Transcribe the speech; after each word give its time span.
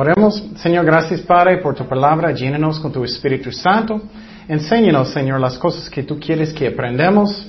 Oremos, 0.00 0.42
Señor, 0.56 0.86
gracias 0.86 1.20
Padre 1.20 1.58
por 1.58 1.74
tu 1.74 1.84
palabra, 1.84 2.32
llénanos 2.32 2.80
con 2.80 2.90
tu 2.90 3.04
Espíritu 3.04 3.52
Santo. 3.52 4.00
Enséñanos, 4.48 5.10
Señor, 5.10 5.38
las 5.38 5.58
cosas 5.58 5.90
que 5.90 6.04
tú 6.04 6.18
quieres 6.18 6.54
que 6.54 6.68
aprendamos. 6.68 7.46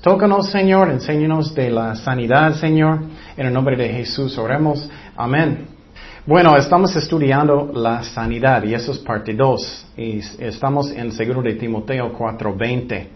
Tócanos, 0.00 0.48
Señor, 0.48 0.88
enséñanos 0.88 1.54
de 1.54 1.68
la 1.68 1.94
sanidad, 1.94 2.54
Señor. 2.54 3.00
En 3.36 3.48
el 3.48 3.52
nombre 3.52 3.76
de 3.76 3.90
Jesús 3.90 4.38
oremos. 4.38 4.88
Amén. 5.14 5.66
Bueno, 6.24 6.56
estamos 6.56 6.96
estudiando 6.96 7.70
la 7.74 8.02
sanidad 8.02 8.62
y 8.64 8.72
eso 8.72 8.92
es 8.92 8.98
parte 9.00 9.34
2. 9.34 9.86
Y 9.98 10.20
estamos 10.38 10.90
en 10.92 11.12
Seguro 11.12 11.42
de 11.42 11.52
Timoteo 11.56 12.16
4.20. 12.16 13.08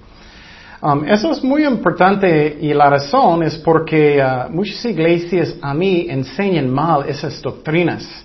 Um, 0.83 1.07
eso 1.07 1.33
es 1.33 1.43
muy 1.43 1.65
importante 1.65 2.59
y 2.61 2.75
la 2.75 2.91
razón 2.91 3.45
es 3.45 3.57
porque 3.57 4.23
uh, 4.23 4.53
muchas 4.53 4.85
iglesias 4.85 5.57
a 5.63 5.73
mí 5.73 6.07
enseñan 6.11 6.69
mal 6.69 7.09
esas 7.09 7.41
doctrinas. 7.41 8.25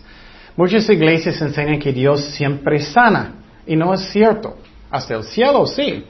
Muchas 0.59 0.89
iglesias 0.89 1.41
enseñan 1.41 1.79
que 1.79 1.93
Dios 1.93 2.19
siempre 2.35 2.81
sana 2.81 3.31
y 3.65 3.77
no 3.77 3.93
es 3.93 4.01
cierto. 4.11 4.57
Hasta 4.91 5.15
el 5.15 5.23
cielo 5.23 5.65
sí, 5.65 6.03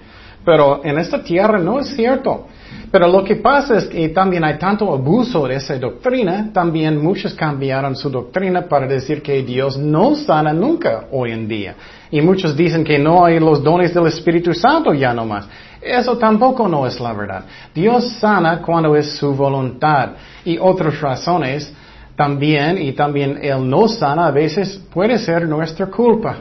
pero 0.44 0.84
en 0.84 0.98
esta 0.98 1.22
tierra 1.22 1.59
no 1.59 1.80
es 1.80 1.89
cierto. 1.89 2.47
Pero 2.91 3.08
lo 3.08 3.23
que 3.23 3.36
pasa 3.36 3.78
es 3.78 3.86
que 3.86 4.09
también 4.09 4.44
hay 4.44 4.58
tanto 4.58 4.91
abuso 4.91 5.45
de 5.47 5.58
esa 5.58 5.78
doctrina, 5.78 6.50
también 6.52 7.00
muchos 7.00 7.36
cambiaron 7.36 7.95
su 7.95 8.09
doctrina 8.09 8.67
para 8.67 8.88
decir 8.88 9.22
que 9.22 9.44
Dios 9.44 9.78
no 9.78 10.16
sana 10.16 10.52
nunca 10.52 11.06
hoy 11.11 11.31
en 11.31 11.47
día. 11.47 11.75
Y 12.09 12.19
muchos 12.19 12.58
dicen 12.58 12.84
que 12.84 12.97
no 12.97 13.23
hay 13.23 13.39
los 13.39 13.63
dones 13.63 13.94
del 13.94 14.08
Espíritu 14.08 14.56
Santo 14.56 14.95
ya 14.95 15.13
no 15.13 15.28
más. 15.28 15.47
Eso 15.80 16.17
tampoco 16.17 16.67
no 16.67 16.88
es 16.88 17.00
la 17.00 17.13
verdad. 17.13 17.45
Dios 17.75 18.13
sana 18.13 18.63
cuando 18.63 18.95
es 18.95 19.11
su 19.11 19.31
voluntad. 19.36 20.13
Y 20.44 20.58
otras 20.58 21.00
razones 21.00 21.72
también, 22.20 22.78
y 22.78 22.92
también 22.92 23.39
Él 23.42 23.70
no 23.70 23.88
sana, 23.88 24.28
a 24.28 24.31
veces 24.31 24.78
puede 24.94 25.17
ser 25.17 25.48
nuestra 25.48 25.86
culpa. 25.86 26.36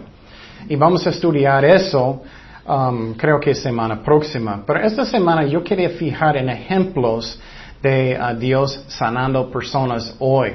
Y 0.68 0.74
vamos 0.74 1.06
a 1.06 1.10
estudiar 1.10 1.64
eso, 1.64 2.20
um, 2.66 3.14
creo 3.14 3.38
que 3.38 3.54
semana 3.54 4.02
próxima. 4.02 4.64
Pero 4.66 4.80
esta 4.80 5.04
semana 5.04 5.44
yo 5.44 5.62
quería 5.62 5.90
fijar 5.90 6.36
en 6.36 6.48
ejemplos 6.48 7.40
de 7.80 8.18
uh, 8.20 8.36
Dios 8.36 8.86
sanando 8.88 9.48
personas 9.52 10.16
hoy. 10.18 10.50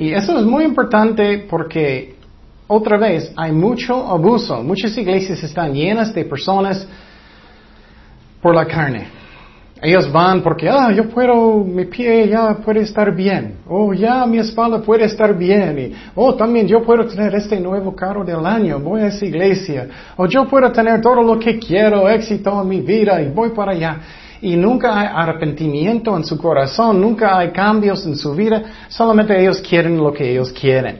Y 0.00 0.12
eso 0.12 0.36
es 0.36 0.44
muy 0.44 0.64
importante 0.64 1.46
porque, 1.48 2.16
otra 2.66 2.98
vez, 2.98 3.32
hay 3.36 3.52
mucho 3.52 4.04
abuso. 4.04 4.64
Muchas 4.64 4.98
iglesias 4.98 5.44
están 5.44 5.72
llenas 5.72 6.12
de 6.12 6.24
personas 6.24 6.88
por 8.42 8.52
la 8.52 8.66
carne. 8.66 9.19
Ellos 9.82 10.12
van 10.12 10.42
porque, 10.42 10.68
ah, 10.68 10.92
yo 10.92 11.08
puedo, 11.08 11.64
mi 11.64 11.86
pie 11.86 12.28
ya 12.28 12.54
puede 12.56 12.80
estar 12.80 13.14
bien. 13.14 13.60
Oh, 13.66 13.94
ya 13.94 14.26
mi 14.26 14.38
espalda 14.38 14.82
puede 14.82 15.06
estar 15.06 15.34
bien. 15.36 15.78
Y, 15.78 15.92
oh, 16.14 16.34
también 16.34 16.66
yo 16.68 16.82
puedo 16.82 17.06
tener 17.06 17.34
este 17.34 17.58
nuevo 17.58 17.96
carro 17.96 18.22
del 18.22 18.44
año. 18.44 18.78
Voy 18.78 19.00
a 19.00 19.06
esa 19.06 19.24
iglesia. 19.24 19.88
O 20.16 20.26
yo 20.26 20.46
puedo 20.46 20.70
tener 20.70 21.00
todo 21.00 21.22
lo 21.22 21.38
que 21.38 21.58
quiero, 21.58 22.08
éxito 22.10 22.60
en 22.60 22.68
mi 22.68 22.80
vida 22.80 23.22
y 23.22 23.28
voy 23.28 23.50
para 23.50 23.72
allá. 23.72 24.00
Y 24.42 24.54
nunca 24.54 25.00
hay 25.00 25.08
arrepentimiento 25.12 26.14
en 26.14 26.24
su 26.24 26.36
corazón, 26.36 27.00
nunca 27.00 27.38
hay 27.38 27.50
cambios 27.50 28.04
en 28.04 28.16
su 28.16 28.34
vida. 28.34 28.62
Solamente 28.88 29.38
ellos 29.40 29.62
quieren 29.62 29.96
lo 29.96 30.12
que 30.12 30.30
ellos 30.30 30.52
quieren. 30.52 30.98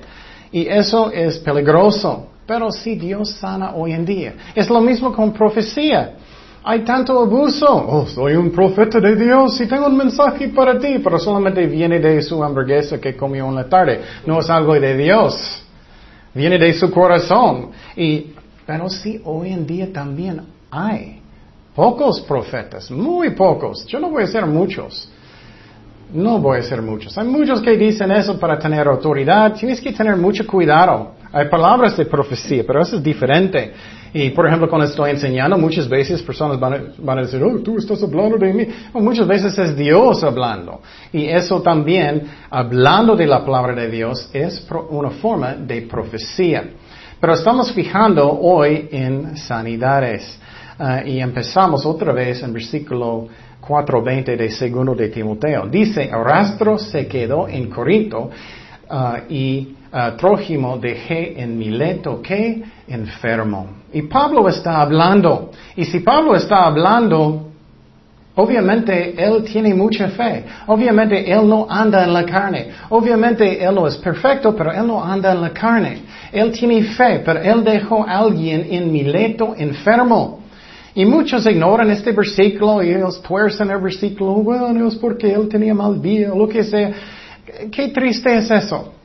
Y 0.53 0.67
eso 0.67 1.11
es 1.11 1.39
peligroso. 1.39 2.29
Pero 2.47 2.73
si 2.73 2.97
Dios 2.97 3.31
sana 3.33 3.75
hoy 3.75 3.93
en 3.93 4.05
día. 4.05 4.35
Es 4.55 4.69
lo 4.71 4.81
mismo 4.81 5.13
con 5.13 5.33
profecía. 5.33 6.15
Hay 6.63 6.81
tanto 6.85 7.19
abuso. 7.19 7.67
Oh, 7.69 8.07
soy 8.07 8.35
un 8.35 8.51
profeta 8.51 9.01
de 9.01 9.17
Dios 9.17 9.59
y 9.61 9.67
tengo 9.67 9.87
un 9.87 9.97
mensaje 9.97 10.49
para 10.49 10.79
ti, 10.79 10.99
pero 11.03 11.19
solamente 11.19 11.67
viene 11.67 11.99
de 11.99 12.21
su 12.21 12.43
hamburguesa 12.45 13.01
que 13.01 13.17
comió 13.17 13.49
en 13.49 13.55
la 13.55 13.69
tarde. 13.69 14.01
No 14.27 14.41
es 14.41 14.51
algo 14.51 14.75
de 14.75 14.97
Dios. 14.97 15.63
Viene 16.35 16.59
de 16.59 16.73
su 16.75 16.91
corazón. 16.91 17.71
Y, 17.97 18.35
pero 18.67 18.91
sí, 18.91 19.21
hoy 19.25 19.53
en 19.53 19.67
día 19.67 19.91
también 19.93 20.43
hay 20.71 21.21
pocos 21.75 22.21
profetas, 22.21 22.91
muy 22.91 23.31
pocos. 23.31 23.87
Yo 23.87 23.99
no 23.99 24.11
voy 24.11 24.25
a 24.25 24.27
ser 24.27 24.45
muchos. 24.45 25.11
No 26.13 26.41
voy 26.41 26.59
a 26.59 26.63
ser 26.63 26.83
muchos. 26.83 27.17
Hay 27.17 27.27
muchos 27.27 27.63
que 27.63 27.77
dicen 27.77 28.11
eso 28.11 28.39
para 28.39 28.59
tener 28.59 28.87
autoridad. 28.87 29.55
Tienes 29.55 29.81
que 29.81 29.93
tener 29.93 30.17
mucho 30.17 30.47
cuidado. 30.47 31.13
Hay 31.33 31.49
palabras 31.49 31.97
de 31.97 32.05
profecía, 32.05 32.65
pero 32.67 32.83
eso 32.83 32.97
es 32.97 33.03
diferente. 33.03 33.73
Y 34.13 34.31
por 34.31 34.47
ejemplo, 34.47 34.69
cuando 34.69 34.87
estoy 34.87 35.11
enseñando, 35.11 35.57
muchas 35.57 35.89
veces 35.89 36.23
personas 36.23 36.59
van 36.59 37.19
a, 37.19 37.23
decir, 37.23 37.43
oh, 37.43 37.61
tú 37.61 37.79
estás 37.79 38.03
hablando 38.03 38.39
de 38.39 38.53
mí. 38.53 38.67
muchas 38.95 39.27
veces 39.27 39.57
es 39.57 39.77
Dios 39.77 40.25
hablando. 40.25 40.81
Y 41.13 41.27
eso 41.27 41.63
también, 41.63 42.23
hablando 42.51 43.15
de 43.15 43.27
la 43.27 43.45
palabra 43.45 43.75
de 43.75 43.89
Dios, 43.89 44.29
es 44.33 44.67
una 44.91 45.11
forma 45.11 45.55
de 45.55 45.83
profecía. 45.83 46.65
Pero 47.21 47.35
estamos 47.35 47.71
fijando 47.73 48.31
hoy 48.31 48.89
en 48.91 49.37
sanidades. 49.37 50.39
Ah, 50.79 51.03
y 51.05 51.21
empezamos 51.21 51.85
otra 51.85 52.13
vez 52.13 52.43
en 52.43 52.55
versículo 52.55 53.29
4.20 53.61 54.37
de 54.37 54.51
segundo 54.51 54.95
de 54.95 55.11
Timoteo. 55.11 55.69
Dice, 55.69 56.11
Arrastro 56.11 56.79
se 56.79 57.07
quedó 57.07 57.47
en 57.47 57.69
Corinto 57.69 58.31
ah, 58.89 59.21
y 59.29 59.77
uh, 59.93 60.17
Trójimo 60.17 60.79
dejé 60.79 61.41
en 61.41 61.59
Mileto 61.59 62.21
que 62.23 62.63
enfermo. 62.89 63.69
Y 63.93 64.03
Pablo 64.03 64.49
está 64.49 64.81
hablando. 64.81 65.51
Y 65.77 65.85
si 65.85 66.01
Pablo 66.01 66.37
está 66.37 66.65
hablando, 66.65 67.49
obviamente 68.37 69.15
él 69.17 69.45
tiene 69.45 69.75
mucha 69.75 70.09
fe. 70.09 70.45
Obviamente 70.67 71.31
él 71.31 71.49
no 71.49 71.67
anda 71.69 72.05
en 72.05 72.13
la 72.13 72.25
carne. 72.25 72.69
Obviamente 72.91 73.63
él 73.63 73.75
no 73.75 73.87
es 73.87 73.97
perfecto, 73.97 74.55
pero 74.55 74.73
él 74.73 74.87
no 74.87 75.03
anda 75.03 75.33
en 75.33 75.41
la 75.41 75.51
carne. 75.51 76.03
Él 76.33 76.53
tiene 76.53 76.85
fe, 76.85 77.23
pero 77.25 77.41
él 77.41 77.65
dejó 77.65 78.05
a 78.07 78.19
alguien 78.19 78.67
en 78.71 78.93
Mileto 78.93 79.55
enfermo. 79.57 80.41
Y 80.95 81.05
muchos 81.05 81.47
ignoran 81.47 81.91
este 81.91 82.13
versículo 82.13 82.83
y 82.83 82.91
ellos 82.91 83.23
tuercen 83.23 83.71
el 83.71 83.81
versículo, 83.81 84.35
bueno, 84.35 84.89
es 84.89 84.97
porque 84.97 85.33
él 85.33 85.49
tenía 85.49 85.73
mal 85.73 86.01
día 86.03 86.29
lo 86.29 86.49
que 86.49 86.65
sea. 86.65 86.93
Qué 87.71 87.89
triste 87.89 88.37
es 88.37 88.51
eso. 88.51 89.00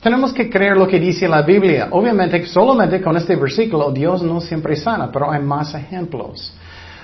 Tenemos 0.00 0.32
que 0.32 0.48
creer 0.48 0.76
lo 0.76 0.86
que 0.86 1.00
dice 1.00 1.26
la 1.26 1.42
Biblia. 1.42 1.88
Obviamente, 1.90 2.44
solamente 2.46 3.00
con 3.00 3.16
este 3.16 3.34
versículo, 3.36 3.90
Dios 3.90 4.22
no 4.22 4.40
siempre 4.40 4.76
sana, 4.76 5.10
pero 5.10 5.30
hay 5.30 5.42
más 5.42 5.74
ejemplos. 5.74 6.52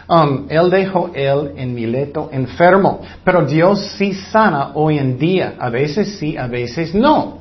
Um, 0.08 0.46
él 0.48 0.68
dejó 0.68 1.10
él 1.14 1.52
en 1.56 1.74
Mileto 1.74 2.28
enfermo, 2.32 3.00
pero 3.24 3.46
Dios 3.46 3.80
sí 3.96 4.12
sana 4.12 4.72
hoy 4.74 4.98
en 4.98 5.18
día. 5.18 5.54
A 5.58 5.70
veces 5.70 6.16
sí, 6.18 6.36
a 6.36 6.46
veces 6.46 6.94
no. 6.94 7.38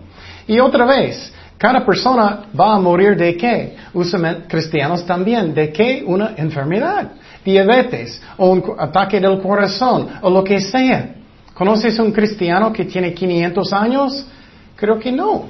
Y 0.47 0.59
otra 0.59 0.85
vez, 0.85 1.33
cada 1.57 1.85
persona 1.85 2.45
va 2.57 2.75
a 2.75 2.79
morir 2.79 3.15
de 3.15 3.35
qué? 3.35 3.75
Usualmente 3.93 4.47
cristianos 4.47 5.05
también. 5.05 5.53
¿De 5.53 5.71
qué? 5.71 6.03
Una 6.05 6.33
enfermedad. 6.37 7.11
Diabetes, 7.43 8.21
o 8.37 8.51
un 8.51 8.63
ataque 8.77 9.19
del 9.19 9.39
corazón, 9.41 10.07
o 10.21 10.29
lo 10.29 10.43
que 10.43 10.59
sea. 10.59 11.15
¿Conoces 11.53 11.99
un 11.99 12.11
cristiano 12.11 12.71
que 12.71 12.85
tiene 12.85 13.13
500 13.13 13.73
años? 13.73 14.25
Creo 14.81 14.97
que 14.97 15.11
no. 15.11 15.45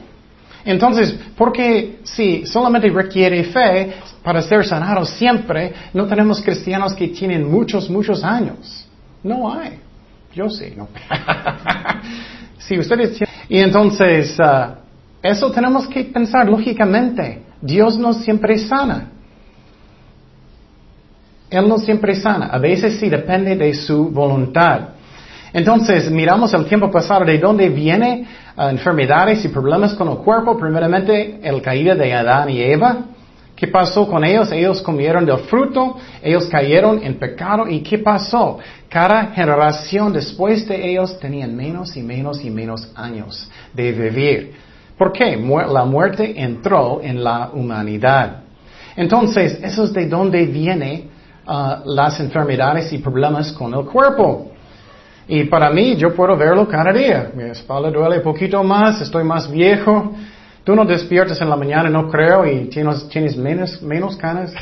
Entonces, 0.66 1.18
porque 1.38 2.00
si 2.04 2.46
solamente 2.46 2.90
requiere 2.90 3.46
fe 3.46 3.94
para 4.22 4.42
ser 4.42 4.66
sanado 4.66 5.06
siempre, 5.06 5.74
no 5.94 6.06
tenemos 6.06 6.42
cristianos 6.42 6.94
que 6.94 7.08
tienen 7.08 7.50
muchos, 7.50 7.90
muchos 7.90 8.26
años. 8.26 8.86
No 9.24 9.50
hay. 9.54 9.80
Yo 10.36 10.50
sí, 10.50 10.74
no. 10.76 10.90
si 12.58 12.78
ustedes 12.78 13.20
Y 13.48 13.60
entonces, 13.60 14.38
uh, 14.38 14.74
eso 15.24 15.50
tenemos 15.50 15.88
que 15.88 16.04
pensar 16.04 16.50
lógicamente. 16.50 17.42
Dios 17.62 17.98
no 17.98 18.12
siempre 18.12 18.58
sana. 18.58 19.12
Él 21.50 21.70
no 21.70 21.78
siempre 21.78 22.16
sana. 22.16 22.48
A 22.48 22.58
veces 22.58 23.00
sí 23.00 23.08
depende 23.08 23.56
de 23.56 23.74
su 23.74 24.10
voluntad. 24.10 24.90
Entonces, 25.54 26.10
miramos 26.12 26.54
el 26.54 26.66
tiempo 26.66 26.90
pasado 26.92 27.26
de 27.26 27.38
dónde 27.38 27.70
vienen 27.70 28.22
uh, 28.22 28.26
enfermedades 28.58 29.44
y 29.46 29.50
problemas 29.50 29.94
con 29.96 30.10
el 30.10 30.18
cuerpo. 30.18 30.58
Primeramente, 30.58 31.40
el 31.42 31.62
caída 31.62 31.96
de 31.96 32.14
Adán 32.14 32.50
y 32.50 32.62
Eva. 32.62 33.06
¿Qué 33.56 33.68
pasó 33.68 34.08
con 34.08 34.24
ellos? 34.24 34.52
Ellos 34.52 34.82
comieron 34.82 35.24
del 35.24 35.38
fruto, 35.38 35.96
ellos 36.24 36.48
cayeron 36.48 37.04
en 37.04 37.20
pecado. 37.20 37.68
¿Y 37.68 37.82
qué 37.82 38.00
pasó? 38.00 38.58
Cada 38.90 39.28
generación 39.28 40.12
después 40.12 40.68
de 40.68 40.90
ellos 40.90 41.20
tenían 41.20 41.56
menos 41.56 41.96
y 41.96 42.02
menos 42.02 42.44
y 42.44 42.50
menos 42.50 42.92
años 42.96 43.48
de 43.72 43.92
vivir. 43.92 44.54
¿Por 44.98 45.12
qué? 45.12 45.38
La 45.72 45.86
muerte 45.86 46.34
entró 46.42 47.02
en 47.04 47.24
la 47.24 47.52
humanidad. 47.54 48.42
Entonces, 48.96 49.60
eso 49.64 49.84
es 49.84 49.94
de 49.94 50.08
dónde 50.08 50.46
vienen 50.46 51.10
uh, 51.48 51.86
las 51.86 52.20
enfermedades 52.20 52.92
y 52.94 52.98
problemas 52.98 53.52
con 53.52 53.74
el 53.74 53.86
cuerpo. 53.86 54.51
Y 55.32 55.46
para 55.46 55.70
mí, 55.70 55.96
yo 55.96 56.14
puedo 56.14 56.36
verlo 56.36 56.68
cada 56.68 56.92
día. 56.92 57.32
Mi 57.34 57.44
espalda 57.44 57.90
duele 57.90 58.18
un 58.18 58.22
poquito 58.24 58.62
más, 58.66 59.00
estoy 59.00 59.24
más 59.24 59.50
viejo. 59.50 60.14
Tú 60.66 60.76
no 60.76 60.84
despiertas 60.84 61.40
en 61.40 61.50
la 61.50 61.56
mañana, 61.56 61.90
no 61.90 62.10
creo, 62.10 62.46
y 62.46 62.66
tienes, 62.66 63.08
tienes 63.08 63.38
menos, 63.38 63.82
menos 63.82 64.18
canas. 64.18 64.54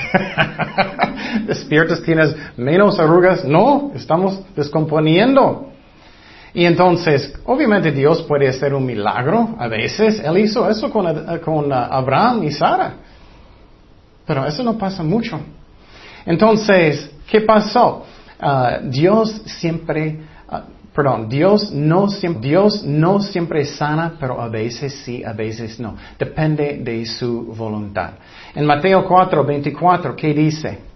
despiertas, 1.47 2.03
tienes 2.03 2.35
menos 2.55 2.99
arrugas. 2.99 3.43
No, 3.43 3.91
estamos 3.95 4.41
descomponiendo. 4.55 5.71
Y 6.53 6.65
entonces, 6.65 7.33
obviamente 7.45 7.91
Dios 7.91 8.21
puede 8.21 8.47
hacer 8.47 8.75
un 8.75 8.85
milagro 8.85 9.55
a 9.57 9.67
veces. 9.67 10.19
Él 10.23 10.37
hizo 10.37 10.69
eso 10.69 10.91
con, 10.91 11.39
con 11.39 11.71
uh, 11.71 11.73
Abraham 11.73 12.43
y 12.43 12.51
Sara. 12.51 12.93
Pero 14.23 14.45
eso 14.45 14.61
no 14.61 14.77
pasa 14.77 15.01
mucho. 15.01 15.39
Entonces, 16.27 17.09
¿qué 17.27 17.41
pasó? 17.41 18.05
Uh, 18.39 18.87
Dios 18.87 19.41
siempre, 19.47 20.19
uh, 20.51 20.57
perdón, 20.93 21.29
Dios 21.29 21.71
no, 21.71 22.07
Dios 22.39 22.83
no 22.83 23.21
siempre 23.21 23.65
sana, 23.65 24.13
pero 24.19 24.41
a 24.41 24.49
veces 24.49 24.93
sí, 25.05 25.23
a 25.23 25.33
veces 25.33 25.79
no. 25.79 25.95
Depende 26.17 26.79
de 26.83 27.05
su 27.05 27.45
voluntad. 27.45 28.13
En 28.55 28.65
Mateo 28.65 29.05
4, 29.07 29.43
24, 29.43 30.15
¿qué 30.15 30.33
dice? 30.33 30.89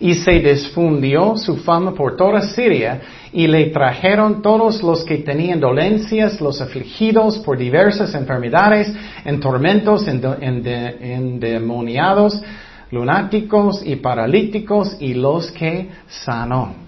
y 0.00 0.14
se 0.14 0.32
difundió 0.32 1.36
su 1.36 1.58
fama 1.58 1.94
por 1.94 2.16
toda 2.16 2.40
Siria 2.40 3.00
y 3.32 3.46
le 3.46 3.66
trajeron 3.66 4.42
todos 4.42 4.82
los 4.82 5.04
que 5.04 5.18
tenían 5.18 5.60
dolencias, 5.60 6.40
los 6.40 6.60
afligidos 6.60 7.38
por 7.38 7.56
diversas 7.56 8.12
enfermedades, 8.14 8.92
en 9.24 9.38
tormentos, 9.40 10.04
endemoniados, 10.06 12.42
lunáticos 12.90 13.80
y 13.84 13.96
paralíticos 13.96 14.96
y 15.00 15.14
los 15.14 15.50
que 15.50 15.88
sanó. 16.06 16.83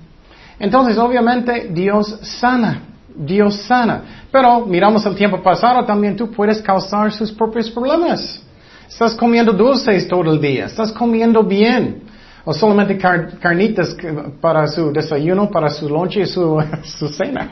Entonces, 0.59 0.99
obviamente, 0.99 1.69
Dios 1.71 2.19
sana. 2.23 2.83
Dios 3.15 3.57
sana. 3.63 4.27
Pero 4.31 4.67
miramos 4.67 5.05
el 5.07 5.15
tiempo 5.15 5.43
pasado, 5.43 5.85
también 5.85 6.17
tú 6.17 6.31
puedes 6.31 6.61
causar 6.61 7.13
sus 7.13 7.33
propios 7.33 7.71
problemas. 7.71 8.43
Estás 8.89 9.15
comiendo 9.15 9.53
dulces 9.53 10.07
todo 10.07 10.33
el 10.33 10.41
día, 10.41 10.67
estás 10.67 10.93
comiendo 10.93 11.43
bien 11.43 12.03
o 12.45 12.55
solamente 12.55 12.97
carnitas 12.97 13.97
para 14.41 14.69
su 14.69 14.93
desayuno, 14.93 15.51
para 15.51 15.69
su 15.69 15.89
lonche 15.89 16.21
y 16.21 16.27
su, 16.27 16.63
su 16.85 17.09
cena. 17.09 17.51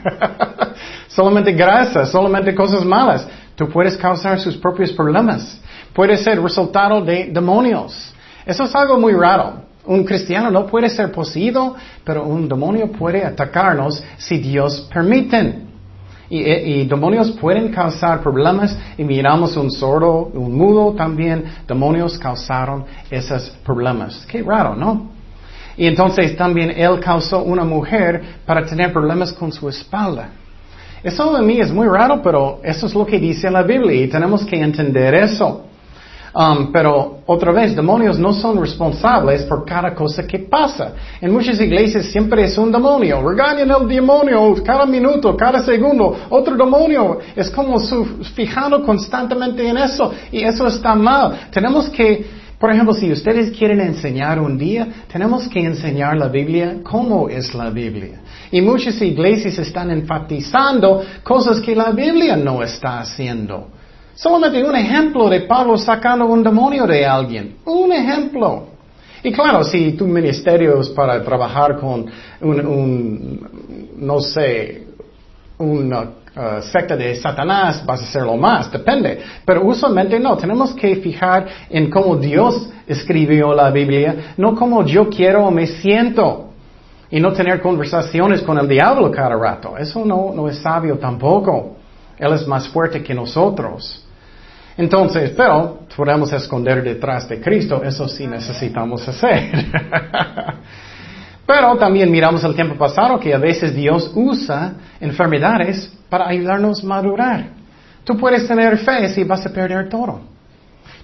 solamente 1.09 1.53
grasa, 1.53 2.07
solamente 2.07 2.55
cosas 2.55 2.85
malas. 2.85 3.27
Tú 3.57 3.69
puedes 3.69 3.97
causar 3.97 4.39
sus 4.39 4.57
propios 4.57 4.93
problemas. 4.93 5.61
Puede 5.93 6.17
ser 6.17 6.41
resultado 6.41 7.01
de 7.01 7.31
demonios. 7.33 8.13
Eso 8.47 8.65
es 8.65 8.75
algo 8.75 8.99
muy 8.99 9.13
raro. 9.15 9.63
Un 9.87 10.05
cristiano 10.05 10.51
no 10.51 10.67
puede 10.67 10.89
ser 10.89 11.13
poseído, 11.13 11.75
pero 12.05 12.25
un 12.25 12.49
demonio 12.49 12.91
puede 12.91 13.25
atacarnos 13.25 14.03
si 14.17 14.39
Dios 14.39 14.89
permite. 14.93 15.65
Y, 16.31 16.87
demonios 16.87 17.33
pueden 17.33 17.71
causar 17.71 18.21
problemas 18.23 18.77
y 18.97 19.05
miramos 19.05 19.57
un 19.57 19.71
sordo, 19.71 20.31
un 20.33 20.57
mudo 20.57 20.95
también, 20.95 21.45
demonios 21.69 22.19
causaron 22.19 22.85
esos 23.11 23.51
problemas. 23.65 24.25
Qué 24.27 24.43
raro, 24.43 24.75
¿no? 24.75 25.11
Y 25.77 25.87
entonces 25.87 26.35
también 26.37 26.71
él 26.71 26.99
causó 26.99 27.43
una 27.43 27.65
mujer 27.65 28.23
para 28.47 28.65
tener 28.65 28.93
problemas 28.93 29.33
con 29.33 29.53
su 29.53 29.69
espalda. 29.69 30.31
Eso 31.03 31.35
de 31.35 31.43
mí 31.43 31.61
es 31.61 31.71
muy 31.71 31.87
raro, 31.87 32.23
pero 32.23 32.61
eso 32.65 32.87
es 32.87 32.95
lo 32.95 33.05
que 33.05 33.19
dice 33.19 33.51
la 33.51 33.63
Biblia 33.63 34.05
y 34.05 34.09
tenemos 34.09 34.45
que 34.47 34.57
entender 34.57 35.15
eso. 35.15 35.67
Um, 36.35 36.73
pero 36.73 37.21
otra 37.27 37.53
vez, 37.53 37.77
demonios 37.77 38.19
no 38.19 38.33
son 38.33 38.61
responsables 38.61 39.45
por 39.45 39.65
cada 39.65 39.95
cosa 39.95 40.27
que 40.27 40.41
pasa. 40.41 40.93
En 41.21 41.33
muchas 41.33 41.61
iglesias 41.61 42.07
siempre 42.07 42.43
es 42.43 42.59
un 42.59 42.73
demonio. 42.73 43.23
Regañan 43.23 43.71
el 43.71 43.89
demonio 43.89 44.55
cada 44.65 44.85
minuto, 44.85 45.37
cada 45.37 45.63
segundo. 45.63 46.17
Otro 46.31 46.57
demonio. 46.57 47.21
Es 47.37 47.51
como 47.51 47.79
su, 47.79 48.05
fijando 48.35 48.85
constantemente 48.85 49.67
en 49.69 49.79
eso. 49.79 50.13
Y 50.33 50.43
eso 50.43 50.67
está 50.67 50.97
mal. 50.97 51.49
Tenemos 51.53 51.89
que, 51.89 52.27
por 52.59 52.73
ejemplo, 52.73 52.95
si 52.95 53.13
ustedes 53.13 53.57
quieren 53.57 53.81
enseñar 53.81 54.41
un 54.41 54.59
día, 54.59 54.89
tenemos 55.13 55.47
que 55.47 55.61
enseñar 55.61 56.17
la 56.17 56.27
Biblia 56.27 56.79
cómo 56.83 57.29
es 57.29 57.55
la 57.55 57.71
Biblia. 57.71 58.23
Y 58.51 58.61
muchas 58.61 59.01
iglesias 59.01 59.57
están 59.61 59.93
enfatizando 59.93 61.01
cosas 61.23 61.61
que 61.61 61.77
la 61.77 61.93
Biblia 61.93 62.37
no 62.37 62.61
está 62.61 62.99
haciendo. 62.99 63.69
Solamente 64.15 64.63
un 64.63 64.77
ejemplo 64.77 65.29
de 65.29 65.41
Pablo 65.41 65.77
sacando 65.77 66.27
un 66.27 66.43
demonio 66.43 66.87
de 66.87 67.05
alguien. 67.05 67.57
Un 67.65 67.93
ejemplo. 67.93 68.69
Y 69.25 69.33
claro, 69.33 69.65
si 69.65 69.93
tu 69.93 70.07
ministerio 70.07 70.81
es 70.81 70.91
para 70.91 71.23
trabajar 71.25 71.79
con 71.79 72.07
un, 72.43 73.91
no 73.97 74.21
sé, 74.21 74.87
una 75.59 76.01
uh, 76.03 76.63
secta 76.63 76.97
de 76.97 77.17
Satanás, 77.17 77.85
vas 77.87 78.03
a 78.03 78.05
hacerlo 78.05 78.37
más, 78.37 78.71
depende. 78.71 79.21
Pero 79.45 79.65
usualmente 79.65 80.21
no, 80.21 80.37
tenemos 80.37 80.75
que 80.75 80.97
fijar 80.97 81.47
en 81.71 81.91
cómo 81.91 82.17
Dios 82.17 82.69
escribió 82.87 83.55
la 83.55 83.71
Biblia, 83.71 84.35
no 84.37 84.55
como 84.55 84.85
yo 84.85 85.09
quiero 85.09 85.47
o 85.47 85.51
me 85.51 85.67
siento. 85.67 86.51
Y 87.11 87.19
no 87.19 87.33
tener 87.33 87.61
conversaciones 87.61 88.43
con 88.43 88.59
el 88.59 88.69
diablo 88.69 89.11
cada 89.11 89.37
rato. 89.37 89.79
Eso 89.79 90.05
no, 90.05 90.33
no 90.35 90.49
es 90.49 90.59
sabio 90.59 90.99
tampoco. 90.99 91.77
Él 92.19 92.33
es 92.33 92.47
más 92.47 92.69
fuerte 92.69 93.03
que 93.03 93.15
nosotros. 93.15 94.04
Entonces, 94.77 95.33
pero 95.37 95.81
podemos 95.97 96.33
esconder 96.33 96.83
detrás 96.83 97.29
de 97.29 97.41
Cristo, 97.41 97.83
eso 97.85 98.09
sí 98.09 98.27
necesitamos 98.27 99.07
hacer. 99.07 99.53
pero 101.47 101.77
también 101.77 102.11
miramos 102.11 102.43
el 102.43 102.55
tiempo 102.55 102.75
pasado 102.75 103.21
que 103.21 103.33
a 103.33 103.39
veces 103.39 103.75
Dios 103.75 104.11
usa 104.15 104.75
enfermedades 105.01 105.93
para 106.09 106.29
ayudarnos 106.29 106.83
a 106.83 106.87
madurar. 106.87 107.47
Tú 108.03 108.17
puedes 108.17 108.47
tener 108.49 108.77
fe 108.79 109.09
si 109.11 109.25
vas 109.25 109.47
a 109.47 109.53
perder 109.53 109.89
todo. 109.89 110.35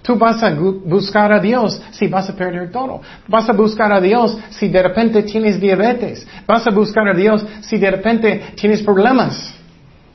Tú 0.03 0.17
vas 0.17 0.43
a 0.43 0.51
buscar 0.51 1.33
a 1.33 1.39
Dios 1.39 1.81
si 1.91 2.09
vas 2.09 2.29
a 2.29 2.35
perder 2.35 2.71
todo. 2.71 3.01
Vas 3.29 3.49
a 3.49 3.53
buscar 3.53 3.93
a 3.93 4.01
Dios 4.01 4.37
si 4.51 4.69
de 4.69 4.83
repente 4.83 5.23
tienes 5.23 5.61
diabetes. 5.61 6.27
Vas 6.47 6.67
a 6.67 6.71
buscar 6.71 7.07
a 7.07 7.15
Dios 7.15 7.45
si 7.61 7.79
de 7.79 7.91
repente 7.91 8.53
tienes 8.57 8.83
problemas. 8.83 9.55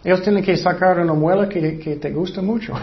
Ellos 0.05 0.21
tienen 0.21 0.43
que 0.43 0.55
sacar 0.55 0.99
una 0.99 1.15
muela 1.15 1.49
que, 1.49 1.97
te 1.99 2.11
gusta 2.11 2.39
mucho. 2.39 2.73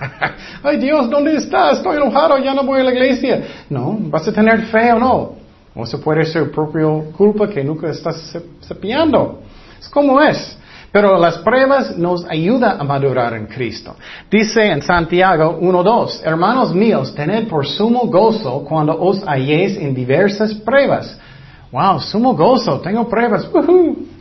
Ay 0.64 0.78
Dios, 0.78 1.08
¿dónde 1.08 1.36
estás? 1.36 1.76
Estoy 1.76 1.96
enojado, 1.96 2.38
ya 2.38 2.54
no 2.54 2.64
voy 2.64 2.80
a 2.80 2.82
la 2.82 2.92
iglesia. 2.92 3.40
No, 3.70 3.96
vas 4.00 4.26
a 4.26 4.32
tener 4.32 4.62
fe 4.62 4.92
o 4.92 4.98
no. 4.98 5.36
O 5.76 5.84
eso 5.84 6.00
puede 6.00 6.24
ser 6.24 6.50
propio 6.50 7.12
culpa 7.16 7.48
que 7.48 7.62
nunca 7.62 7.88
estás 7.88 8.36
cepillando. 8.66 9.42
Es 9.78 9.88
como 9.88 10.20
es. 10.20 10.58
Pero 10.90 11.16
las 11.20 11.38
pruebas 11.38 11.96
nos 11.96 12.24
ayudan 12.24 12.80
a 12.80 12.82
madurar 12.82 13.34
en 13.34 13.46
Cristo. 13.46 13.94
Dice 14.28 14.66
en 14.66 14.82
Santiago 14.82 15.60
1.2, 15.60 16.22
hermanos 16.24 16.74
míos, 16.74 17.14
tened 17.14 17.46
por 17.46 17.64
sumo 17.64 18.08
gozo 18.08 18.64
cuando 18.64 19.00
os 19.00 19.22
halléis 19.24 19.76
en 19.76 19.94
diversas 19.94 20.52
pruebas. 20.52 21.16
Wow, 21.70 22.00
sumo 22.00 22.34
gozo, 22.34 22.80
tengo 22.80 23.08
pruebas. 23.08 23.48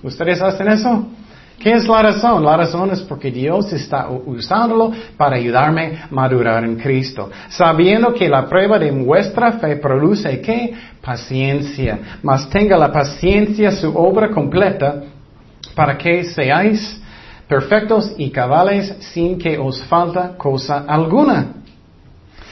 ¿Ustedes 0.03 0.39
hacen 0.43 0.67
eso? 0.67 1.07
¿Qué 1.59 1.71
es 1.71 1.87
la 1.87 2.01
razón? 2.01 2.43
La 2.43 2.57
razón 2.57 2.91
es 2.91 3.01
porque 3.01 3.31
Dios 3.31 3.71
está 3.71 4.09
usándolo 4.09 4.91
para 5.17 5.37
ayudarme 5.37 5.99
a 6.03 6.07
madurar 6.11 6.63
en 6.63 6.75
Cristo. 6.75 7.29
Sabiendo 7.49 8.13
que 8.13 8.27
la 8.27 8.45
prueba 8.47 8.77
de 8.77 8.91
vuestra 8.91 9.53
fe 9.53 9.77
produce 9.77 10.41
qué? 10.41 10.73
Paciencia. 11.01 12.19
Mas 12.21 12.49
tenga 12.49 12.77
la 12.77 12.91
paciencia 12.91 13.71
su 13.71 13.95
obra 13.95 14.29
completa 14.29 15.03
para 15.73 15.97
que 15.97 16.23
seáis 16.25 17.01
perfectos 17.47 18.13
y 18.17 18.29
cabales 18.29 18.95
sin 18.99 19.37
que 19.37 19.57
os 19.57 19.81
falta 19.83 20.37
cosa 20.37 20.85
alguna. 20.87 21.47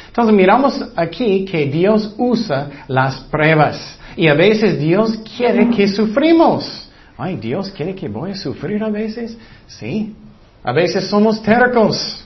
Entonces 0.08 0.34
miramos 0.34 0.84
aquí 0.96 1.44
que 1.46 1.66
Dios 1.66 2.14
usa 2.18 2.86
las 2.88 3.20
pruebas 3.22 4.00
y 4.16 4.28
a 4.28 4.36
veces 4.36 4.80
Dios 4.80 5.20
quiere 5.36 5.70
que 5.70 5.88
sufrimos. 5.88 6.83
Ay, 7.18 7.38
Dios 7.38 7.70
quiere 7.72 7.94
que 7.94 8.08
voy 8.08 8.32
a 8.32 8.36
sufrir 8.36 8.84
a 8.84 8.90
veces. 8.90 9.38
Sí. 9.68 10.16
A 10.64 10.72
veces 10.72 11.08
somos 11.08 11.42
tercos. 11.42 12.24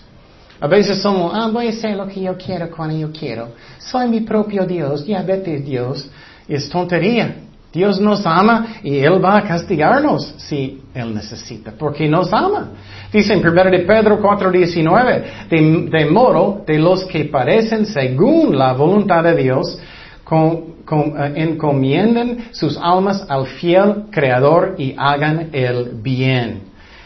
A 0.59 0.67
veces 0.67 1.01
somos, 1.01 1.31
ah, 1.35 1.49
voy 1.51 1.67
a 1.67 1.69
hacer 1.69 1.95
lo 1.95 2.07
que 2.07 2.21
yo 2.21 2.37
quiero 2.37 2.69
cuando 2.71 2.97
yo 2.97 3.11
quiero. 3.11 3.49
Soy 3.77 4.07
mi 4.07 4.21
propio 4.21 4.65
Dios, 4.65 5.05
ya 5.05 5.21
vete 5.21 5.59
Dios. 5.59 6.09
Es 6.47 6.69
tontería. 6.69 7.35
Dios 7.71 7.99
nos 7.99 8.25
ama 8.25 8.79
y 8.81 8.97
Él 8.99 9.23
va 9.23 9.37
a 9.37 9.43
castigarnos 9.43 10.33
si 10.37 10.81
Él 10.95 11.13
necesita, 11.13 11.73
porque 11.77 12.07
nos 12.07 12.31
ama. 12.33 12.71
Dice 13.11 13.33
en 13.33 13.45
1 13.45 13.63
de 13.65 13.79
Pedro 13.79 14.19
4:19, 14.19 15.23
de, 15.49 15.89
de 15.89 16.05
modo 16.09 16.63
de 16.65 16.79
los 16.79 17.05
que 17.05 17.25
parecen 17.25 17.85
según 17.85 18.57
la 18.57 18.73
voluntad 18.73 19.23
de 19.23 19.35
Dios, 19.35 19.77
con, 20.27 21.15
eh, 21.17 21.33
encomienden 21.37 22.49
sus 22.51 22.77
almas 22.77 23.25
al 23.29 23.47
fiel 23.47 24.07
Creador 24.11 24.75
y 24.77 24.93
hagan 24.97 25.49
el 25.53 26.01
bien. 26.01 26.63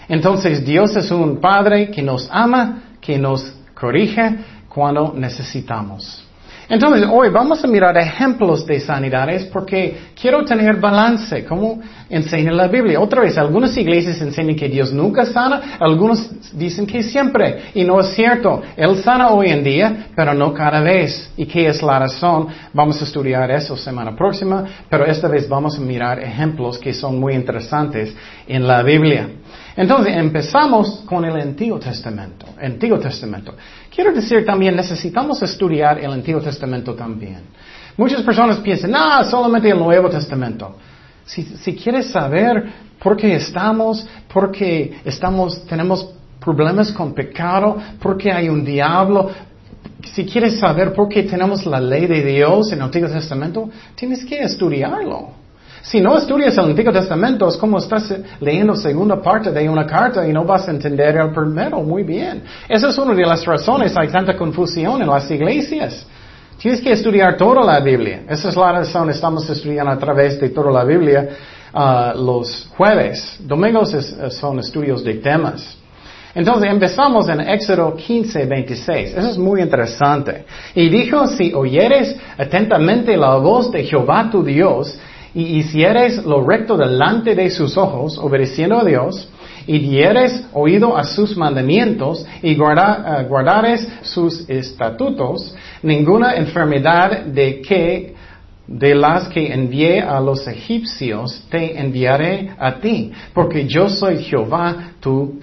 Entonces 0.10 0.66
Dios 0.66 0.96
es 0.96 1.12
un 1.12 1.38
Padre 1.40 1.92
que 1.92 2.02
nos 2.02 2.28
ama, 2.32 2.82
que 3.00 3.20
nos 3.20 3.54
corrige 3.76 4.38
cuando 4.68 5.14
necesitamos. 5.16 6.31
Entonces, 6.72 7.06
hoy 7.12 7.28
vamos 7.28 7.62
a 7.66 7.68
mirar 7.68 7.98
ejemplos 7.98 8.66
de 8.66 8.80
sanidades 8.80 9.44
porque 9.44 10.14
quiero 10.20 10.46
tener 10.46 10.78
balance, 10.78 11.44
como 11.44 11.82
enseña 12.10 12.54
la 12.54 12.70
Biblia. 12.70 12.98
Otra 13.02 13.20
vez, 13.24 13.38
algunas 13.38 13.76
iglesias 13.76 14.22
enseñan 14.22 14.56
que 14.56 14.70
Dios 14.70 14.94
nunca 14.94 15.26
sana, 15.26 15.76
algunos 15.82 16.30
dicen 16.54 16.88
que 16.88 17.04
siempre, 17.04 17.72
y 17.74 17.84
no 17.84 18.00
es 18.00 18.16
cierto. 18.16 18.62
Él 18.78 18.96
sana 19.04 19.32
hoy 19.32 19.50
en 19.50 19.66
día, 19.66 20.08
pero 20.16 20.34
no 20.34 20.54
cada 20.54 20.80
vez. 20.80 21.34
¿Y 21.36 21.46
qué 21.46 21.68
es 21.68 21.84
la 21.84 22.00
razón? 22.00 22.48
Vamos 22.72 23.02
a 23.02 23.04
estudiar 23.04 23.52
eso 23.52 23.76
semana 23.76 24.16
próxima, 24.16 24.64
pero 24.90 25.06
esta 25.06 25.28
vez 25.28 25.50
vamos 25.50 25.78
a 25.78 25.82
mirar 25.82 26.20
ejemplos 26.20 26.80
que 26.80 26.94
son 26.94 27.20
muy 27.20 27.34
interesantes 27.34 28.16
en 28.48 28.66
la 28.66 28.82
Biblia. 28.82 29.28
Entonces 29.76 30.16
empezamos 30.16 31.04
con 31.06 31.26
el 31.26 31.36
Antiguo 31.36 31.80
Testamento. 31.80 32.46
Antiguo 32.62 33.00
Testamento. 33.00 33.56
Quiero 33.94 34.14
decir 34.14 34.46
también, 34.46 34.76
necesitamos 34.76 35.42
estudiar 35.42 36.00
el 36.00 36.12
Antiguo 36.12 36.42
Testamento 36.42 36.94
también. 36.96 37.42
Muchas 37.98 38.22
personas 38.24 38.58
piensan, 38.58 38.92
no, 38.92 39.24
solamente 39.26 39.70
el 39.70 39.78
Nuevo 39.78 40.10
Testamento. 40.10 40.78
Si, 41.26 41.44
si 41.44 41.76
quieres 41.76 42.08
saber 42.08 42.72
por 42.98 43.18
qué 43.18 43.36
estamos, 43.36 44.08
por 44.34 44.52
qué 44.52 45.02
estamos, 45.04 45.66
tenemos 45.66 46.10
problemas 46.40 46.92
con 46.92 47.14
pecado, 47.14 47.78
por 48.00 48.18
qué 48.18 48.32
hay 48.32 48.48
un 48.48 48.64
diablo, 48.64 49.30
si 50.04 50.26
quieres 50.26 50.60
saber 50.60 50.94
por 50.94 51.08
qué 51.10 51.24
tenemos 51.24 51.66
la 51.66 51.80
ley 51.80 52.08
de 52.08 52.24
Dios 52.24 52.72
en 52.72 52.80
el 52.80 52.86
Antiguo 52.86 53.10
Testamento, 53.10 53.70
tienes 53.96 54.26
que 54.26 54.42
estudiarlo. 54.42 55.41
Si 55.82 56.00
no 56.00 56.16
estudias 56.16 56.56
el 56.58 56.66
Antiguo 56.66 56.94
Testamento, 56.94 57.48
es 57.48 57.58
como 57.58 57.80
estás 57.80 58.14
leyendo 58.40 58.76
segunda 58.76 59.20
parte 59.20 59.52
de 59.52 59.68
una 59.68 59.86
carta 59.86 60.28
y 60.28 60.32
no 60.32 60.46
vas 60.46 60.68
a 60.68 60.72
entender 60.72 61.18
el 61.18 61.32
primero 61.32 61.82
muy 61.82 62.04
bien. 62.04 62.44
Esa 62.70 62.90
es 62.90 62.98
una 63.00 63.16
de 63.16 63.26
las 63.26 63.44
razones 63.46 63.96
hay 63.98 64.10
tanta 64.10 64.38
confusión 64.38 65.02
en 65.02 65.08
las 65.08 65.30
iglesias. 65.32 66.06
Tienes 66.60 66.82
que 66.82 66.92
estudiar 66.92 67.36
toda 67.36 67.66
la 67.66 67.80
Biblia. 67.80 68.22
Esa 68.30 68.50
es 68.50 68.56
la 68.56 68.72
razón 68.72 69.10
estamos 69.10 69.50
estudiando 69.50 69.92
a 69.92 69.98
través 69.98 70.40
de 70.40 70.50
toda 70.50 70.72
la 70.72 70.84
Biblia 70.84 71.30
uh, 71.74 72.24
los 72.24 72.70
jueves. 72.78 73.38
Domingos 73.40 73.96
son 74.30 74.60
estudios 74.60 75.04
de 75.04 75.16
temas. 75.16 75.78
Entonces 76.36 76.70
empezamos 76.72 77.28
en 77.28 77.42
Éxodo 77.42 77.96
15, 77.96 78.46
26. 78.46 79.18
Eso 79.18 79.30
es 79.32 79.38
muy 79.38 79.62
interesante. 79.62 80.46
Y 80.76 80.88
dijo, 80.90 81.28
si 81.28 81.52
oyeres 81.54 82.16
atentamente 82.38 83.18
la 83.18 83.36
voz 83.38 83.72
de 83.72 83.84
Jehová 83.84 84.30
tu 84.32 84.44
Dios 84.44 84.98
y 85.34 85.60
hicieres 85.60 86.26
lo 86.26 86.46
recto 86.46 86.78
delante 86.78 87.36
de 87.36 87.50
sus 87.50 87.78
ojos, 87.78 88.18
obedeciendo 88.18 88.80
a 88.80 88.84
Dios, 88.84 89.30
y 89.68 89.80
dieres 89.80 90.46
oído 90.54 90.98
a 90.98 91.04
sus 91.04 91.38
mandamientos 91.38 92.26
y 92.42 92.56
guarda, 92.56 93.22
eh, 93.22 93.26
guardares 93.26 93.88
sus 94.02 94.50
estatutos, 94.50 95.56
ninguna 95.84 96.36
enfermedad 96.36 97.26
de 97.26 97.62
que 97.62 98.16
de 98.68 98.96
las 98.96 99.28
que 99.28 99.52
envié 99.52 100.02
a 100.02 100.20
los 100.20 100.48
egipcios 100.48 101.46
te 101.50 101.80
enviaré 101.80 102.52
a 102.58 102.76
ti, 102.76 103.12
porque 103.34 103.68
yo 103.68 103.90
soy 103.90 104.24
Jehová 104.24 104.92
tu 105.00 105.40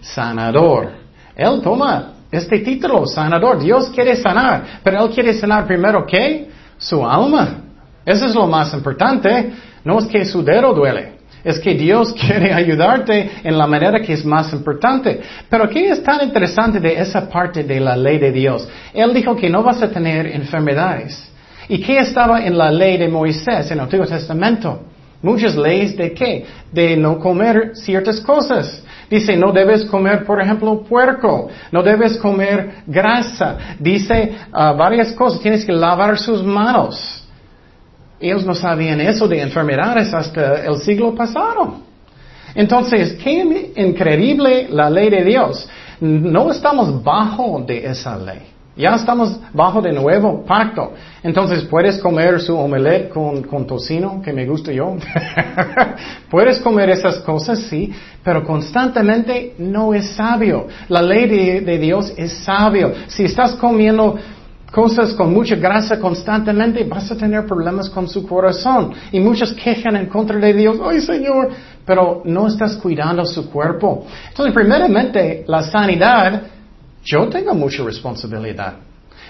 sanador. 0.00 0.92
Él 1.36 1.60
toma 1.62 2.14
este 2.30 2.60
título, 2.60 3.06
sanador. 3.06 3.60
Dios 3.60 3.90
quiere 3.90 4.16
sanar, 4.16 4.80
pero 4.82 5.04
Él 5.04 5.10
quiere 5.12 5.34
sanar 5.34 5.66
primero 5.66 6.06
qué? 6.06 6.48
Su 6.78 7.06
alma. 7.06 7.61
Eso 8.04 8.26
es 8.26 8.34
lo 8.34 8.46
más 8.46 8.72
importante. 8.74 9.52
No 9.84 9.98
es 9.98 10.06
que 10.06 10.24
su 10.24 10.42
dedo 10.42 10.72
duele. 10.72 11.12
Es 11.44 11.58
que 11.58 11.74
Dios 11.74 12.12
quiere 12.20 12.52
ayudarte 12.52 13.30
en 13.42 13.58
la 13.58 13.66
manera 13.66 14.00
que 14.00 14.12
es 14.12 14.24
más 14.24 14.52
importante. 14.52 15.20
Pero 15.48 15.68
¿qué 15.68 15.90
es 15.90 16.02
tan 16.02 16.22
interesante 16.22 16.80
de 16.80 17.00
esa 17.00 17.28
parte 17.28 17.64
de 17.64 17.80
la 17.80 17.96
ley 17.96 18.18
de 18.18 18.32
Dios? 18.32 18.68
Él 18.92 19.12
dijo 19.12 19.36
que 19.36 19.50
no 19.50 19.62
vas 19.62 19.82
a 19.82 19.90
tener 19.90 20.26
enfermedades. 20.26 21.28
¿Y 21.68 21.80
qué 21.80 21.98
estaba 21.98 22.44
en 22.44 22.58
la 22.58 22.70
ley 22.70 22.96
de 22.96 23.08
Moisés 23.08 23.66
en 23.66 23.78
el 23.78 23.80
Antiguo 23.80 24.06
Testamento? 24.06 24.82
Muchas 25.22 25.56
leyes 25.56 25.96
de 25.96 26.12
qué? 26.12 26.44
De 26.72 26.96
no 26.96 27.18
comer 27.18 27.70
ciertas 27.74 28.20
cosas. 28.20 28.82
Dice, 29.08 29.36
no 29.36 29.52
debes 29.52 29.84
comer, 29.84 30.24
por 30.24 30.40
ejemplo, 30.40 30.82
puerco, 30.82 31.48
no 31.70 31.82
debes 31.82 32.16
comer 32.16 32.82
grasa. 32.86 33.76
Dice 33.78 34.34
ah, 34.52 34.72
varias 34.72 35.12
cosas, 35.12 35.40
tienes 35.40 35.64
que 35.64 35.72
lavar 35.72 36.18
sus 36.18 36.42
manos. 36.42 37.21
Ellos 38.22 38.46
no 38.46 38.54
sabían 38.54 39.00
eso 39.00 39.26
de 39.26 39.40
enfermedades 39.40 40.14
hasta 40.14 40.64
el 40.64 40.76
siglo 40.78 41.12
pasado. 41.12 41.80
Entonces, 42.54 43.14
qué 43.14 43.72
increíble 43.76 44.68
la 44.70 44.88
ley 44.88 45.10
de 45.10 45.24
Dios. 45.24 45.68
No 46.00 46.52
estamos 46.52 47.02
bajo 47.02 47.64
de 47.66 47.84
esa 47.84 48.16
ley. 48.16 48.42
Ya 48.76 48.94
estamos 48.94 49.38
bajo 49.52 49.82
de 49.82 49.92
nuevo 49.92 50.44
pacto. 50.44 50.92
Entonces, 51.22 51.64
¿puedes 51.64 51.98
comer 51.98 52.40
su 52.40 52.56
omelette 52.56 53.10
con, 53.10 53.42
con 53.42 53.66
tocino, 53.66 54.22
que 54.22 54.32
me 54.32 54.46
gusta 54.46 54.72
yo? 54.72 54.96
¿Puedes 56.30 56.58
comer 56.60 56.90
esas 56.90 57.18
cosas? 57.18 57.58
Sí, 57.58 57.92
pero 58.22 58.44
constantemente 58.44 59.54
no 59.58 59.92
es 59.92 60.10
sabio. 60.12 60.68
La 60.88 61.02
ley 61.02 61.28
de, 61.28 61.60
de 61.60 61.78
Dios 61.78 62.14
es 62.16 62.32
sabio. 62.44 62.92
Si 63.08 63.24
estás 63.24 63.54
comiendo 63.56 64.16
cosas 64.72 65.12
con 65.12 65.32
mucha 65.32 65.54
grasa 65.54 66.00
constantemente, 66.00 66.82
vas 66.84 67.10
a 67.12 67.16
tener 67.16 67.46
problemas 67.46 67.90
con 67.90 68.08
su 68.08 68.26
corazón. 68.26 68.92
Y 69.12 69.20
muchos 69.20 69.52
quejan 69.52 69.96
en 69.96 70.06
contra 70.06 70.38
de 70.38 70.52
Dios, 70.54 70.78
ay 70.82 71.00
Señor, 71.00 71.50
pero 71.84 72.22
no 72.24 72.48
estás 72.48 72.76
cuidando 72.76 73.24
su 73.26 73.50
cuerpo. 73.50 74.06
Entonces, 74.28 74.54
primeramente, 74.54 75.44
la 75.46 75.62
sanidad 75.62 76.42
yo 77.04 77.28
tengo 77.28 77.54
mucha 77.54 77.84
responsabilidad. 77.84 78.74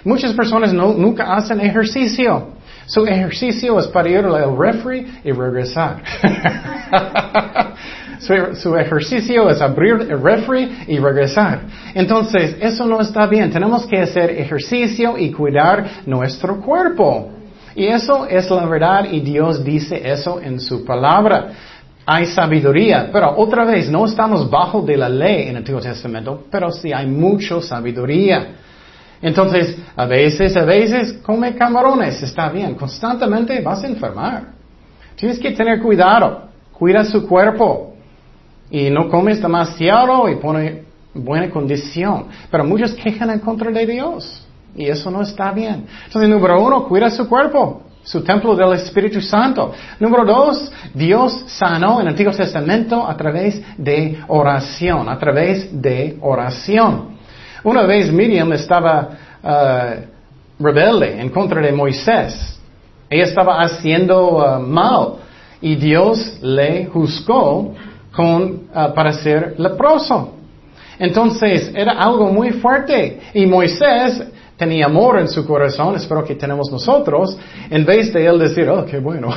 Muchas 0.05 0.33
personas 0.33 0.73
nunca 0.73 1.35
hacen 1.35 1.61
ejercicio. 1.61 2.49
Su 2.87 3.07
ejercicio 3.07 3.79
es 3.79 3.87
para 3.89 4.09
ir 4.09 4.25
al 4.25 4.57
refri 4.57 5.07
y 5.25 5.33
regresar. 5.33 6.03
su, 8.23 8.76
ejercicio 8.76 9.50
es 9.50 9.61
abrir 9.61 10.07
el 10.09 10.23
refri 10.23 10.85
y 10.87 10.99
regresar. 10.99 11.62
Entonces, 11.93 12.57
eso 12.61 12.87
no 12.87 13.00
está 13.00 13.26
bien. 13.26 13.50
Tenemos 13.50 13.85
que 13.87 14.00
hacer 14.00 14.31
ejercicio 14.31 15.19
y 15.19 15.33
cuidar 15.33 15.85
nuestro 16.07 16.61
cuerpo. 16.61 17.31
Y 17.75 17.87
eso 17.87 18.26
es 18.26 18.49
la 18.50 18.67
verdad 18.67 19.07
y 19.11 19.21
Dios 19.21 19.64
dice 19.64 20.00
eso 20.05 20.41
en 20.41 20.61
su 20.61 20.85
palabra 20.85 21.52
hay 22.05 22.26
sabiduría, 22.26 23.11
pero 23.12 23.33
otra 23.37 23.64
vez 23.64 23.88
no 23.88 24.05
estamos 24.05 24.50
bajo 24.50 24.83
de 24.83 24.97
la 24.97 25.09
ley 25.09 25.43
en 25.43 25.50
el 25.50 25.57
Antiguo 25.59 25.81
Testamento, 25.81 26.45
pero 26.50 26.71
sí 26.71 26.93
hay 26.93 27.07
mucha 27.07 27.61
sabiduría. 27.61 28.57
Entonces, 29.23 29.79
a 29.95 30.05
veces, 30.05 30.57
a 30.57 30.64
veces 30.64 31.12
come 31.23 31.55
camarones, 31.55 32.21
está 32.23 32.49
bien, 32.49 32.75
constantemente 32.75 33.61
vas 33.61 33.85
a 33.85 33.87
enfermar. 33.87 34.49
Tienes 35.14 35.38
que 35.38 35.52
tener 35.52 35.81
cuidado, 35.81 36.49
cuida 36.73 37.05
su 37.05 37.26
cuerpo 37.26 37.92
y 38.73 38.91
no 38.91 39.09
comes 39.09 39.41
demasiado 39.41 40.29
y 40.29 40.37
pone 40.37 40.83
buena 41.14 41.49
condición. 41.50 42.26
Pero 42.50 42.64
muchos 42.64 42.95
quejan 42.95 43.31
en 43.31 43.38
contra 43.38 43.71
de 43.71 43.87
Dios 43.87 44.45
y 44.75 44.87
eso 44.87 45.11
no 45.11 45.21
está 45.21 45.52
bien. 45.52 45.87
Entonces, 46.07 46.29
número 46.29 46.61
uno, 46.61 46.88
cuida 46.88 47.11
su 47.11 47.29
cuerpo 47.29 47.83
su 48.05 48.23
templo 48.25 48.57
del 48.57 48.73
Espíritu 48.73 49.21
Santo. 49.21 49.73
Número 50.00 50.25
dos, 50.25 50.73
Dios 50.93 51.45
sanó 51.47 52.00
en 52.00 52.02
el 52.02 52.09
Antiguo 52.09 52.33
Testamento 52.33 53.07
a 53.07 53.17
través 53.17 53.62
de 53.76 54.19
oración, 54.26 55.09
a 55.09 55.19
través 55.19 55.69
de 55.81 56.19
oración. 56.21 57.17
Una 57.62 57.83
vez 57.83 58.12
Miriam 58.12 58.52
estaba 58.52 59.09
uh, 59.43 60.62
rebelde 60.62 61.21
en 61.21 61.29
contra 61.29 61.61
de 61.61 61.73
Moisés. 61.73 62.59
Ella 63.09 63.25
estaba 63.25 63.61
haciendo 63.61 64.38
uh, 64.38 64.61
mal 64.61 65.19
y 65.61 65.76
Dios 65.76 66.38
le 66.43 66.87
juzgó 66.87 67.73
con, 68.14 68.69
uh, 68.75 68.95
para 68.95 69.12
ser 69.12 69.54
leproso. 69.59 70.35
Entonces 70.99 71.73
era 71.75 71.92
algo 71.92 72.33
muy 72.33 72.50
fuerte 72.52 73.21
y 73.35 73.47
Moisés 73.47 74.23
tenía 74.57 74.87
amor 74.87 75.19
en 75.19 75.28
su 75.28 75.45
corazón, 75.45 75.97
espero 75.97 76.25
que 76.25 76.37
tenemos 76.37 76.71
nosotros, 76.71 77.37
en 77.69 77.85
vez 77.85 78.12
de 78.12 78.26
él 78.26 78.38
decir, 78.38 78.69
oh, 78.69 78.85
qué 78.85 78.99
bueno, 78.99 79.28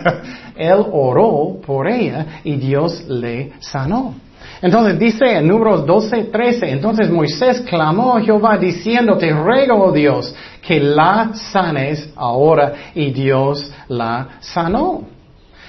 él 0.56 0.84
oró 0.92 1.58
por 1.64 1.88
ella 1.88 2.40
y 2.44 2.56
Dios 2.56 3.04
le 3.08 3.52
sanó. 3.60 4.14
Entonces 4.60 4.98
dice 4.98 5.38
en 5.38 5.48
números 5.48 5.86
12, 5.86 6.24
13, 6.24 6.70
entonces 6.70 7.10
Moisés 7.10 7.62
clamó 7.62 8.16
a 8.16 8.20
Jehová 8.20 8.56
diciendo, 8.58 9.16
te 9.16 9.30
ruego, 9.30 9.86
oh 9.86 9.92
Dios, 9.92 10.34
que 10.60 10.80
la 10.80 11.30
sanes 11.34 12.10
ahora 12.16 12.72
y 12.94 13.10
Dios 13.12 13.72
la 13.88 14.28
sanó. 14.40 15.15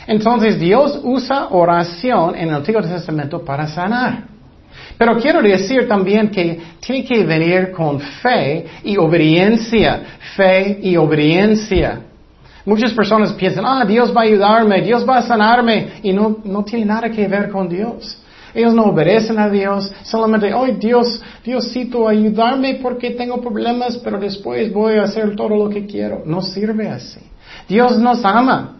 Entonces 0.07 0.57
Dios 0.57 1.01
usa 1.03 1.49
oración 1.49 2.35
en 2.35 2.49
el 2.49 2.55
Antiguo 2.55 2.81
Testamento 2.81 3.43
para 3.43 3.67
sanar. 3.67 4.23
Pero 4.97 5.17
quiero 5.17 5.41
decir 5.41 5.87
también 5.87 6.29
que 6.29 6.59
tiene 6.79 7.03
que 7.03 7.23
venir 7.23 7.71
con 7.71 7.99
fe 7.99 8.65
y 8.83 8.97
obediencia. 8.97 10.01
Fe 10.35 10.79
y 10.81 10.95
obediencia. 10.95 12.01
Muchas 12.65 12.93
personas 12.93 13.31
piensan, 13.33 13.65
ah, 13.65 13.85
Dios 13.85 14.13
va 14.15 14.21
a 14.21 14.23
ayudarme, 14.25 14.81
Dios 14.81 15.07
va 15.07 15.19
a 15.19 15.21
sanarme, 15.21 16.01
y 16.03 16.11
no, 16.11 16.39
no 16.43 16.65
tiene 16.65 16.83
nada 16.85 17.09
que 17.09 17.25
ver 17.25 17.49
con 17.49 17.69
Dios. 17.69 18.21
Ellos 18.53 18.73
no 18.73 18.85
obedecen 18.85 19.39
a 19.39 19.49
Dios, 19.49 19.89
solamente, 20.03 20.53
oh 20.53 20.65
Dios, 20.65 21.21
Diosito, 21.45 22.09
ayudarme 22.09 22.79
porque 22.81 23.11
tengo 23.11 23.39
problemas, 23.39 23.97
pero 23.97 24.19
después 24.19 24.73
voy 24.73 24.97
a 24.97 25.03
hacer 25.03 25.33
todo 25.35 25.55
lo 25.55 25.69
que 25.69 25.85
quiero. 25.85 26.23
No 26.25 26.41
sirve 26.41 26.89
así. 26.89 27.21
Dios 27.69 27.97
nos 27.99 28.25
ama. 28.25 28.76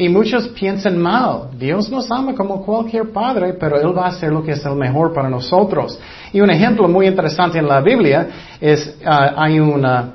Y 0.00 0.08
muchos 0.08 0.48
piensan 0.48 0.96
mal. 0.96 1.50
Dios 1.58 1.90
nos 1.90 2.10
ama 2.10 2.34
como 2.34 2.64
cualquier 2.64 3.12
padre, 3.12 3.52
pero 3.52 3.78
Él 3.78 3.94
va 3.94 4.06
a 4.06 4.08
hacer 4.08 4.32
lo 4.32 4.42
que 4.42 4.52
es 4.52 4.64
el 4.64 4.74
mejor 4.74 5.12
para 5.12 5.28
nosotros. 5.28 6.00
Y 6.32 6.40
un 6.40 6.48
ejemplo 6.48 6.88
muy 6.88 7.06
interesante 7.06 7.58
en 7.58 7.68
la 7.68 7.82
Biblia 7.82 8.26
es, 8.58 8.96
uh, 9.04 9.36
hay 9.36 9.60
un 9.60 9.84
uh, 9.84 10.12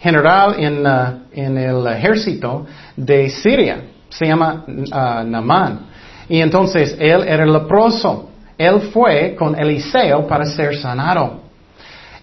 general 0.00 0.56
en, 0.58 0.84
uh, 0.84 1.20
en, 1.30 1.56
el 1.56 1.86
ejército 1.86 2.66
de 2.96 3.30
Siria, 3.30 3.82
se 4.08 4.26
llama 4.26 4.64
Naaman. 4.66 5.86
Y 6.28 6.40
entonces 6.40 6.96
él 6.98 7.22
era 7.24 7.46
leproso. 7.46 8.30
Él 8.58 8.90
fue 8.92 9.36
con 9.38 9.54
Eliseo 9.54 10.26
para 10.26 10.46
ser 10.46 10.74
sanado. 10.74 11.42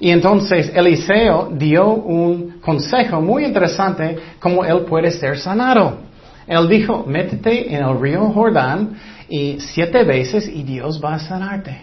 Y 0.01 0.11
entonces 0.11 0.69
Eliseo 0.75 1.47
dio 1.53 1.93
un 1.93 2.59
consejo 2.59 3.21
muy 3.21 3.45
interesante 3.45 4.17
cómo 4.37 4.65
él 4.65 4.81
puede 4.81 5.11
ser 5.11 5.37
sanado. 5.37 6.04
Él 6.47 6.69
dijo, 6.69 7.03
métete 7.07 7.73
en 7.73 7.83
el 7.83 7.99
río 7.99 8.29
Jordán 8.29 8.97
y 9.27 9.57
siete 9.59 10.03
veces 10.03 10.47
y 10.47 10.63
Dios 10.63 11.01
va 11.03 11.15
a 11.15 11.19
sanarte. 11.19 11.81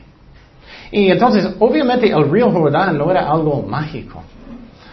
Y 0.93 1.11
entonces, 1.11 1.49
obviamente 1.59 2.09
el 2.11 2.31
río 2.31 2.51
Jordán 2.51 2.99
no 2.99 3.11
era 3.11 3.29
algo 3.31 3.63
mágico. 3.63 4.23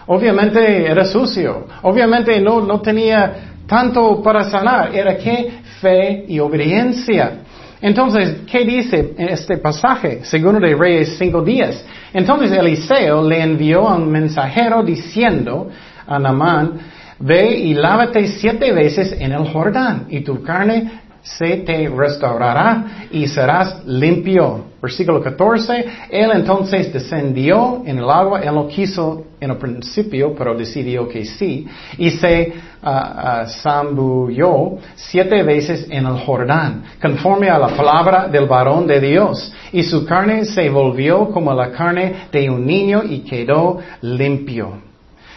Obviamente 0.07 0.89
era 0.89 1.05
sucio. 1.05 1.67
Obviamente 1.83 2.39
no, 2.41 2.61
no 2.61 2.81
tenía 2.81 3.33
tanto 3.67 4.23
para 4.23 4.49
sanar. 4.49 4.95
Era 4.95 5.17
que 5.17 5.59
fe 5.81 6.25
y 6.27 6.39
obediencia. 6.39 7.43
Entonces, 7.81 8.41
¿qué 8.49 8.65
dice 8.65 9.13
en 9.17 9.29
este 9.29 9.57
pasaje? 9.57 10.25
Segundo 10.25 10.59
de 10.59 10.75
Reyes 10.75 11.15
cinco 11.17 11.41
días. 11.41 11.85
Entonces 12.11 12.51
Eliseo 12.51 13.21
le 13.27 13.41
envió 13.41 13.87
a 13.87 13.95
un 13.95 14.09
mensajero 14.09 14.83
diciendo 14.83 15.69
a 16.07 16.17
Namán, 16.17 16.79
ve 17.19 17.57
y 17.57 17.73
lávate 17.73 18.27
siete 18.27 18.71
veces 18.71 19.15
en 19.19 19.31
el 19.31 19.47
Jordán 19.51 20.07
y 20.09 20.21
tu 20.21 20.41
carne 20.43 21.01
se 21.21 21.57
te 21.57 21.89
restaurará 21.89 23.07
y 23.11 23.27
serás 23.27 23.85
limpio. 23.85 24.65
Versículo 24.81 25.21
14, 25.21 25.85
él 26.09 26.31
entonces 26.33 26.93
descendió 26.93 27.83
en 27.85 27.97
el 27.97 28.09
agua, 28.09 28.39
él 28.39 28.55
no 28.55 28.67
quiso 28.67 29.25
en 29.41 29.51
el 29.51 29.57
principio, 29.57 30.33
pero 30.33 30.55
decidió 30.55 31.07
que 31.09 31.25
sí, 31.25 31.67
y 31.97 32.11
se 32.11 32.53
uh, 32.81 33.45
zambulló 33.61 34.77
siete 34.95 35.43
veces 35.43 35.85
en 35.89 36.05
el 36.05 36.19
Jordán, 36.19 36.83
conforme 37.01 37.49
a 37.49 37.59
la 37.59 37.67
palabra 37.75 38.29
del 38.29 38.45
varón 38.45 38.87
de 38.87 39.01
Dios, 39.01 39.51
y 39.73 39.83
su 39.83 40.05
carne 40.05 40.45
se 40.45 40.69
volvió 40.69 41.29
como 41.29 41.53
la 41.53 41.71
carne 41.71 42.27
de 42.31 42.49
un 42.49 42.65
niño 42.65 43.03
y 43.03 43.19
quedó 43.19 43.79
limpio. 44.01 44.89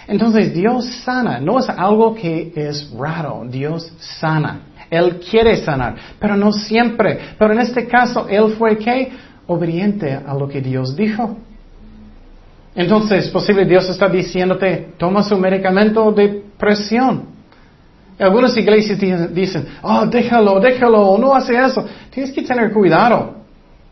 Entonces 0.06 0.52
Dios 0.52 0.87
sana, 1.04 1.38
no 1.38 1.59
es 1.59 1.68
algo 1.68 2.14
que 2.14 2.52
es 2.54 2.90
raro, 2.90 3.44
Dios 3.49 3.92
sana. 3.99 4.62
Él 4.90 5.21
quiere 5.30 5.56
sanar, 5.56 5.97
pero 6.18 6.37
no 6.37 6.52
siempre. 6.52 7.18
Pero 7.38 7.52
en 7.54 7.61
este 7.61 7.87
caso, 7.87 8.26
Él 8.28 8.54
fue 8.59 8.76
que 8.76 9.11
obediente 9.47 10.12
a 10.12 10.35
lo 10.35 10.49
que 10.49 10.61
Dios 10.61 10.94
dijo. 10.94 11.37
Entonces, 12.75 13.28
posible 13.28 13.64
Dios 13.64 13.88
está 13.88 14.09
diciéndote, 14.09 14.92
toma 14.97 15.23
su 15.23 15.37
medicamento 15.37 16.11
de 16.12 16.42
presión. 16.59 17.25
Algunas 18.18 18.56
iglesias 18.56 18.99
dicen, 19.35 19.66
oh, 19.82 20.06
déjalo, 20.06 20.61
déjalo, 20.61 21.18
no 21.18 21.35
hace 21.35 21.54
eso. 21.54 21.85
Tienes 22.11 22.32
que 22.32 22.42
tener 22.42 22.73
cuidado. 22.73 23.42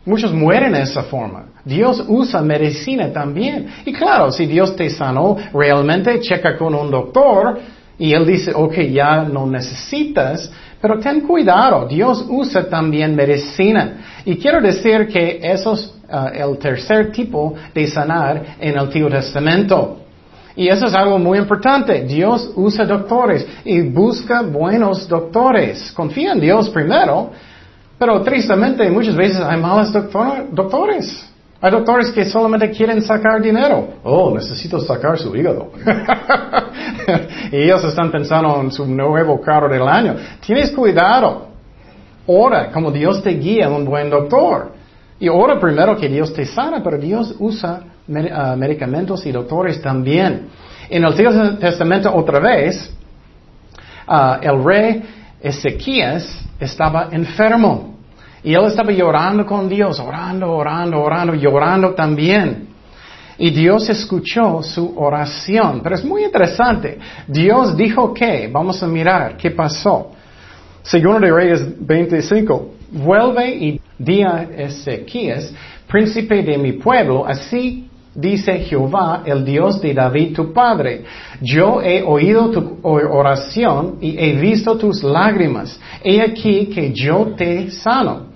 Muchos 0.05 0.33
mueren 0.33 0.73
de 0.73 0.81
esa 0.81 1.03
forma. 1.03 1.45
Dios 1.63 2.03
usa 2.07 2.41
medicina 2.41 3.11
también. 3.13 3.67
Y 3.85 3.93
claro, 3.93 4.31
si 4.31 4.47
Dios 4.47 4.75
te 4.75 4.89
sanó 4.89 5.37
realmente, 5.53 6.19
checa 6.19 6.57
con 6.57 6.73
un 6.73 6.89
doctor 6.89 7.59
y 7.99 8.13
él 8.13 8.25
dice, 8.25 8.51
ok, 8.55 8.73
ya 8.91 9.23
no 9.23 9.45
necesitas, 9.45 10.51
pero 10.81 10.97
ten 10.99 11.21
cuidado, 11.21 11.87
Dios 11.87 12.25
usa 12.27 12.67
también 12.67 13.15
medicina. 13.15 14.21
Y 14.25 14.37
quiero 14.37 14.59
decir 14.59 15.07
que 15.07 15.39
eso 15.43 15.73
es 15.73 15.93
uh, 16.11 16.27
el 16.33 16.57
tercer 16.57 17.11
tipo 17.11 17.53
de 17.71 17.85
sanar 17.85 18.55
en 18.59 18.71
el 18.71 18.79
Antiguo 18.79 19.07
Testamento. 19.07 19.99
Y 20.55 20.67
eso 20.67 20.87
es 20.87 20.95
algo 20.95 21.19
muy 21.19 21.37
importante. 21.37 22.03
Dios 22.03 22.51
usa 22.55 22.85
doctores 22.85 23.45
y 23.63 23.81
busca 23.81 24.41
buenos 24.41 25.07
doctores. 25.07 25.91
Confía 25.91 26.33
en 26.33 26.41
Dios 26.41 26.69
primero, 26.71 27.31
pero 28.01 28.19
tristemente 28.23 28.89
muchas 28.89 29.15
veces 29.15 29.39
hay 29.41 29.61
malos 29.61 29.93
doctores. 29.93 31.23
Hay 31.61 31.69
doctores 31.69 32.09
que 32.09 32.25
solamente 32.25 32.71
quieren 32.71 32.99
sacar 32.99 33.39
dinero. 33.39 33.89
Oh, 34.03 34.33
necesito 34.33 34.79
sacar 34.79 35.19
su 35.19 35.35
hígado. 35.35 35.71
y 37.51 37.57
ellos 37.57 37.83
están 37.83 38.11
pensando 38.11 38.59
en 38.59 38.71
su 38.71 38.87
nuevo 38.87 39.39
carro 39.39 39.69
del 39.69 39.87
año. 39.87 40.15
Tienes 40.43 40.71
cuidado. 40.71 41.49
Ora 42.25 42.71
como 42.71 42.89
Dios 42.89 43.21
te 43.21 43.35
guía 43.35 43.69
un 43.69 43.85
buen 43.85 44.09
doctor. 44.09 44.71
Y 45.19 45.29
ora 45.29 45.59
primero 45.59 45.95
que 45.95 46.09
Dios 46.09 46.33
te 46.33 46.43
sana, 46.45 46.81
pero 46.83 46.97
Dios 46.97 47.35
usa 47.37 47.83
ah, 48.33 48.55
medicamentos 48.57 49.23
y 49.27 49.31
doctores 49.31 49.79
también. 49.79 50.47
En 50.89 51.03
el 51.03 51.11
Antiguo 51.11 51.31
Testamento 51.59 52.11
otra 52.15 52.39
vez, 52.39 52.91
ah, 54.07 54.39
el 54.41 54.63
rey 54.63 55.03
Ezequías 55.41 56.43
estaba 56.59 57.09
enfermo. 57.11 57.95
Y 58.43 58.53
él 58.53 58.65
estaba 58.65 58.91
llorando 58.91 59.45
con 59.45 59.69
Dios, 59.69 59.99
orando, 59.99 60.51
orando, 60.51 61.01
orando, 61.01 61.35
llorando 61.35 61.93
también. 61.93 62.67
Y 63.37 63.49
Dios 63.51 63.89
escuchó 63.89 64.61
su 64.63 64.97
oración. 64.97 65.81
Pero 65.83 65.95
es 65.95 66.03
muy 66.03 66.23
interesante. 66.23 66.97
Dios 67.27 67.75
dijo 67.75 68.13
que, 68.13 68.49
vamos 68.51 68.81
a 68.81 68.87
mirar 68.87 69.37
qué 69.37 69.51
pasó. 69.51 70.11
Segundo 70.83 71.19
de 71.19 71.31
Reyes 71.31 71.85
25, 71.85 72.73
vuelve 72.91 73.55
y 73.55 73.81
di 73.97 74.23
a 74.23 74.43
Ezequías, 74.43 75.53
príncipe 75.87 76.41
de 76.41 76.57
mi 76.57 76.73
pueblo, 76.73 77.25
así 77.25 77.90
dice 78.13 78.59
Jehová, 78.59 79.23
el 79.25 79.45
Dios 79.45 79.81
de 79.81 79.93
David 79.93 80.35
tu 80.35 80.53
padre. 80.53 81.05
Yo 81.39 81.81
he 81.81 82.03
oído 82.03 82.49
tu 82.51 82.79
oración 82.83 83.97
y 84.01 84.17
he 84.17 84.33
visto 84.33 84.77
tus 84.77 85.03
lágrimas. 85.03 85.79
He 86.03 86.21
aquí 86.21 86.67
que 86.67 86.91
yo 86.93 87.33
te 87.37 87.71
sano. 87.71 88.27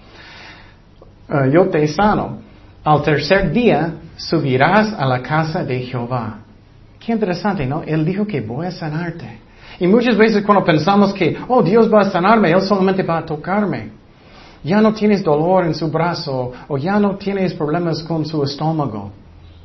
Eh, 1.29 1.51
yo 1.51 1.67
te 1.69 1.87
sano. 1.87 2.39
Al 2.83 3.01
tercer 3.01 3.51
día 3.51 3.95
subirás 4.15 4.93
a 4.93 5.05
la 5.05 5.21
casa 5.21 5.63
de 5.63 5.79
Jehová. 5.81 6.39
Qué 6.99 7.11
interesante, 7.11 7.65
¿no? 7.65 7.83
Él 7.83 8.05
dijo 8.05 8.25
que 8.25 8.41
voy 8.41 8.67
a 8.67 8.71
sanarte. 8.71 9.39
Y 9.79 9.87
muchas 9.87 10.15
veces 10.15 10.43
cuando 10.43 10.63
pensamos 10.63 11.13
que, 11.13 11.37
oh, 11.47 11.61
Dios 11.61 11.91
va 11.93 12.01
a 12.01 12.09
sanarme, 12.09 12.51
Él 12.51 12.61
solamente 12.61 13.03
va 13.03 13.17
a 13.17 13.25
tocarme. 13.25 13.89
Ya 14.63 14.81
no 14.81 14.93
tienes 14.93 15.23
dolor 15.23 15.65
en 15.65 15.75
su 15.75 15.91
brazo 15.91 16.53
o 16.67 16.77
ya 16.77 16.99
no 16.99 17.17
tienes 17.17 17.53
problemas 17.53 18.01
con 18.03 18.25
su 18.25 18.41
estómago. 18.43 19.11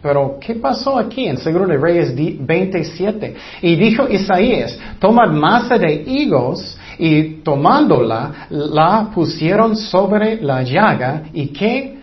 Pero, 0.02 0.38
¿qué 0.40 0.54
pasó 0.54 0.98
aquí 0.98 1.26
en 1.26 1.36
Seguro 1.36 1.66
de 1.66 1.76
Reyes 1.76 2.14
27? 2.14 3.34
Y 3.60 3.76
dijo 3.76 4.08
Isaías, 4.08 4.78
tomad 4.98 5.28
masa 5.28 5.76
de 5.76 5.92
higos 6.06 6.78
y 6.98 7.42
tomándola, 7.42 8.46
la 8.48 9.10
pusieron 9.14 9.76
sobre 9.76 10.40
la 10.40 10.62
llaga 10.62 11.24
y 11.34 11.48
que 11.48 11.98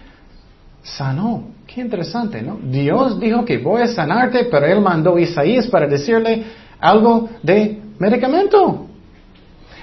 sanó. 0.84 1.46
Qué 1.66 1.82
interesante, 1.82 2.42
¿no? 2.42 2.60
Dios 2.62 3.20
dijo 3.20 3.44
que 3.44 3.58
voy 3.58 3.82
a 3.82 3.88
sanarte, 3.88 4.46
pero 4.46 4.68
él 4.68 4.80
mandó 4.80 5.16
a 5.16 5.22
Isaías 5.22 5.68
para 5.68 5.88
decirle 5.88 6.44
algo 6.80 7.30
de 7.42 7.82
medicamento. 7.98 8.86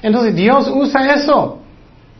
Entonces 0.02 0.34
Dios 0.36 0.70
usa 0.72 1.14
eso. 1.14 1.58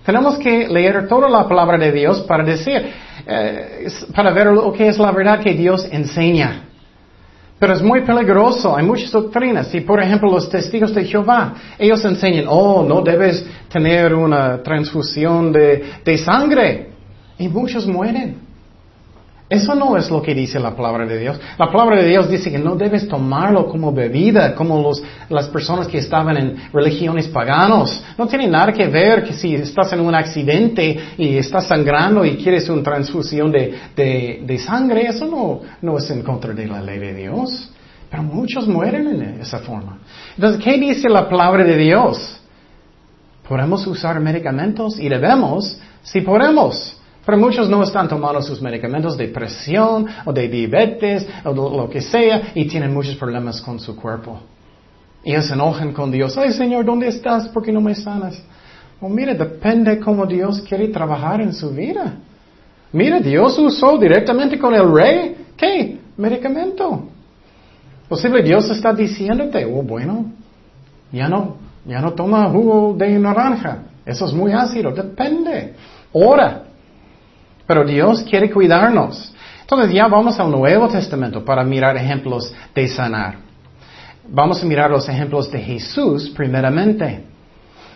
Tenemos 0.04 0.38
que 0.38 0.68
leer 0.68 1.08
toda 1.08 1.28
la 1.30 1.48
palabra 1.48 1.78
de 1.78 1.92
Dios 1.92 2.20
para 2.22 2.44
decir, 2.44 2.92
eh, 3.26 3.88
para 4.14 4.32
ver 4.32 4.48
lo 4.48 4.72
que 4.72 4.88
es 4.88 4.98
la 4.98 5.12
verdad 5.12 5.40
que 5.40 5.54
Dios 5.54 5.86
enseña. 5.90 6.64
Pero 7.58 7.72
es 7.72 7.82
muy 7.82 8.02
peligroso, 8.02 8.76
hay 8.76 8.84
muchas 8.84 9.10
doctrinas. 9.10 9.74
Y 9.74 9.80
por 9.80 10.02
ejemplo, 10.02 10.30
los 10.30 10.50
testigos 10.50 10.94
de 10.94 11.04
Jehová, 11.04 11.54
ellos 11.78 12.04
enseñan, 12.04 12.46
oh, 12.48 12.84
no 12.86 13.00
debes 13.00 13.46
tener 13.68 14.14
una 14.14 14.62
transfusión 14.62 15.52
de 15.52 16.18
sangre. 16.18 16.90
Y 17.38 17.48
muchos 17.48 17.86
mueren. 17.86 18.53
Eso 19.54 19.74
no 19.74 19.96
es 19.96 20.10
lo 20.10 20.20
que 20.20 20.34
dice 20.34 20.58
la 20.58 20.74
palabra 20.74 21.06
de 21.06 21.18
Dios. 21.18 21.40
La 21.58 21.70
palabra 21.70 21.96
de 21.96 22.08
Dios 22.08 22.28
dice 22.28 22.50
que 22.50 22.58
no 22.58 22.74
debes 22.74 23.06
tomarlo 23.06 23.68
como 23.68 23.92
bebida, 23.92 24.54
como 24.54 24.92
las 25.28 25.48
personas 25.48 25.86
que 25.86 25.98
estaban 25.98 26.36
en 26.36 26.72
religiones 26.72 27.28
paganos. 27.28 28.02
No 28.18 28.26
tiene 28.26 28.48
nada 28.48 28.72
que 28.72 28.88
ver 28.88 29.22
que 29.22 29.32
si 29.32 29.54
estás 29.54 29.92
en 29.92 30.00
un 30.00 30.14
accidente 30.14 30.98
y 31.16 31.36
estás 31.36 31.68
sangrando 31.68 32.24
y 32.24 32.36
quieres 32.36 32.68
una 32.68 32.82
transfusión 32.82 33.52
de, 33.52 33.74
de, 33.94 34.42
de 34.44 34.58
sangre, 34.58 35.06
eso 35.06 35.26
no, 35.26 35.60
no 35.80 35.98
es 35.98 36.10
en 36.10 36.22
contra 36.22 36.52
de 36.52 36.66
la 36.66 36.82
ley 36.82 36.98
de 36.98 37.14
Dios. 37.14 37.70
Pero 38.10 38.22
muchos 38.22 38.66
mueren 38.66 39.06
en 39.06 39.40
esa 39.40 39.58
forma. 39.60 39.98
Entonces, 40.34 40.62
¿qué 40.62 40.78
dice 40.78 41.08
la 41.08 41.28
palabra 41.28 41.64
de 41.64 41.76
Dios? 41.76 42.40
¿Podemos 43.48 43.86
usar 43.86 44.18
medicamentos? 44.20 44.98
Y 44.98 45.08
debemos, 45.08 45.78
si 46.02 46.22
podemos. 46.22 46.96
Pero 47.24 47.38
muchos 47.38 47.68
no 47.68 47.82
están 47.82 48.08
tomando 48.08 48.42
sus 48.42 48.60
medicamentos 48.60 49.16
de 49.16 49.28
presión 49.28 50.06
o 50.24 50.32
de 50.32 50.48
diabetes 50.48 51.26
o 51.44 51.52
lo 51.52 51.88
que 51.88 52.00
sea 52.00 52.52
y 52.54 52.66
tienen 52.66 52.92
muchos 52.92 53.16
problemas 53.16 53.62
con 53.62 53.80
su 53.80 53.96
cuerpo. 53.96 54.40
Y 55.24 55.32
se 55.40 55.54
enojan 55.54 55.92
con 55.92 56.10
Dios. 56.10 56.36
Ay 56.36 56.52
Señor, 56.52 56.84
¿dónde 56.84 57.08
estás? 57.08 57.48
¿Por 57.48 57.62
qué 57.62 57.72
no 57.72 57.80
me 57.80 57.94
sanas? 57.94 58.42
Oh, 59.00 59.08
mira, 59.08 59.34
depende 59.34 59.98
cómo 59.98 60.26
Dios 60.26 60.60
quiere 60.62 60.88
trabajar 60.88 61.40
en 61.40 61.52
su 61.52 61.70
vida. 61.70 62.14
Mira, 62.92 63.20
Dios 63.20 63.58
usó 63.58 63.98
directamente 63.98 64.58
con 64.58 64.74
el 64.74 64.92
rey. 64.92 65.46
¿Qué? 65.56 65.98
Medicamento. 66.16 67.08
Posible 68.08 68.42
Dios 68.42 68.70
está 68.70 68.92
diciéndote, 68.92 69.64
oh 69.64 69.82
bueno, 69.82 70.26
ya 71.10 71.28
no, 71.28 71.56
ya 71.86 72.00
no 72.00 72.12
toma 72.12 72.48
jugo 72.50 72.94
de 72.96 73.18
naranja. 73.18 73.82
Eso 74.04 74.26
es 74.26 74.32
muy 74.32 74.52
ácido. 74.52 74.92
Depende. 74.92 75.74
Ora. 76.12 76.63
Pero 77.66 77.84
Dios 77.84 78.22
quiere 78.22 78.50
cuidarnos. 78.50 79.32
Entonces 79.60 79.92
ya 79.92 80.06
vamos 80.08 80.38
al 80.38 80.50
Nuevo 80.50 80.88
Testamento 80.88 81.44
para 81.44 81.64
mirar 81.64 81.96
ejemplos 81.96 82.52
de 82.74 82.86
sanar. 82.88 83.36
Vamos 84.28 84.62
a 84.62 84.66
mirar 84.66 84.90
los 84.90 85.08
ejemplos 85.08 85.50
de 85.50 85.58
Jesús 85.58 86.30
primeramente. 86.30 87.24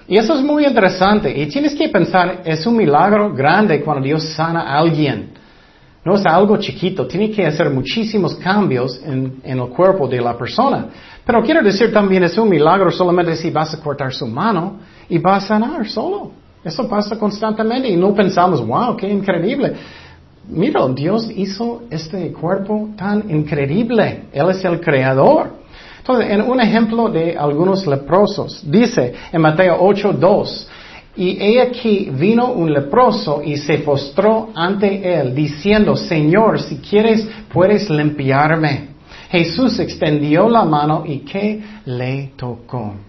Y 0.07 0.17
eso 0.17 0.35
es 0.35 0.43
muy 0.43 0.65
interesante. 0.65 1.31
Y 1.39 1.47
tienes 1.47 1.75
que 1.75 1.89
pensar, 1.91 2.43
es 2.45 2.67
un 2.67 2.77
milagro 2.77 3.35
grande 3.35 3.83
cuando 3.83 4.05
Dios 4.05 4.25
sana 4.35 4.63
a 4.63 4.79
alguien. 4.79 5.33
No 6.05 6.15
es 6.15 6.25
algo 6.25 6.57
chiquito, 6.57 7.07
tiene 7.07 7.31
que 7.31 7.45
hacer 7.45 7.69
muchísimos 7.69 8.35
cambios 8.37 8.99
en, 9.05 9.41
en, 9.45 9.59
el 9.59 9.69
cuerpo 9.69 10.09
de 10.09 10.23
la 10.23 10.39
persona. 10.39 10.87
Pero 11.27 11.43
quiero 11.43 11.63
decir 11.63 11.93
también 11.93 12.25
es 12.25 12.39
un 12.39 12.49
milagro 12.49 12.91
solamente 12.91 13.37
si 13.37 13.51
vas 13.51 13.75
a 13.75 13.81
cortar 13.81 14.15
su 14.15 14.27
mano 14.27 14.79
y 15.11 15.19
va 15.19 15.37
a 15.37 15.41
sanar 15.41 15.87
solo. 15.87 16.33
Eso 16.69 16.87
pasa 16.87 17.19
constantemente 17.19 17.89
y 17.89 17.97
no 17.97 18.15
pensamos, 18.15 18.65
wow, 18.67 18.95
qué 18.95 19.09
increíble. 19.09 19.73
Mira, 20.51 20.87
Dios 20.89 21.31
hizo 21.35 21.83
este 21.89 22.31
cuerpo 22.33 22.91
tan 22.95 23.31
increíble. 23.31 24.25
Él 24.33 24.51
es 24.51 24.63
el 24.65 24.79
creador. 24.79 25.51
Entonces, 25.99 26.31
en 26.31 26.43
un 26.43 26.61
ejemplo 26.61 27.09
de 27.09 27.37
algunos 27.37 27.87
leprosos, 27.87 28.63
dice 28.71 29.15
en 29.33 29.41
Mateo 29.41 29.79
8:2, 29.81 30.69
y 31.17 31.39
he 31.41 31.61
aquí 31.63 32.11
vino 32.13 32.53
un 32.53 32.73
leproso 32.73 33.43
y 33.43 33.57
se 33.57 33.79
postró 33.79 34.51
ante 34.55 35.21
él, 35.21 35.35
diciendo, 35.35 35.97
Señor, 35.97 36.61
si 36.61 36.77
quieres, 36.77 37.27
puedes 37.53 37.89
limpiarme. 37.89 38.91
Jesús 39.31 39.79
extendió 39.79 40.49
la 40.49 40.65
mano 40.65 41.03
y 41.07 41.21
que 41.21 41.63
le 41.87 42.33
tocó. 42.37 43.08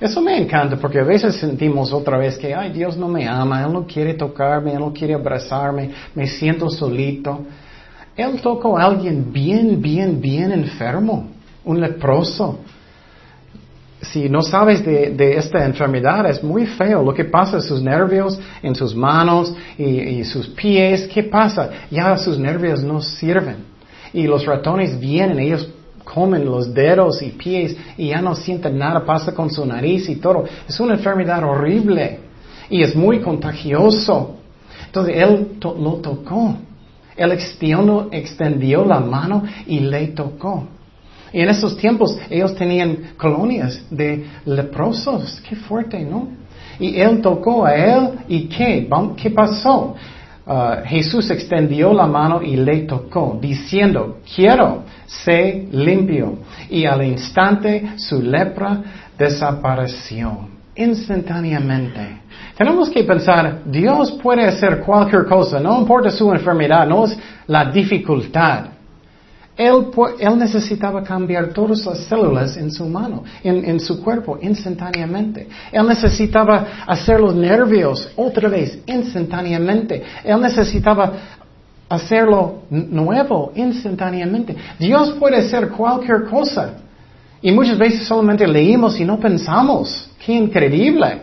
Eso 0.00 0.20
me 0.22 0.36
encanta 0.38 0.76
porque 0.76 0.98
a 0.98 1.04
veces 1.04 1.36
sentimos 1.36 1.92
otra 1.92 2.16
vez 2.16 2.38
que, 2.38 2.54
ay, 2.54 2.72
Dios 2.72 2.96
no 2.96 3.06
me 3.08 3.28
ama, 3.28 3.62
Él 3.62 3.72
no 3.72 3.86
quiere 3.86 4.14
tocarme, 4.14 4.72
Él 4.72 4.80
no 4.80 4.92
quiere 4.92 5.14
abrazarme, 5.14 5.90
me 6.14 6.26
siento 6.26 6.70
solito. 6.70 7.44
Él 8.16 8.40
tocó 8.40 8.78
a 8.78 8.84
alguien 8.84 9.30
bien, 9.32 9.80
bien, 9.80 10.20
bien 10.20 10.52
enfermo, 10.52 11.28
un 11.64 11.80
leproso 11.80 12.60
si 14.02 14.28
no 14.28 14.42
sabes 14.42 14.84
de, 14.84 15.36
esta 15.36 15.64
enfermedad, 15.64 16.28
es 16.28 16.42
muy 16.42 16.66
feo. 16.66 17.02
Lo 17.02 17.12
que 17.12 17.24
pasa 17.24 17.56
en 17.56 17.62
sus 17.62 17.82
nervios, 17.82 18.38
en 18.62 18.74
sus 18.74 18.94
manos 18.94 19.54
y, 19.76 20.24
sus 20.24 20.48
pies, 20.48 21.06
¿qué 21.12 21.22
pasa? 21.22 21.70
Ya 21.90 22.16
sus 22.16 22.38
nervios 22.38 22.82
no 22.82 23.02
sirven. 23.02 23.56
Y 24.12 24.26
los 24.26 24.46
ratones 24.46 24.98
vienen, 24.98 25.38
ellos 25.38 25.68
comen 26.12 26.44
los 26.44 26.74
dedos 26.74 27.22
y 27.22 27.30
pies 27.30 27.76
y 27.96 28.08
ya 28.08 28.20
no 28.20 28.34
sienten 28.34 28.76
nada, 28.78 29.04
pasa 29.04 29.32
con 29.32 29.50
su 29.50 29.64
nariz 29.64 30.08
y 30.08 30.16
todo. 30.16 30.44
Es 30.68 30.80
una 30.80 30.94
enfermedad 30.94 31.44
horrible 31.44 32.18
y 32.68 32.82
es 32.82 32.96
muy 32.96 33.20
contagioso. 33.20 34.36
Entonces 34.86 35.16
él 35.16 35.58
lo 35.62 35.94
tocó. 35.96 36.56
Él 37.16 37.32
extendió 37.32 38.84
la 38.84 39.00
mano 39.00 39.44
y 39.66 39.80
le 39.80 40.08
tocó. 40.08 40.66
Y 41.32 41.40
en 41.40 41.48
esos 41.48 41.76
tiempos 41.76 42.18
ellos 42.28 42.54
tenían 42.56 43.12
colonias 43.16 43.84
de 43.90 44.26
leprosos. 44.46 45.40
Qué 45.48 45.54
fuerte, 45.54 46.00
¿no? 46.00 46.28
Y 46.80 46.98
él 46.98 47.20
tocó 47.20 47.66
a 47.66 47.74
él 47.74 48.10
y 48.26 48.48
¿qué? 48.48 48.88
¿Qué 49.16 49.30
pasó? 49.30 49.94
Uh, 50.50 50.84
Jesús 50.84 51.30
extendió 51.30 51.92
la 51.92 52.08
mano 52.08 52.42
y 52.42 52.56
le 52.56 52.80
tocó, 52.80 53.38
diciendo, 53.40 54.18
quiero, 54.34 54.82
sé 55.06 55.68
limpio. 55.70 56.38
Y 56.68 56.86
al 56.86 57.04
instante 57.04 57.92
su 57.96 58.20
lepra 58.20 58.82
desapareció 59.16 60.48
instantáneamente. 60.74 62.22
Tenemos 62.58 62.90
que 62.90 63.04
pensar, 63.04 63.60
Dios 63.64 64.10
puede 64.20 64.44
hacer 64.44 64.80
cualquier 64.80 65.26
cosa, 65.26 65.60
no 65.60 65.78
importa 65.78 66.10
su 66.10 66.32
enfermedad, 66.32 66.84
no 66.84 67.04
es 67.04 67.16
la 67.46 67.70
dificultad. 67.70 68.79
Él, 69.60 70.38
necesitaba 70.38 71.02
cambiar 71.02 71.52
todas 71.52 71.84
las 71.84 71.98
células 72.04 72.56
en 72.56 72.72
su 72.72 72.86
mano, 72.86 73.24
en, 73.44 73.78
su 73.78 74.02
cuerpo, 74.02 74.38
instantáneamente. 74.40 75.48
Él 75.70 75.86
necesitaba 75.86 76.66
hacer 76.86 77.20
los 77.20 77.34
nervios 77.34 78.10
otra 78.16 78.48
vez, 78.48 78.78
instantáneamente. 78.86 80.02
Él 80.24 80.40
necesitaba 80.40 81.12
hacerlo 81.90 82.62
nuevo, 82.70 83.52
instantáneamente. 83.54 84.56
Dios 84.78 85.10
puede 85.18 85.36
hacer 85.36 85.68
cualquier 85.68 86.24
cosa. 86.24 86.76
Y 87.42 87.52
muchas 87.52 87.76
veces 87.76 88.06
solamente 88.06 88.46
leímos 88.46 88.98
y 88.98 89.04
no 89.04 89.20
pensamos. 89.20 90.08
¡Qué 90.24 90.32
increíble! 90.32 91.20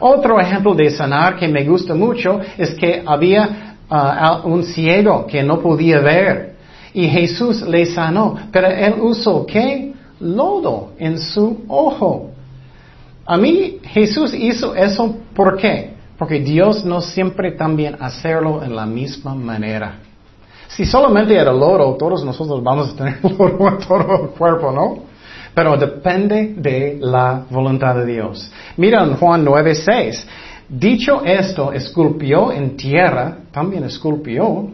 Otro 0.00 0.38
ejemplo 0.38 0.74
de 0.74 0.90
sanar 0.90 1.38
que 1.38 1.48
me 1.48 1.64
gusta 1.64 1.94
mucho 1.94 2.40
es 2.58 2.74
que 2.74 3.02
había 3.06 3.76
ah, 3.88 4.42
un 4.44 4.64
ciego 4.64 5.26
que 5.26 5.42
no 5.42 5.60
podía 5.60 6.00
ver. 6.00 6.47
Y 6.98 7.06
Jesús 7.06 7.62
le 7.62 7.86
sanó, 7.86 8.34
pero 8.50 8.66
él 8.66 8.94
usó 9.00 9.46
qué? 9.46 9.94
Lodo 10.18 10.94
en 10.98 11.20
su 11.20 11.60
ojo. 11.68 12.30
A 13.24 13.36
mí 13.36 13.78
Jesús 13.84 14.34
hizo 14.34 14.74
eso 14.74 15.14
¿por 15.32 15.56
qué? 15.58 15.94
Porque 16.18 16.40
Dios 16.40 16.84
no 16.84 17.00
siempre 17.00 17.52
también 17.52 17.98
hacerlo 18.00 18.64
en 18.64 18.74
la 18.74 18.84
misma 18.84 19.36
manera. 19.36 20.00
Si 20.66 20.84
solamente 20.84 21.36
era 21.36 21.52
lodo, 21.52 21.94
todos 21.94 22.24
nosotros 22.24 22.64
vamos 22.64 22.90
a 22.90 22.96
tener 22.96 23.18
lodo 23.38 23.68
en 23.68 23.78
todo 23.78 24.24
el 24.24 24.30
cuerpo, 24.30 24.72
¿no? 24.72 24.98
Pero 25.54 25.76
depende 25.76 26.54
de 26.56 26.98
la 27.00 27.44
voluntad 27.48 27.94
de 27.94 28.06
Dios. 28.06 28.50
Mira 28.76 29.04
en 29.04 29.14
Juan 29.14 29.46
9:6. 29.46 30.24
Dicho 30.68 31.22
esto, 31.24 31.72
esculpió 31.72 32.50
en 32.50 32.76
tierra, 32.76 33.38
también 33.52 33.84
esculpió, 33.84 34.68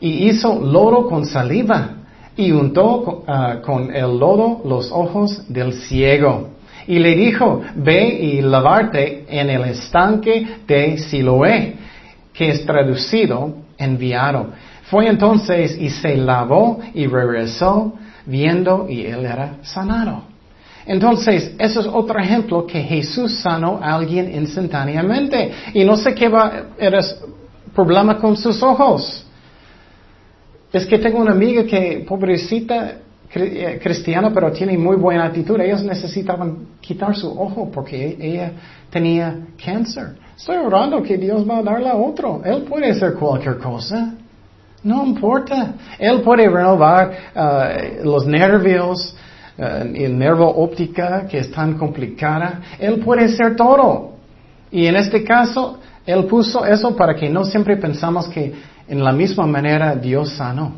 y 0.00 0.28
hizo 0.28 0.60
lodo 0.60 1.08
con 1.08 1.26
saliva 1.26 1.90
y 2.36 2.52
untó 2.52 3.24
ah, 3.26 3.56
con 3.64 3.94
el 3.94 4.18
lodo 4.18 4.62
los 4.64 4.92
ojos 4.92 5.42
del 5.48 5.72
ciego. 5.72 6.50
Y 6.86 7.00
le 7.00 7.14
dijo, 7.16 7.60
ve 7.74 8.08
y 8.08 8.40
lavarte 8.40 9.26
en 9.28 9.50
el 9.50 9.64
estanque 9.64 10.46
de 10.66 10.96
Siloé, 10.98 11.74
que 12.32 12.50
es 12.50 12.64
traducido 12.64 13.54
enviado. 13.76 14.46
Fue 14.84 15.06
entonces 15.06 15.76
y 15.78 15.90
se 15.90 16.16
lavó 16.16 16.80
y 16.94 17.06
regresó 17.06 17.92
viendo 18.24 18.86
y 18.88 19.04
él 19.04 19.26
era 19.26 19.56
sanado. 19.62 20.22
Entonces, 20.86 21.52
eso 21.58 21.80
es 21.80 21.86
otro 21.86 22.18
ejemplo 22.18 22.66
que 22.66 22.80
Jesús 22.80 23.40
sanó 23.40 23.78
a 23.82 23.94
alguien 23.94 24.34
instantáneamente. 24.34 25.52
Y 25.74 25.84
no 25.84 25.96
sé 25.98 26.14
qué 26.14 26.28
va, 26.28 26.68
era 26.78 27.00
problema 27.74 28.16
con 28.16 28.34
sus 28.36 28.62
ojos. 28.62 29.26
Es 30.72 30.86
que 30.86 30.98
tengo 30.98 31.18
una 31.18 31.32
amiga 31.32 31.64
que, 31.64 32.04
pobrecita, 32.06 32.98
eh, 33.34 33.78
cristiana, 33.82 34.30
pero 34.32 34.50
tiene 34.52 34.76
muy 34.78 34.96
buena 34.96 35.26
actitud. 35.26 35.60
Ellos 35.60 35.82
necesitaban 35.82 36.66
quitar 36.80 37.14
su 37.14 37.28
ojo 37.28 37.70
porque 37.70 38.16
ella 38.18 38.52
tenía 38.90 39.36
cáncer. 39.62 40.16
Estoy 40.36 40.56
orando 40.56 41.02
que 41.02 41.18
Dios 41.18 41.48
va 41.48 41.58
a 41.58 41.62
darle 41.62 41.88
a 41.88 41.94
otro. 41.94 42.42
Él 42.44 42.62
puede 42.62 42.90
hacer 42.90 43.14
cualquier 43.14 43.58
cosa. 43.58 44.14
No 44.82 45.04
importa. 45.04 45.74
Él 45.98 46.22
puede 46.22 46.48
renovar 46.48 47.12
uh, 47.34 48.04
los 48.04 48.26
nervios, 48.26 49.14
uh, 49.58 49.62
el 49.94 50.18
nervo 50.18 50.48
óptica 50.48 51.26
que 51.26 51.38
es 51.38 51.50
tan 51.50 51.76
complicada. 51.76 52.60
Él 52.78 53.00
puede 53.00 53.24
hacer 53.24 53.56
todo. 53.56 54.12
Y 54.70 54.86
en 54.86 54.96
este 54.96 55.22
caso, 55.24 55.78
Él 56.06 56.24
puso 56.24 56.64
eso 56.64 56.94
para 56.96 57.14
que 57.14 57.28
no 57.28 57.44
siempre 57.44 57.76
pensamos 57.76 58.28
que 58.28 58.54
en 58.88 59.04
la 59.04 59.12
misma 59.12 59.46
manera 59.46 59.94
Dios 59.94 60.30
sanó. 60.30 60.72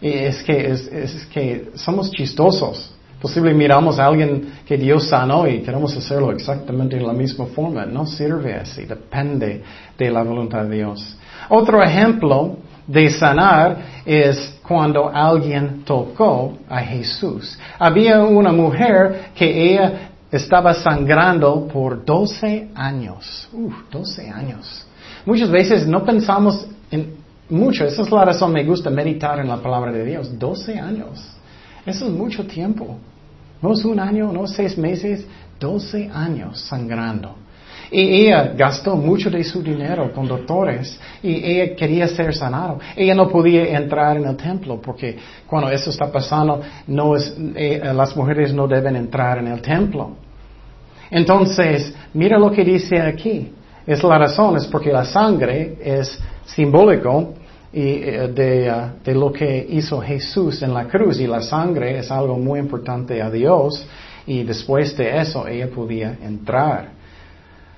Y 0.00 0.08
es 0.08 0.42
que, 0.42 0.70
es, 0.70 1.26
que 1.32 1.70
somos 1.74 2.10
chistosos. 2.10 2.92
Posible 3.20 3.54
miramos 3.54 3.98
a 3.98 4.06
alguien 4.06 4.52
que 4.66 4.76
Dios 4.76 5.08
sanó 5.08 5.48
y 5.48 5.60
queremos 5.60 5.96
hacerlo 5.96 6.32
exactamente 6.32 6.96
en 6.96 7.06
la 7.06 7.14
misma 7.14 7.46
forma. 7.46 7.86
No 7.86 8.06
sirve 8.06 8.54
así, 8.54 8.84
depende 8.84 9.62
de 9.96 10.10
la 10.10 10.22
voluntad 10.22 10.64
de 10.64 10.76
Dios. 10.76 11.16
Otro 11.48 11.82
ejemplo 11.82 12.58
de 12.86 13.10
sanar 13.10 13.78
es 14.04 14.58
cuando 14.62 15.08
alguien 15.08 15.82
tocó 15.84 16.58
a 16.68 16.80
Jesús. 16.80 17.58
Había 17.78 18.22
una 18.22 18.52
mujer 18.52 19.30
que 19.34 19.72
ella 19.72 20.10
estaba 20.30 20.74
sangrando 20.74 21.66
por 21.66 22.04
12 22.04 22.68
años. 22.74 23.48
Uf, 23.52 23.74
12 23.90 24.30
años. 24.30 24.86
Muchas 25.24 25.50
veces 25.50 25.86
no 25.86 26.04
pensamos 26.04 26.66
en 26.90 27.26
mucho, 27.48 27.84
esa 27.84 28.02
es 28.02 28.10
la 28.10 28.24
razón 28.24 28.52
me 28.52 28.64
gusta 28.64 28.90
meditar 28.90 29.38
en 29.38 29.48
la 29.48 29.58
palabra 29.58 29.92
de 29.92 30.04
Dios. 30.04 30.36
12 30.36 30.78
años. 30.78 31.24
Eso 31.84 32.06
es 32.06 32.12
mucho 32.12 32.44
tiempo. 32.46 32.98
No 33.62 33.72
es 33.72 33.84
un 33.84 34.00
año, 34.00 34.32
no 34.32 34.44
es 34.44 34.52
seis 34.52 34.76
meses, 34.76 35.24
12 35.60 36.10
años 36.12 36.60
sangrando. 36.60 37.36
Y 37.88 38.00
ella 38.00 38.52
gastó 38.56 38.96
mucho 38.96 39.30
de 39.30 39.44
su 39.44 39.62
dinero 39.62 40.12
con 40.12 40.26
doctores 40.26 40.98
y 41.22 41.34
ella 41.44 41.76
quería 41.76 42.08
ser 42.08 42.34
sanado. 42.34 42.80
Ella 42.96 43.14
no 43.14 43.28
podía 43.28 43.76
entrar 43.78 44.16
en 44.16 44.24
el 44.24 44.36
templo 44.36 44.80
porque 44.80 45.16
cuando 45.46 45.70
eso 45.70 45.90
está 45.90 46.10
pasando, 46.10 46.60
no 46.88 47.14
es, 47.14 47.32
eh, 47.54 47.80
las 47.94 48.16
mujeres 48.16 48.52
no 48.52 48.66
deben 48.66 48.96
entrar 48.96 49.38
en 49.38 49.46
el 49.46 49.62
templo. 49.62 50.16
Entonces, 51.10 51.94
mira 52.12 52.38
lo 52.38 52.50
que 52.50 52.64
dice 52.64 53.00
aquí. 53.00 53.52
Es 53.86 54.02
la 54.02 54.18
razón, 54.18 54.56
es 54.56 54.66
porque 54.66 54.90
la 54.90 55.04
sangre 55.04 55.78
es 55.80 56.18
simbólico 56.46 57.34
eh, 57.72 58.30
de, 58.32 58.70
uh, 58.70 59.04
de, 59.04 59.14
lo 59.14 59.32
que 59.32 59.66
hizo 59.68 60.00
Jesús 60.00 60.62
en 60.62 60.72
la 60.72 60.86
cruz 60.86 61.20
y 61.20 61.26
la 61.26 61.42
sangre 61.42 61.98
es 61.98 62.10
algo 62.10 62.38
muy 62.38 62.58
importante 62.58 63.20
a 63.20 63.30
Dios 63.30 63.86
y 64.26 64.42
después 64.44 64.96
de 64.96 65.20
eso 65.20 65.46
ella 65.46 65.68
podía 65.68 66.16
entrar. 66.22 66.96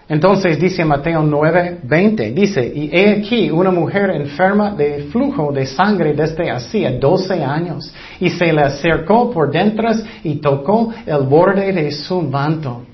Entonces 0.08 0.58
dice 0.58 0.84
Mateo 0.86 1.22
9, 1.22 1.80
20, 1.82 2.30
dice, 2.30 2.72
y 2.74 2.88
he 2.90 3.20
aquí 3.20 3.50
una 3.50 3.70
mujer 3.70 4.10
enferma 4.10 4.70
de 4.70 5.08
flujo 5.12 5.52
de 5.52 5.66
sangre 5.66 6.14
desde 6.14 6.50
hacía 6.50 6.92
12 6.92 7.44
años, 7.44 7.92
y 8.18 8.30
se 8.30 8.50
le 8.50 8.62
acercó 8.62 9.30
por 9.30 9.50
dentro 9.50 9.90
y 10.24 10.36
tocó 10.36 10.94
el 11.04 11.24
borde 11.24 11.72
de 11.72 11.90
su 11.90 12.22
manto. 12.22 12.84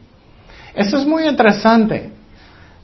Eso 0.74 0.98
es 0.98 1.06
muy 1.06 1.28
interesante. 1.28 2.10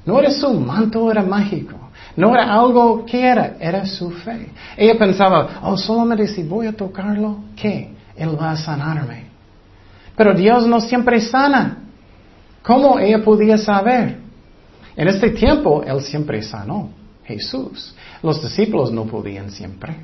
No 0.07 0.21
era 0.21 0.31
su 0.31 0.53
manto, 0.55 1.11
era 1.11 1.25
mágico. 1.25 1.90
No 2.17 2.35
era 2.35 2.53
algo 2.53 3.05
que 3.05 3.21
era, 3.21 3.57
era 3.61 3.87
su 3.87 4.11
fe. 4.11 4.51
Ella 4.77 4.99
pensaba, 4.99 5.61
oh, 5.63 5.77
solamente 5.77 6.27
si 6.27 6.43
voy 6.43 6.67
a 6.67 6.73
tocarlo, 6.73 7.39
¿qué? 7.57 7.91
Él 8.17 8.41
va 8.41 8.53
a 8.53 8.57
sanarme. 8.57 9.27
Pero 10.17 10.35
Dios 10.35 10.67
no 10.67 10.81
siempre 10.81 11.21
sana. 11.21 11.79
¿Cómo 12.63 12.99
ella 12.99 13.23
podía 13.25 13.57
saber? 13.57 14.19
En 14.97 15.09
este 15.09 15.31
tiempo, 15.31 15.83
Él 15.83 16.01
siempre 16.03 16.43
sanó. 16.43 16.91
Jesús. 17.25 17.95
Los 18.23 18.43
discípulos 18.43 18.91
no 18.93 19.05
podían 19.05 19.51
siempre. 19.51 19.97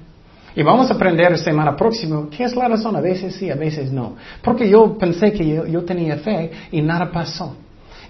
Y 0.55 0.63
vamos 0.63 0.91
a 0.91 0.95
aprender 0.95 1.37
semana 1.39 1.77
próxima 1.77 2.29
qué 2.31 2.45
es 2.45 2.55
la 2.55 2.69
razón. 2.69 2.97
A 2.97 3.01
veces 3.01 3.35
sí, 3.35 3.51
a 3.51 3.57
veces 3.57 3.91
no. 3.91 4.17
Porque 4.43 4.69
yo 4.69 4.97
pensé 4.97 5.33
que 5.33 5.45
yo 5.71 5.85
tenía 5.85 6.17
fe 6.17 6.51
y 6.73 6.81
nada 6.81 7.11
pasó. 7.11 7.57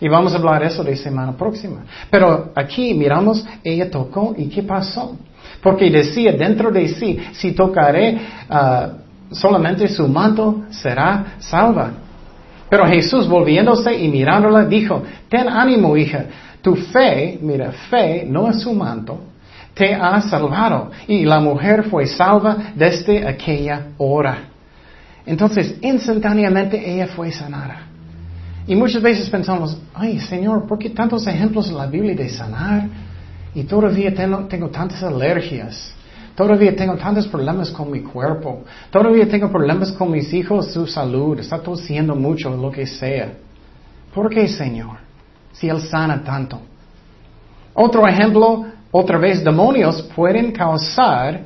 Y 0.00 0.08
vamos 0.08 0.34
a 0.34 0.36
hablar 0.36 0.62
eso 0.62 0.84
de 0.84 0.96
semana 0.96 1.32
próxima. 1.36 1.84
Pero 2.10 2.52
aquí 2.54 2.94
miramos, 2.94 3.46
ella 3.64 3.90
tocó 3.90 4.34
y 4.36 4.46
¿qué 4.48 4.62
pasó? 4.62 5.16
Porque 5.62 5.90
decía 5.90 6.32
dentro 6.32 6.70
de 6.70 6.88
sí, 6.88 7.18
si 7.32 7.52
tocaré 7.52 8.18
ah, 8.48 8.90
solamente 9.30 9.88
su 9.88 10.06
manto, 10.08 10.64
será 10.70 11.36
salva. 11.38 11.92
Pero 12.68 12.86
Jesús 12.86 13.28
volviéndose 13.28 13.94
y 13.94 14.08
mirándola 14.08 14.64
dijo, 14.64 15.02
ten 15.28 15.48
ánimo 15.48 15.96
hija, 15.96 16.26
tu 16.60 16.74
fe, 16.74 17.38
mira, 17.40 17.70
fe 17.90 18.26
no 18.28 18.48
es 18.50 18.60
su 18.60 18.72
manto, 18.72 19.20
te 19.72 19.94
ha 19.94 20.20
salvado. 20.20 20.90
Y 21.06 21.24
la 21.24 21.38
mujer 21.40 21.84
fue 21.84 22.06
salva 22.06 22.56
desde 22.74 23.26
aquella 23.26 23.88
hora. 23.98 24.38
Entonces, 25.24 25.76
instantáneamente 25.80 26.92
ella 26.92 27.08
fue 27.08 27.30
sanada. 27.32 27.86
Y 28.66 28.74
muchas 28.74 29.00
veces 29.00 29.30
pensamos, 29.30 29.76
ay 29.94 30.18
Señor, 30.18 30.66
¿por 30.66 30.78
qué 30.78 30.90
tantos 30.90 31.26
ejemplos 31.26 31.68
en 31.68 31.76
la 31.76 31.86
Biblia 31.86 32.14
de 32.14 32.28
sanar? 32.28 32.88
Y 33.54 33.62
todavía 33.62 34.14
tengo, 34.14 34.68
tantas 34.68 35.02
alergias. 35.02 35.94
Todavía 36.34 36.76
tengo 36.76 36.96
tantos 36.96 37.26
problemas 37.26 37.70
con 37.70 37.90
mi 37.90 38.00
cuerpo. 38.00 38.64
Todavía 38.90 39.26
tengo 39.26 39.50
problemas 39.50 39.92
con 39.92 40.10
mis 40.10 40.30
hijos, 40.34 40.72
su 40.72 40.86
salud. 40.86 41.38
Está 41.38 41.58
tosiendo 41.58 42.14
mucho, 42.14 42.50
lo 42.54 42.70
que 42.70 42.86
sea. 42.86 43.32
¿Por 44.12 44.28
qué, 44.28 44.46
Señor? 44.46 44.98
Si 45.52 45.68
Él 45.68 45.80
sana 45.80 46.22
tanto. 46.22 46.60
Otro 47.72 48.06
ejemplo, 48.06 48.66
otra 48.90 49.16
vez, 49.16 49.42
demonios 49.42 50.02
pueden 50.14 50.52
causar 50.52 51.40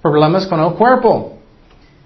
problemas 0.00 0.46
con 0.46 0.60
el 0.60 0.72
cuerpo. 0.74 1.38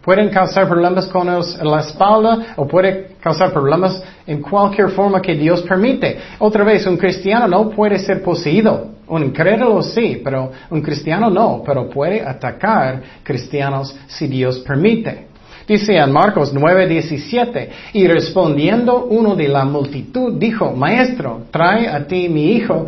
Pueden 0.02 0.30
causar 0.30 0.66
problemas 0.66 1.06
con 1.08 1.26
la 1.26 1.80
espalda 1.80 2.54
o 2.56 2.66
puede 2.66 3.11
causar 3.22 3.52
problemas 3.52 4.02
en 4.26 4.42
cualquier 4.42 4.90
forma 4.90 5.22
que 5.22 5.34
Dios 5.34 5.62
permite. 5.62 6.18
Otra 6.38 6.64
vez, 6.64 6.86
un 6.86 6.96
cristiano 6.96 7.46
no 7.46 7.70
puede 7.70 7.98
ser 7.98 8.22
poseído. 8.22 8.90
Un 9.06 9.24
incrédulo 9.24 9.82
sí, 9.82 10.20
pero 10.24 10.50
un 10.70 10.80
cristiano 10.80 11.30
no, 11.30 11.62
pero 11.64 11.88
puede 11.88 12.20
atacar 12.20 13.02
cristianos 13.22 13.94
si 14.06 14.26
Dios 14.26 14.58
permite. 14.60 15.28
Dice 15.68 15.96
en 15.96 16.10
Marcos 16.10 16.52
9:17, 16.52 17.68
y 17.92 18.06
respondiendo 18.08 19.04
uno 19.04 19.36
de 19.36 19.48
la 19.48 19.64
multitud 19.64 20.34
dijo, 20.38 20.72
Maestro, 20.72 21.42
trae 21.50 21.88
a 21.88 22.04
ti 22.06 22.28
mi 22.28 22.52
hijo 22.52 22.86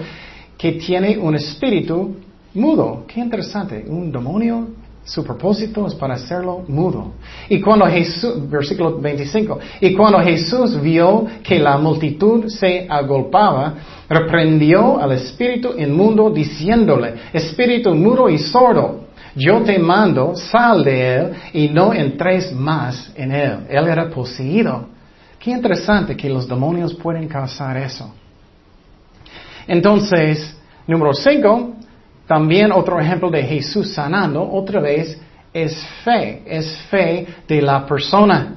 que 0.58 0.72
tiene 0.72 1.16
un 1.16 1.36
espíritu 1.36 2.16
mudo. 2.54 3.04
Qué 3.06 3.20
interesante, 3.20 3.84
un 3.86 4.10
demonio 4.10 4.68
su 5.04 5.22
propósito 5.22 5.86
es 5.86 5.94
para 5.94 6.14
hacerlo 6.14 6.64
mudo. 6.66 7.12
Y 7.48 7.60
cuando 7.60 7.86
Jesús, 7.86 8.48
versículo 8.48 8.98
25, 8.98 9.58
y 9.80 9.94
cuando 9.94 10.18
Jesús 10.20 10.80
vio 10.80 11.26
que 11.42 11.58
la 11.58 11.76
multitud 11.76 12.48
se 12.48 12.86
agolpaba, 12.88 13.74
reprendió 14.08 14.98
al 14.98 15.12
espíritu 15.12 15.74
inmundo 15.78 16.30
diciéndole, 16.30 17.14
espíritu 17.32 17.94
mudo 17.94 18.30
y 18.30 18.38
sordo, 18.38 19.04
yo 19.36 19.62
te 19.62 19.78
mando, 19.78 20.34
sal 20.36 20.84
de 20.84 21.14
él 21.16 21.30
y 21.52 21.68
no 21.68 21.92
entres 21.92 22.52
más 22.52 23.12
en 23.14 23.32
él. 23.32 23.58
Él 23.68 23.88
era 23.88 24.08
poseído. 24.08 24.86
Qué 25.38 25.50
interesante 25.50 26.16
que 26.16 26.30
los 26.30 26.48
demonios 26.48 26.94
pueden 26.94 27.28
causar 27.28 27.76
eso. 27.76 28.14
Entonces, 29.66 30.56
número 30.86 31.12
5, 31.12 31.74
también 32.26 32.72
otro 32.72 32.98
ejemplo 32.98 33.30
de 33.30 33.42
Jesús 33.42 33.92
sanando, 33.92 34.42
otra 34.50 34.80
vez, 34.80 35.18
es 35.52 35.76
fe, 36.04 36.42
es 36.46 36.76
fe 36.90 37.26
de 37.46 37.62
la 37.62 37.86
persona. 37.86 38.56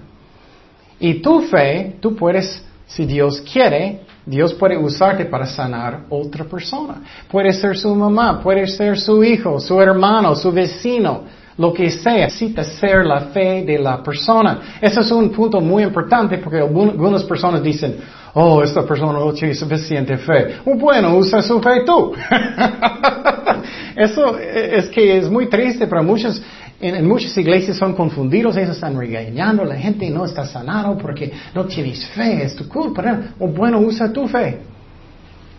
Y 0.99 1.15
tu 1.15 1.41
fe, 1.41 1.97
tú 1.99 2.15
puedes, 2.15 2.65
si 2.85 3.05
Dios 3.05 3.41
quiere, 3.41 4.01
Dios 4.25 4.53
puede 4.53 4.77
usarte 4.77 5.25
para 5.25 5.45
sanar 5.45 6.05
otra 6.09 6.43
persona. 6.43 7.01
Puede 7.29 7.53
ser 7.53 7.77
su 7.77 7.93
mamá, 7.93 8.41
puede 8.41 8.67
ser 8.67 8.97
su 8.97 9.23
hijo, 9.23 9.59
su 9.59 9.79
hermano, 9.79 10.35
su 10.35 10.51
vecino, 10.51 11.23
lo 11.57 11.71
que 11.71 11.91
sea. 11.91 12.25
Necesita 12.25 12.63
ser 12.63 13.05
la 13.05 13.21
fe 13.27 13.63
de 13.63 13.77
la 13.77 14.01
persona. 14.01 14.77
Ese 14.81 15.01
es 15.01 15.11
un 15.11 15.29
punto 15.29 15.61
muy 15.61 15.83
importante 15.83 16.39
porque 16.39 16.59
algunas 16.59 17.23
personas 17.25 17.61
dicen, 17.61 17.97
oh, 18.39 18.61
esta 18.61 18.83
persona 18.83 19.13
no 19.13 19.33
tiene 19.33 19.55
suficiente 19.55 20.15
fe. 20.17 20.57
Bueno, 20.63 21.17
usa 21.17 21.41
su 21.41 21.59
fe 21.59 21.83
tú. 21.83 22.13
Eso 23.95 24.37
es 24.37 24.87
que 24.89 25.17
es 25.17 25.29
muy 25.29 25.47
triste 25.47 25.87
para 25.87 26.03
muchos. 26.03 26.41
En, 26.79 27.07
muchas 27.07 27.35
iglesias 27.35 27.77
son 27.77 27.95
confundidos, 27.95 28.55
ellos 28.55 28.75
están 28.75 28.95
regañando, 28.95 29.65
la 29.65 29.75
gente 29.75 30.07
no 30.11 30.25
está 30.25 30.45
sanado 30.45 30.95
porque 30.95 31.31
no 31.55 31.65
tienes 31.65 32.05
fe, 32.09 32.43
es 32.43 32.55
tu 32.55 32.69
culpa. 32.69 33.19
O 33.39 33.47
bueno, 33.47 33.79
usa 33.79 34.13
tu 34.13 34.27
fe. 34.27 34.59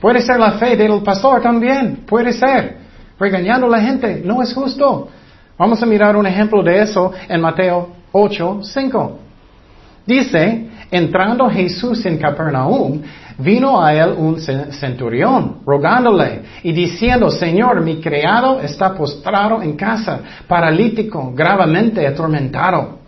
Puede 0.00 0.20
ser 0.20 0.38
la 0.38 0.52
fe 0.52 0.76
del 0.76 1.02
pastor 1.02 1.42
también, 1.42 2.04
puede 2.06 2.32
ser. 2.32 2.78
Regañando 3.18 3.66
a 3.66 3.70
la 3.70 3.80
gente, 3.80 4.22
no 4.24 4.40
es 4.40 4.54
justo. 4.54 5.08
Vamos 5.58 5.82
a 5.82 5.86
mirar 5.86 6.14
un 6.14 6.28
ejemplo 6.28 6.62
de 6.62 6.80
eso 6.80 7.12
en 7.28 7.40
Mateo 7.40 7.88
8, 8.12 8.60
5. 8.62 9.18
Dice, 10.08 10.64
entrando 10.90 11.50
Jesús 11.50 12.06
en 12.06 12.16
Capernaum, 12.16 13.02
vino 13.36 13.78
a 13.84 13.92
él 13.92 14.14
un 14.16 14.40
centurión, 14.40 15.58
rogándole 15.66 16.44
y 16.62 16.72
diciendo, 16.72 17.30
Señor, 17.30 17.82
mi 17.82 18.00
criado 18.00 18.58
está 18.58 18.94
postrado 18.94 19.60
en 19.60 19.76
casa, 19.76 20.20
paralítico, 20.48 21.30
gravemente 21.34 22.06
atormentado. 22.06 23.00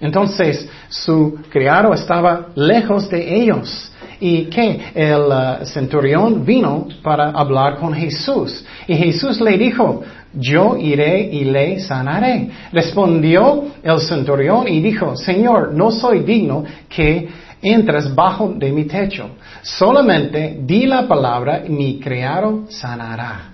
Entonces 0.00 0.68
su 0.88 1.38
criado 1.50 1.94
estaba 1.94 2.48
lejos 2.56 3.08
de 3.08 3.42
ellos. 3.42 3.92
Y 4.22 4.46
que 4.46 4.90
el 4.94 5.22
uh, 5.22 5.64
centurión 5.64 6.44
vino 6.44 6.88
para 7.02 7.30
hablar 7.30 7.76
con 7.78 7.94
Jesús. 7.94 8.66
Y 8.86 8.94
Jesús 8.94 9.40
le 9.40 9.56
dijo, 9.56 10.02
yo 10.32 10.76
iré 10.76 11.22
y 11.32 11.44
le 11.44 11.80
sanaré. 11.80 12.50
Respondió 12.72 13.64
el 13.82 14.00
centurión 14.00 14.68
y 14.68 14.80
dijo, 14.80 15.16
Señor, 15.16 15.72
no 15.74 15.90
soy 15.90 16.20
digno 16.20 16.64
que 16.88 17.28
entras 17.62 18.14
bajo 18.14 18.52
de 18.56 18.70
mi 18.72 18.84
techo. 18.84 19.30
Solamente 19.62 20.58
di 20.62 20.86
la 20.86 21.06
palabra 21.06 21.62
y 21.66 21.70
mi 21.70 21.98
criado 21.98 22.64
sanará. 22.68 23.52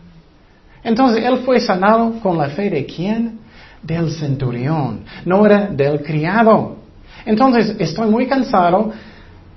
Entonces 0.84 1.24
él 1.24 1.38
fue 1.38 1.58
sanado 1.60 2.20
con 2.20 2.38
la 2.38 2.48
fe 2.50 2.70
de 2.70 2.86
quién? 2.86 3.40
Del 3.82 4.10
centurión, 4.10 5.00
no 5.24 5.44
era 5.44 5.66
del 5.66 6.02
criado. 6.02 6.76
Entonces 7.24 7.74
estoy 7.78 8.08
muy 8.08 8.26
cansado, 8.26 8.92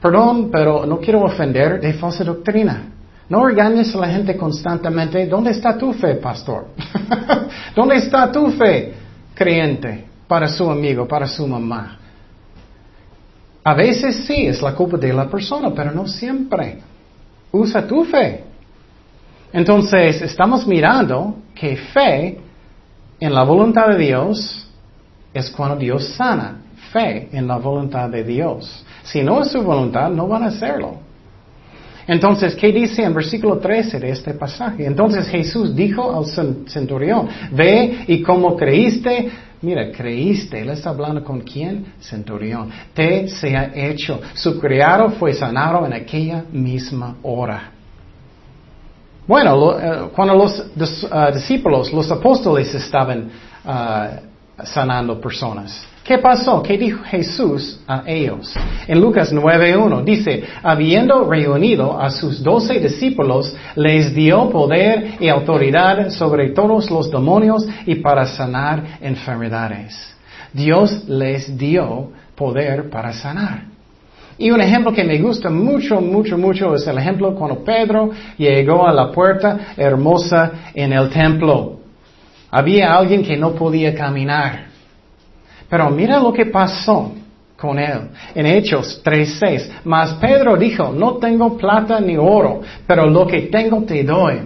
perdón, 0.02 0.50
pero 0.52 0.86
no 0.86 1.00
quiero 1.00 1.22
ofender 1.22 1.80
de 1.80 1.94
falsa 1.94 2.24
doctrina. 2.24 2.89
No 3.30 3.46
regañes 3.46 3.94
a 3.94 4.00
la 4.00 4.08
gente 4.08 4.36
constantemente. 4.36 5.28
¿Dónde 5.28 5.52
está 5.52 5.78
tu 5.78 5.94
fe, 5.94 6.16
pastor? 6.16 6.70
¿Dónde 7.76 7.98
está 7.98 8.32
tu 8.32 8.50
fe, 8.52 8.94
creyente, 9.36 10.06
para 10.28 10.48
su 10.48 10.70
amigo, 10.70 11.08
para 11.08 11.28
su 11.28 11.46
mamá? 11.46 12.00
A 13.64 13.74
veces 13.76 14.26
sí, 14.26 14.48
es 14.48 14.62
la 14.64 14.74
culpa 14.74 14.98
de 14.98 15.14
la 15.14 15.30
persona, 15.30 15.72
pero 15.76 15.92
no 15.92 16.08
siempre. 16.08 16.80
Usa 17.52 17.86
tu 17.86 18.04
fe. 18.04 18.44
Entonces, 19.54 20.24
estamos 20.24 20.66
mirando 20.66 21.36
que 21.54 21.78
fe 21.78 22.40
en 23.20 23.34
la 23.34 23.44
voluntad 23.44 23.90
de 23.90 23.98
Dios 23.98 24.68
es 25.32 25.52
cuando 25.52 25.76
Dios 25.76 26.08
sana. 26.16 26.62
Fe 26.92 27.30
en 27.32 27.46
la 27.46 27.58
voluntad 27.58 28.10
de 28.10 28.24
Dios. 28.24 28.84
Si 29.04 29.22
no 29.22 29.44
es 29.44 29.52
su 29.52 29.62
voluntad, 29.62 30.10
no 30.10 30.28
van 30.28 30.44
a 30.44 30.48
hacerlo. 30.48 31.09
Entonces, 32.10 32.56
¿qué 32.56 32.72
dice 32.72 33.04
en 33.04 33.14
versículo 33.14 33.60
13 33.60 34.00
de 34.00 34.10
este 34.10 34.34
pasaje? 34.34 34.84
Entonces 34.84 35.28
Jesús 35.28 35.76
dijo 35.76 36.12
al 36.12 36.26
centurión, 36.68 37.30
ve 37.52 38.04
y 38.08 38.24
como 38.24 38.58
creíste, 38.58 39.30
mira, 39.62 39.92
creíste, 39.92 40.60
él 40.60 40.72
está 40.72 40.90
hablando 40.90 41.24
con 41.24 41.42
quién? 41.42 41.94
Centurión, 42.00 42.72
te 42.96 43.28
se 43.28 43.56
ha 43.56 43.72
hecho. 43.76 44.20
Su 44.34 44.60
criado 44.60 45.12
fue 45.12 45.36
sanado 45.36 45.86
en 45.86 45.94
aquella 45.94 46.46
misma 46.52 47.18
hora. 47.22 47.74
Bueno, 49.28 49.80
eh, 49.80 50.10
cuando 50.16 50.34
los 50.34 50.60
uh, 50.60 51.32
discípulos, 51.32 51.94
los 51.94 52.10
apóstoles 52.10 52.74
estaban 52.74 53.30
uh, 53.64 54.66
sanando 54.66 55.22
personas, 55.22 55.86
¿Qué 56.10 56.18
pasó? 56.18 56.64
¿Qué 56.64 56.76
dijo 56.76 57.04
Jesús 57.04 57.80
a 57.86 58.02
ellos? 58.08 58.52
En 58.88 59.00
Lucas 59.00 59.32
9.1 59.32 60.04
dice, 60.04 60.44
habiendo 60.64 61.30
reunido 61.30 62.02
a 62.02 62.10
sus 62.10 62.42
doce 62.42 62.80
discípulos, 62.80 63.56
les 63.76 64.16
dio 64.16 64.50
poder 64.50 65.18
y 65.20 65.30
autoridad 65.30 66.10
sobre 66.10 66.50
todos 66.50 66.90
los 66.90 67.12
demonios 67.12 67.64
y 67.86 67.94
para 67.94 68.26
sanar 68.26 68.98
enfermedades. 69.02 69.96
Dios 70.52 71.08
les 71.08 71.56
dio 71.56 72.10
poder 72.34 72.90
para 72.90 73.14
sanar. 73.14 73.66
Y 74.40 74.50
un 74.50 74.62
ejemplo 74.62 74.92
que 74.92 75.04
me 75.04 75.20
gusta 75.20 75.52
mucho, 75.52 76.02
mucho, 76.02 76.40
mucho 76.40 76.74
es 76.74 76.88
el 76.88 76.98
ejemplo 76.98 77.36
cuando 77.36 77.64
Pedro 77.64 78.10
llegó 78.36 78.88
a 78.88 78.92
la 78.92 79.12
puerta 79.12 79.76
hermosa 79.78 80.72
en 80.74 80.92
el 80.92 81.08
templo. 81.12 81.82
Había 82.50 82.96
alguien 82.96 83.22
que 83.22 83.38
no 83.38 83.52
podía 83.52 83.94
caminar. 83.94 84.69
Pero 85.70 85.90
mira 85.90 86.20
lo 86.20 86.34
que 86.34 86.48
pasó 86.48 87.14
con 87.56 87.78
él. 87.78 88.10
En 88.34 88.46
Hechos 88.46 89.02
3.6, 89.04 89.82
mas 89.84 90.14
Pedro 90.16 90.56
dijo, 90.56 90.92
no 90.92 91.18
tengo 91.18 91.58
plata 91.58 92.00
ni 92.00 92.18
oro, 92.18 92.62
pero 92.88 93.06
lo 93.08 93.28
que 93.28 93.44
tengo 93.44 93.84
te 93.84 94.04
doy. 94.04 94.40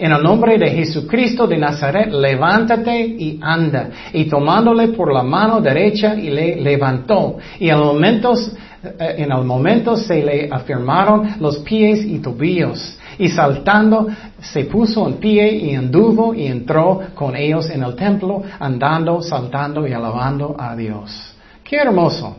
En 0.00 0.12
el 0.12 0.22
nombre 0.22 0.56
de 0.56 0.70
Jesucristo 0.70 1.46
de 1.46 1.58
Nazaret, 1.58 2.10
levántate 2.10 3.00
y 3.00 3.38
anda. 3.42 3.90
Y 4.14 4.24
tomándole 4.24 4.88
por 4.88 5.12
la 5.12 5.22
mano 5.22 5.60
derecha 5.60 6.14
y 6.14 6.30
le 6.30 6.56
levantó. 6.56 7.36
Y 7.58 7.68
en, 7.68 7.78
momentos, 7.78 8.50
eh, 8.50 8.69
en 8.82 9.30
el 9.30 9.44
momento 9.44 9.96
se 9.96 10.22
le 10.22 10.48
afirmaron 10.50 11.36
los 11.40 11.58
pies 11.58 12.04
y 12.04 12.18
tobillos. 12.18 12.98
Y 13.18 13.28
saltando, 13.28 14.08
se 14.40 14.64
puso 14.64 15.06
en 15.06 15.14
pie 15.14 15.54
y 15.54 15.74
anduvo 15.74 16.34
y 16.34 16.46
entró 16.46 17.00
con 17.14 17.36
ellos 17.36 17.68
en 17.68 17.82
el 17.82 17.94
templo, 17.94 18.42
andando, 18.58 19.20
saltando 19.20 19.86
y 19.86 19.92
alabando 19.92 20.56
a 20.58 20.74
Dios. 20.74 21.34
Qué 21.62 21.76
hermoso. 21.76 22.36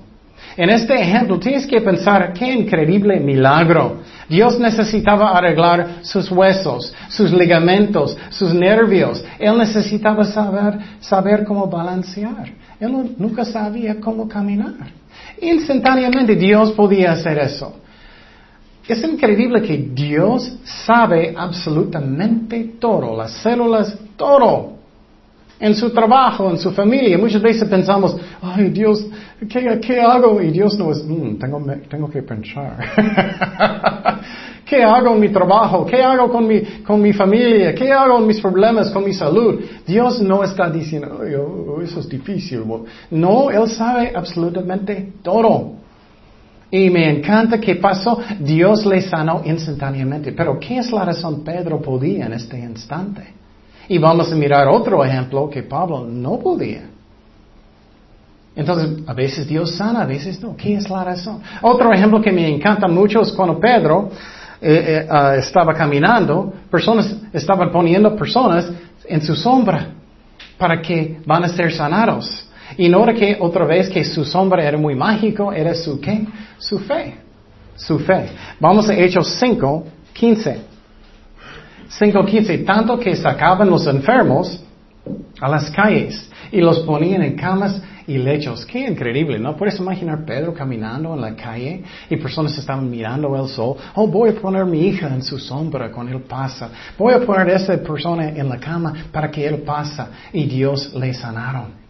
En 0.57 0.69
este 0.69 0.99
ejemplo 0.99 1.39
tienes 1.39 1.65
que 1.65 1.79
pensar 1.79 2.33
qué 2.33 2.51
increíble 2.51 3.19
milagro. 3.19 4.01
Dios 4.27 4.59
necesitaba 4.59 5.31
arreglar 5.37 5.99
sus 6.01 6.29
huesos, 6.31 6.93
sus 7.09 7.31
ligamentos, 7.31 8.17
sus 8.29 8.53
nervios. 8.53 9.23
Él 9.39 9.57
necesitaba 9.57 10.25
saber, 10.25 10.79
saber 10.99 11.45
cómo 11.45 11.67
balancear. 11.67 12.51
Él 12.79 13.15
nunca 13.17 13.45
sabía 13.45 13.99
cómo 13.99 14.27
caminar. 14.27 14.91
Instantáneamente 15.41 16.35
Dios 16.35 16.71
podía 16.71 17.11
hacer 17.13 17.39
eso. 17.39 17.81
Es 18.87 19.03
increíble 19.03 19.61
que 19.61 19.77
Dios 19.77 20.57
sabe 20.63 21.33
absolutamente 21.37 22.75
todo, 22.79 23.15
las 23.15 23.31
células, 23.31 23.97
todo. 24.17 24.79
En 25.59 25.75
su 25.75 25.91
trabajo, 25.91 26.49
en 26.49 26.57
su 26.57 26.71
familia. 26.71 27.17
Muchas 27.17 27.41
veces 27.41 27.69
pensamos, 27.69 28.17
ay 28.41 28.69
Dios, 28.69 29.05
¿qué, 29.47 30.01
hago? 30.01 30.41
Y 30.41 30.49
Dios 30.49 30.77
no 30.77 30.91
es, 30.91 31.05
mm, 31.05 31.35
tengo, 31.37 31.63
tengo 31.87 32.09
que 32.09 32.23
pensar. 32.23 32.77
¿Qué 34.71 34.81
hago 34.81 35.13
en 35.15 35.19
mi 35.19 35.27
trabajo? 35.27 35.85
¿Qué 35.85 36.01
hago 36.01 36.31
con 36.31 36.47
mi, 36.47 36.61
con 36.87 37.01
mi 37.01 37.11
familia? 37.11 37.75
¿Qué 37.75 37.91
hago 37.91 38.19
en 38.19 38.25
mis 38.25 38.39
problemas 38.39 38.89
con 38.89 39.03
mi 39.03 39.11
salud? 39.11 39.59
Dios 39.85 40.21
no 40.21 40.45
está 40.45 40.69
diciendo, 40.69 41.19
oh, 41.19 41.81
eso 41.81 41.99
es 41.99 42.07
difícil. 42.07 42.63
No, 43.09 43.51
Él 43.51 43.67
sabe 43.67 44.13
absolutamente 44.15 45.11
todo. 45.21 45.73
Y 46.71 46.89
me 46.89 47.09
encanta 47.09 47.59
que 47.59 47.75
pasó, 47.75 48.17
Dios 48.39 48.85
le 48.85 49.01
sanó 49.01 49.41
instantáneamente. 49.43 50.31
Pero 50.31 50.57
¿qué 50.57 50.77
es 50.77 50.89
la 50.89 51.03
razón 51.03 51.43
Pedro 51.43 51.81
podía 51.81 52.27
en 52.27 52.31
este 52.31 52.57
instante? 52.57 53.27
Y 53.89 53.97
vamos 53.97 54.31
a 54.31 54.35
mirar 54.35 54.69
otro 54.69 55.03
ejemplo 55.03 55.49
que 55.49 55.63
Pablo 55.63 56.05
no 56.05 56.39
podía. 56.39 56.83
Entonces, 58.55 58.99
a 59.05 59.13
veces 59.13 59.45
Dios 59.49 59.75
sana, 59.75 60.03
a 60.03 60.05
veces 60.05 60.41
no. 60.41 60.55
¿Qué 60.55 60.75
es 60.75 60.89
la 60.89 61.03
razón? 61.03 61.41
Otro 61.61 61.91
ejemplo 61.91 62.21
que 62.21 62.31
me 62.31 62.47
encanta 62.47 62.87
mucho 62.87 63.19
es 63.19 63.33
cuando 63.33 63.59
Pedro 63.59 64.09
eh, 64.61 64.83
eh, 64.87 65.07
ah, 65.09 65.35
estaba 65.37 65.73
caminando, 65.73 66.53
personas 66.69 67.15
estaban 67.33 67.71
poniendo 67.71 68.15
personas 68.15 68.71
en 69.05 69.21
su 69.21 69.35
sombra 69.35 69.87
para 70.57 70.79
que 70.79 71.19
van 71.25 71.43
a 71.43 71.49
ser 71.49 71.73
sanados. 71.73 72.47
Y 72.77 72.87
nota 72.87 73.13
que 73.13 73.37
otra 73.39 73.65
vez 73.65 73.89
que 73.89 74.03
su 74.03 74.23
sombra 74.23 74.63
era 74.63 74.77
muy 74.77 74.95
mágico, 74.95 75.51
era 75.51 75.73
su 75.73 75.99
qué? 75.99 76.25
Su 76.59 76.79
fe. 76.79 77.15
Su 77.75 77.97
fe. 77.99 78.29
Vamos 78.59 78.87
a 78.87 78.93
Hechos 78.93 79.35
5, 79.39 79.85
15. 80.13 80.61
5, 81.87 82.25
15. 82.25 82.57
Tanto 82.59 82.99
que 82.99 83.15
sacaban 83.15 83.69
los 83.69 83.87
enfermos 83.87 84.63
a 85.39 85.49
las 85.49 85.71
calles 85.71 86.29
y 86.51 86.61
los 86.61 86.79
ponían 86.81 87.23
en 87.23 87.35
camas 87.35 87.81
y 88.07 88.17
lechos. 88.17 88.65
Qué 88.65 88.87
increíble, 88.87 89.39
¿no? 89.39 89.55
Puedes 89.55 89.79
imaginar 89.79 90.25
Pedro 90.25 90.53
caminando 90.53 91.13
en 91.13 91.21
la 91.21 91.35
calle 91.35 91.83
y 92.09 92.15
personas 92.17 92.57
estaban 92.57 92.89
mirando 92.89 93.35
el 93.35 93.47
sol. 93.49 93.77
Oh, 93.95 94.07
voy 94.07 94.29
a 94.29 94.33
poner 94.33 94.65
mi 94.65 94.87
hija 94.87 95.07
en 95.07 95.23
su 95.23 95.37
sombra 95.37 95.91
cuando 95.91 96.15
él 96.15 96.23
pasa. 96.23 96.69
Voy 96.97 97.13
a 97.13 97.19
poner 97.19 97.49
a 97.49 97.55
esa 97.55 97.77
persona 97.77 98.29
en 98.29 98.49
la 98.49 98.57
cama 98.57 98.93
para 99.11 99.29
que 99.29 99.45
él 99.45 99.59
pasa. 99.59 100.09
Y 100.33 100.45
Dios 100.45 100.93
le 100.93 101.13
sanaron. 101.13 101.81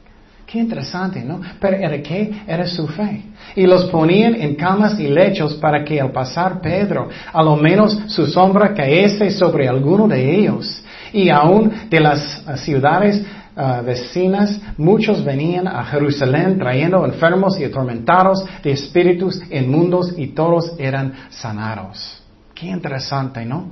Qué 0.51 0.59
interesante, 0.59 1.23
¿no? 1.23 1.39
Pero 1.61 1.77
¿era 1.77 2.01
qué? 2.01 2.29
Era 2.45 2.67
su 2.67 2.85
fe. 2.85 3.23
Y 3.55 3.65
los 3.65 3.85
ponían 3.85 4.35
en 4.35 4.55
camas 4.55 4.99
y 4.99 5.07
lechos 5.07 5.53
para 5.53 5.81
que 5.85 6.01
al 6.01 6.11
pasar 6.11 6.59
Pedro, 6.59 7.07
a 7.31 7.41
lo 7.41 7.55
menos 7.55 7.97
su 8.07 8.27
sombra 8.27 8.73
caese 8.73 9.31
sobre 9.31 9.69
alguno 9.69 10.09
de 10.09 10.39
ellos. 10.39 10.83
Y 11.13 11.29
aún 11.29 11.71
de 11.89 11.99
las 12.01 12.43
ciudades 12.65 13.23
ah, 13.55 13.81
vecinas, 13.81 14.59
muchos 14.77 15.23
venían 15.23 15.67
a 15.67 15.83
Jerusalén 15.85 16.57
trayendo 16.57 17.05
enfermos 17.05 17.59
y 17.59 17.63
atormentados 17.63 18.43
de 18.63 18.71
espíritus 18.71 19.41
inmundos 19.51 20.13
y 20.17 20.27
todos 20.27 20.73
eran 20.77 21.13
sanados. 21.29 22.21
Qué 22.53 22.67
interesante, 22.67 23.45
¿no? 23.45 23.69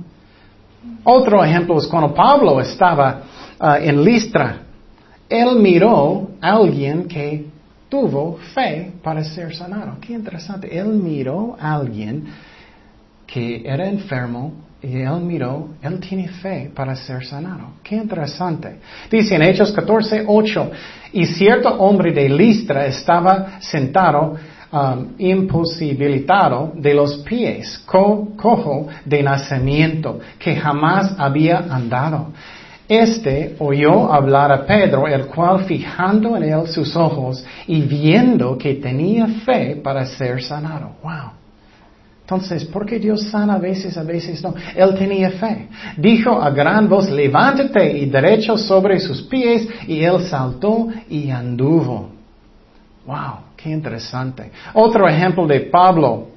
Otro 1.04 1.44
ejemplo 1.44 1.78
es 1.78 1.86
cuando 1.86 2.14
Pablo 2.14 2.60
estaba 2.60 3.22
ah, 3.58 3.78
en 3.78 4.02
Listra 4.02 4.62
él 5.30 5.60
miró 5.60 6.32
a 6.40 6.56
alguien 6.56 7.06
que 7.06 7.46
tuvo 7.88 8.36
fe 8.52 8.92
para 9.00 9.22
ser 9.22 9.54
sanado. 9.54 9.96
Qué 10.00 10.12
interesante. 10.12 10.76
Él 10.76 10.88
miró 10.88 11.56
a 11.58 11.76
alguien 11.76 12.24
que 13.28 13.62
era 13.64 13.86
enfermo 13.86 14.52
y 14.82 15.00
él 15.00 15.20
miró, 15.20 15.68
él 15.82 16.00
tiene 16.00 16.28
fe 16.28 16.70
para 16.74 16.96
ser 16.96 17.24
sanado. 17.24 17.74
Qué 17.82 17.96
interesante. 17.96 18.78
Dice 19.10 19.34
en 19.34 19.42
Hechos 19.42 19.72
14, 19.72 20.24
8, 20.26 20.70
y 21.12 21.26
cierto 21.26 21.68
hombre 21.68 22.12
de 22.12 22.28
Listra 22.28 22.86
estaba 22.86 23.60
sentado 23.60 24.36
um, 24.72 25.06
imposibilitado 25.18 26.72
de 26.74 26.94
los 26.94 27.18
pies, 27.18 27.78
cojo 27.84 28.88
de 29.04 29.22
nacimiento, 29.22 30.20
que 30.38 30.56
jamás 30.56 31.14
había 31.18 31.58
andado. 31.58 32.32
Este 32.88 33.54
oyó 33.60 34.12
hablar 34.12 34.50
a 34.50 34.66
Pedro, 34.66 35.06
el 35.06 35.26
cual 35.26 35.64
fijando 35.64 36.36
en 36.36 36.44
él 36.44 36.66
sus 36.66 36.96
ojos 36.96 37.44
y 37.66 37.82
viendo 37.82 38.58
que 38.58 38.74
tenía 38.74 39.28
fe 39.44 39.76
para 39.76 40.06
ser 40.06 40.42
sanado. 40.42 40.96
Wow. 41.02 41.39
Entonces, 42.30 42.64
¿por 42.64 42.86
qué 42.86 43.00
Dios 43.00 43.28
sana 43.28 43.54
a 43.54 43.58
veces, 43.58 43.98
a 43.98 44.04
veces 44.04 44.40
no? 44.40 44.54
Él 44.76 44.94
tenía 44.96 45.32
fe. 45.32 45.66
Dijo 45.96 46.40
a 46.40 46.50
gran 46.50 46.88
voz, 46.88 47.10
levántate 47.10 47.98
y 47.98 48.06
derecho 48.06 48.56
sobre 48.56 49.00
sus 49.00 49.22
pies, 49.22 49.68
y 49.88 50.04
él 50.04 50.20
saltó 50.28 50.86
y 51.08 51.28
anduvo. 51.28 52.10
Wow, 53.04 53.40
qué 53.56 53.70
interesante. 53.70 54.52
Otro 54.74 55.08
ejemplo 55.08 55.44
de 55.44 55.58
Pablo 55.62 56.28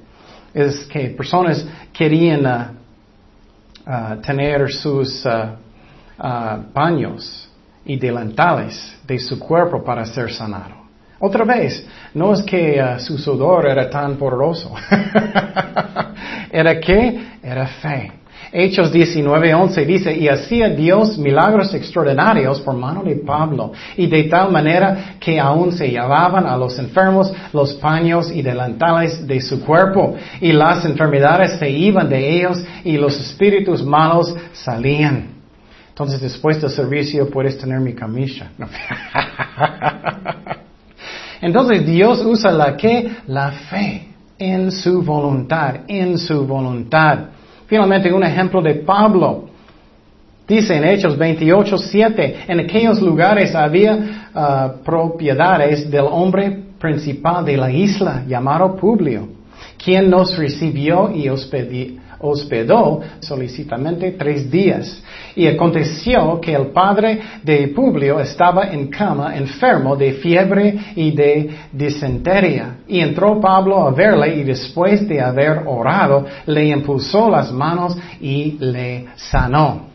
es 0.52 0.84
que 0.86 1.10
personas 1.10 1.64
querían 1.92 2.44
uh, 2.44 3.88
uh, 3.88 4.20
tener 4.20 4.72
sus 4.72 5.24
uh, 5.24 6.72
paños 6.72 7.48
y 7.84 7.96
delantales 7.96 8.96
de 9.06 9.16
su 9.20 9.38
cuerpo 9.38 9.84
para 9.84 10.04
ser 10.04 10.32
sanado. 10.32 10.82
Otra 11.20 11.44
vez, 11.44 11.86
no 12.12 12.34
es 12.34 12.42
que 12.42 12.82
uh, 12.82 12.98
su 12.98 13.16
sudor 13.16 13.66
era 13.66 13.88
tan 13.88 14.16
poderoso, 14.16 14.74
era 16.52 16.80
que 16.80 17.20
era 17.42 17.66
fe. 17.66 18.24
Hechos 18.56 18.92
19:11 18.92 19.84
dice, 19.84 20.16
y 20.16 20.28
hacía 20.28 20.68
Dios 20.68 21.18
milagros 21.18 21.74
extraordinarios 21.74 22.60
por 22.60 22.76
mano 22.76 23.02
de 23.02 23.16
Pablo, 23.16 23.72
y 23.96 24.06
de 24.06 24.22
tal 24.24 24.52
manera 24.52 25.16
que 25.18 25.40
aún 25.40 25.72
se 25.72 25.88
llevaban 25.88 26.46
a 26.46 26.56
los 26.56 26.78
enfermos 26.78 27.32
los 27.52 27.74
paños 27.74 28.30
y 28.30 28.42
delantales 28.42 29.26
de 29.26 29.40
su 29.40 29.60
cuerpo, 29.64 30.14
y 30.40 30.52
las 30.52 30.84
enfermedades 30.84 31.58
se 31.58 31.68
iban 31.68 32.08
de 32.08 32.36
ellos, 32.36 32.64
y 32.84 32.96
los 32.96 33.18
espíritus 33.18 33.84
malos 33.84 34.32
salían. 34.52 35.30
Entonces 35.88 36.20
después 36.20 36.60
del 36.60 36.70
servicio 36.70 37.28
puedes 37.28 37.58
tener 37.58 37.80
mi 37.80 37.92
camisa. 37.92 38.52
Entonces 41.40 41.84
Dios 41.84 42.24
usa 42.24 42.52
la 42.52 42.76
que? 42.76 43.16
La 43.26 43.50
fe 43.50 44.13
en 44.38 44.70
su 44.70 45.02
voluntad, 45.02 45.80
en 45.88 46.18
su 46.18 46.46
voluntad. 46.46 47.18
Finalmente, 47.66 48.12
un 48.12 48.24
ejemplo 48.24 48.60
de 48.60 48.74
Pablo. 48.74 49.48
Dice 50.46 50.76
en 50.76 50.84
Hechos 50.84 51.16
28, 51.16 51.78
7, 51.78 52.36
en 52.48 52.60
aquellos 52.60 53.00
lugares 53.00 53.54
había 53.54 54.28
ah, 54.34 54.74
propiedades 54.84 55.90
del 55.90 56.04
hombre 56.10 56.64
principal 56.78 57.44
de 57.44 57.56
la 57.56 57.70
isla, 57.70 58.24
llamado 58.28 58.76
Publio, 58.76 59.26
quien 59.82 60.10
nos 60.10 60.36
recibió 60.36 61.10
y 61.10 61.30
hospedó 61.30 62.03
hospedó 62.24 63.00
solicitamente 63.20 64.12
tres 64.12 64.50
días. 64.50 65.02
Y 65.36 65.46
aconteció 65.46 66.40
que 66.40 66.54
el 66.54 66.68
padre 66.68 67.20
de 67.42 67.68
Publio 67.68 68.20
estaba 68.20 68.70
en 68.72 68.88
cama, 68.88 69.36
enfermo 69.36 69.96
de 69.96 70.14
fiebre 70.14 70.78
y 70.96 71.10
de 71.10 71.50
disentería. 71.72 72.78
Y 72.88 73.00
entró 73.00 73.40
Pablo 73.40 73.86
a 73.86 73.90
verle 73.90 74.36
y 74.36 74.44
después 74.44 75.06
de 75.06 75.20
haber 75.20 75.62
orado, 75.66 76.24
le 76.46 76.68
impulsó 76.68 77.28
las 77.28 77.52
manos 77.52 77.96
y 78.20 78.56
le 78.60 79.06
sanó. 79.16 79.86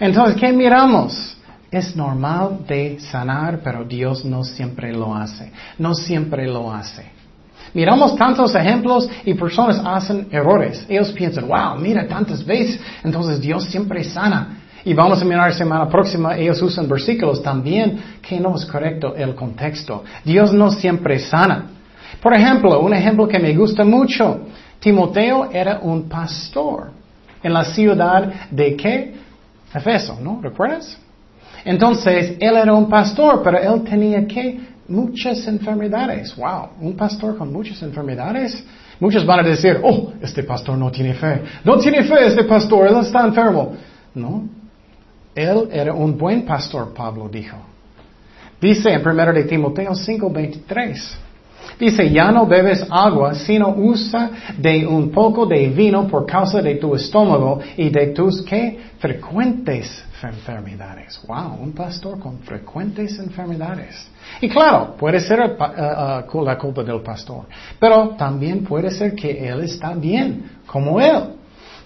Entonces, 0.00 0.36
¿qué 0.36 0.52
miramos? 0.52 1.36
Es 1.70 1.94
normal 1.94 2.60
de 2.66 2.98
sanar, 2.98 3.60
pero 3.62 3.84
Dios 3.84 4.24
no 4.24 4.42
siempre 4.42 4.92
lo 4.92 5.14
hace. 5.14 5.52
No 5.78 5.94
siempre 5.94 6.46
lo 6.46 6.72
hace. 6.72 7.17
Miramos 7.74 8.16
tantos 8.16 8.54
ejemplos 8.54 9.08
y 9.24 9.34
personas 9.34 9.80
hacen 9.84 10.28
errores. 10.30 10.84
Ellos 10.88 11.12
piensan, 11.12 11.48
wow, 11.48 11.76
mira 11.78 12.06
tantas 12.06 12.44
veces, 12.44 12.80
entonces 13.04 13.40
Dios 13.40 13.64
siempre 13.64 14.02
sana. 14.04 14.58
Y 14.84 14.94
vamos 14.94 15.20
a 15.20 15.24
mirar 15.24 15.52
semana 15.52 15.88
próxima, 15.88 16.36
ellos 16.36 16.62
usan 16.62 16.88
versículos 16.88 17.42
también 17.42 17.98
que 18.22 18.40
no 18.40 18.54
es 18.54 18.64
correcto 18.64 19.14
el 19.14 19.34
contexto. 19.34 20.04
Dios 20.24 20.52
no 20.52 20.70
siempre 20.70 21.18
sana. 21.18 21.66
Por 22.22 22.34
ejemplo, 22.34 22.80
un 22.80 22.94
ejemplo 22.94 23.28
que 23.28 23.38
me 23.38 23.54
gusta 23.54 23.84
mucho. 23.84 24.46
Timoteo 24.80 25.50
era 25.52 25.80
un 25.82 26.08
pastor 26.08 26.90
en 27.42 27.52
la 27.52 27.64
ciudad 27.64 28.32
de 28.50 28.76
qué? 28.76 29.14
Efeso, 29.74 30.18
¿no? 30.20 30.40
¿Recuerdas? 30.42 30.98
Entonces, 31.64 32.36
él 32.40 32.56
era 32.56 32.72
un 32.72 32.88
pastor, 32.88 33.42
pero 33.42 33.58
él 33.58 33.82
tenía 33.82 34.26
que 34.26 34.60
muchas 34.88 35.46
enfermedades. 35.46 36.34
Wow, 36.34 36.70
un 36.80 36.96
pastor 36.96 37.36
con 37.36 37.52
muchas 37.52 37.80
enfermedades. 37.82 38.64
Muchos 38.98 39.24
van 39.24 39.40
a 39.40 39.48
decir, 39.48 39.78
oh, 39.82 40.12
este 40.20 40.42
pastor 40.42 40.76
no 40.76 40.90
tiene 40.90 41.14
fe. 41.14 41.42
No 41.64 41.78
tiene 41.78 42.02
fe 42.02 42.26
este 42.26 42.44
pastor, 42.44 42.88
él 42.88 42.96
está 42.96 43.24
enfermo. 43.24 43.76
No, 44.14 44.48
él 45.34 45.68
era 45.70 45.92
un 45.92 46.16
buen 46.18 46.44
pastor, 46.44 46.92
Pablo 46.92 47.28
dijo. 47.28 47.56
Dice 48.60 48.90
en 48.90 49.06
1 49.06 49.32
de 49.32 49.44
Timoteo 49.44 49.92
5:23. 49.92 51.27
Dice, 51.78 52.10
ya 52.10 52.32
no 52.32 52.44
bebes 52.46 52.84
agua, 52.90 53.34
sino 53.34 53.68
usa 53.68 54.30
de 54.56 54.84
un 54.84 55.10
poco 55.10 55.46
de 55.46 55.68
vino 55.68 56.08
por 56.08 56.26
causa 56.26 56.60
de 56.60 56.74
tu 56.74 56.94
estómago 56.94 57.60
y 57.76 57.88
de 57.88 58.08
tus, 58.08 58.42
¿qué? 58.42 58.78
Frecuentes 58.98 60.04
enfermedades. 60.20 61.20
Wow, 61.26 61.62
un 61.62 61.72
pastor 61.72 62.18
con 62.18 62.40
frecuentes 62.40 63.16
enfermedades. 63.20 64.10
Y 64.40 64.48
claro, 64.48 64.96
puede 64.98 65.20
ser 65.20 65.38
uh, 65.40 66.42
la 66.42 66.58
culpa 66.58 66.82
del 66.82 67.00
pastor, 67.00 67.44
pero 67.78 68.10
también 68.18 68.64
puede 68.64 68.90
ser 68.90 69.14
que 69.14 69.48
él 69.48 69.60
está 69.60 69.94
bien, 69.94 70.50
como 70.66 71.00
él. 71.00 71.34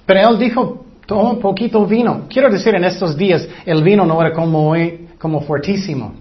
Pero 0.06 0.30
él 0.30 0.38
dijo, 0.38 0.86
toma 1.06 1.30
un 1.32 1.40
poquito 1.40 1.84
vino. 1.84 2.22
Quiero 2.30 2.50
decir, 2.50 2.74
en 2.74 2.84
estos 2.84 3.14
días 3.14 3.46
el 3.66 3.82
vino 3.82 4.06
no 4.06 4.20
era 4.20 4.32
como 4.32 4.74
como 5.18 5.42
fuertísimo. 5.42 6.14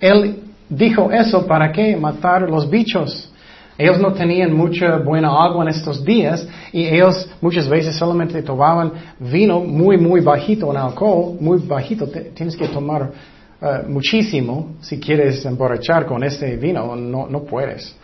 Él 0.00 0.47
dijo 0.68 1.10
eso 1.10 1.46
para 1.46 1.72
qué? 1.72 1.96
Matar 1.96 2.48
los 2.48 2.68
bichos. 2.68 3.30
Ellos 3.76 4.00
no 4.00 4.12
tenían 4.12 4.52
mucha 4.52 4.98
buena 4.98 5.28
agua 5.28 5.62
en 5.62 5.68
estos 5.68 6.04
días 6.04 6.46
y 6.72 6.84
ellos 6.84 7.28
muchas 7.40 7.68
veces 7.68 7.94
solamente 7.96 8.42
tomaban 8.42 8.92
vino 9.20 9.60
muy, 9.60 9.96
muy 9.96 10.20
bajito 10.20 10.70
en 10.72 10.78
alcohol, 10.78 11.36
muy 11.40 11.58
bajito. 11.58 12.08
tienes 12.34 12.56
que 12.56 12.66
tomar 12.66 13.12
eh, 13.60 13.84
muchísimo 13.88 14.74
si 14.80 14.98
quieres 14.98 15.44
emborrachar 15.44 16.06
con 16.06 16.24
este 16.24 16.56
vino, 16.56 16.96
no, 16.96 17.28
no 17.28 17.42
puedes. 17.44 17.94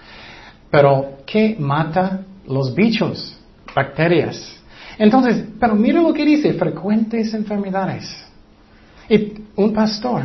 Pero, 0.70 1.18
¿qué 1.26 1.56
mata 1.58 2.20
los 2.46 2.74
bichos? 2.74 3.36
Bacterias. 3.74 4.60
Entonces, 4.98 5.44
pero 5.58 5.74
mira 5.74 6.00
lo 6.00 6.12
que 6.12 6.24
dice, 6.24 6.52
frecuentes 6.54 7.34
enfermedades. 7.34 8.24
Y 9.08 9.34
un 9.56 9.72
pastor 9.72 10.22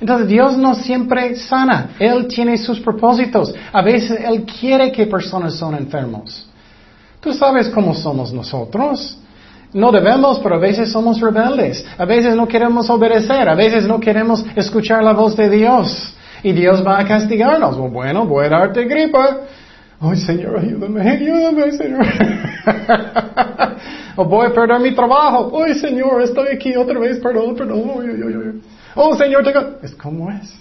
entonces 0.00 0.28
Dios 0.28 0.56
no 0.56 0.74
siempre 0.74 1.36
sana. 1.36 1.90
Él 1.98 2.26
tiene 2.26 2.56
sus 2.56 2.80
propósitos. 2.80 3.54
A 3.72 3.82
veces 3.82 4.18
Él 4.24 4.44
quiere 4.44 4.90
que 4.90 5.06
personas 5.06 5.54
son 5.54 5.74
enfermos. 5.74 6.48
Tú 7.20 7.34
sabes 7.34 7.68
cómo 7.68 7.94
somos 7.94 8.32
nosotros. 8.32 9.18
No 9.72 9.92
debemos, 9.92 10.40
pero 10.40 10.56
a 10.56 10.58
veces 10.58 10.90
somos 10.90 11.20
rebeldes. 11.20 11.84
A 11.98 12.06
veces 12.06 12.34
no 12.34 12.48
queremos 12.48 12.88
obedecer. 12.88 13.48
A 13.48 13.54
veces 13.54 13.86
no 13.86 14.00
queremos 14.00 14.44
escuchar 14.56 15.04
la 15.04 15.12
voz 15.12 15.36
de 15.36 15.50
Dios. 15.50 16.14
Y 16.42 16.52
Dios 16.52 16.84
va 16.84 16.98
a 16.98 17.04
castigarnos. 17.04 17.76
Bueno, 17.76 18.26
voy 18.26 18.46
a 18.46 18.48
darte 18.48 18.84
gripa. 18.84 19.40
Ay, 20.00 20.16
Señor, 20.16 20.58
ayúdame, 20.58 21.02
ayúdame, 21.02 21.72
Señor. 21.72 22.06
o 24.16 24.24
voy 24.24 24.46
a 24.46 24.54
perder 24.54 24.80
mi 24.80 24.94
trabajo. 24.94 25.62
Ay, 25.62 25.74
Señor, 25.74 26.22
estoy 26.22 26.48
aquí 26.54 26.74
otra 26.74 26.98
vez, 26.98 27.18
perdón, 27.18 27.54
perdón. 27.54 28.62
Oh 28.94 29.14
Señor, 29.16 29.44
es 29.82 29.94
como 29.94 30.30
es. 30.30 30.54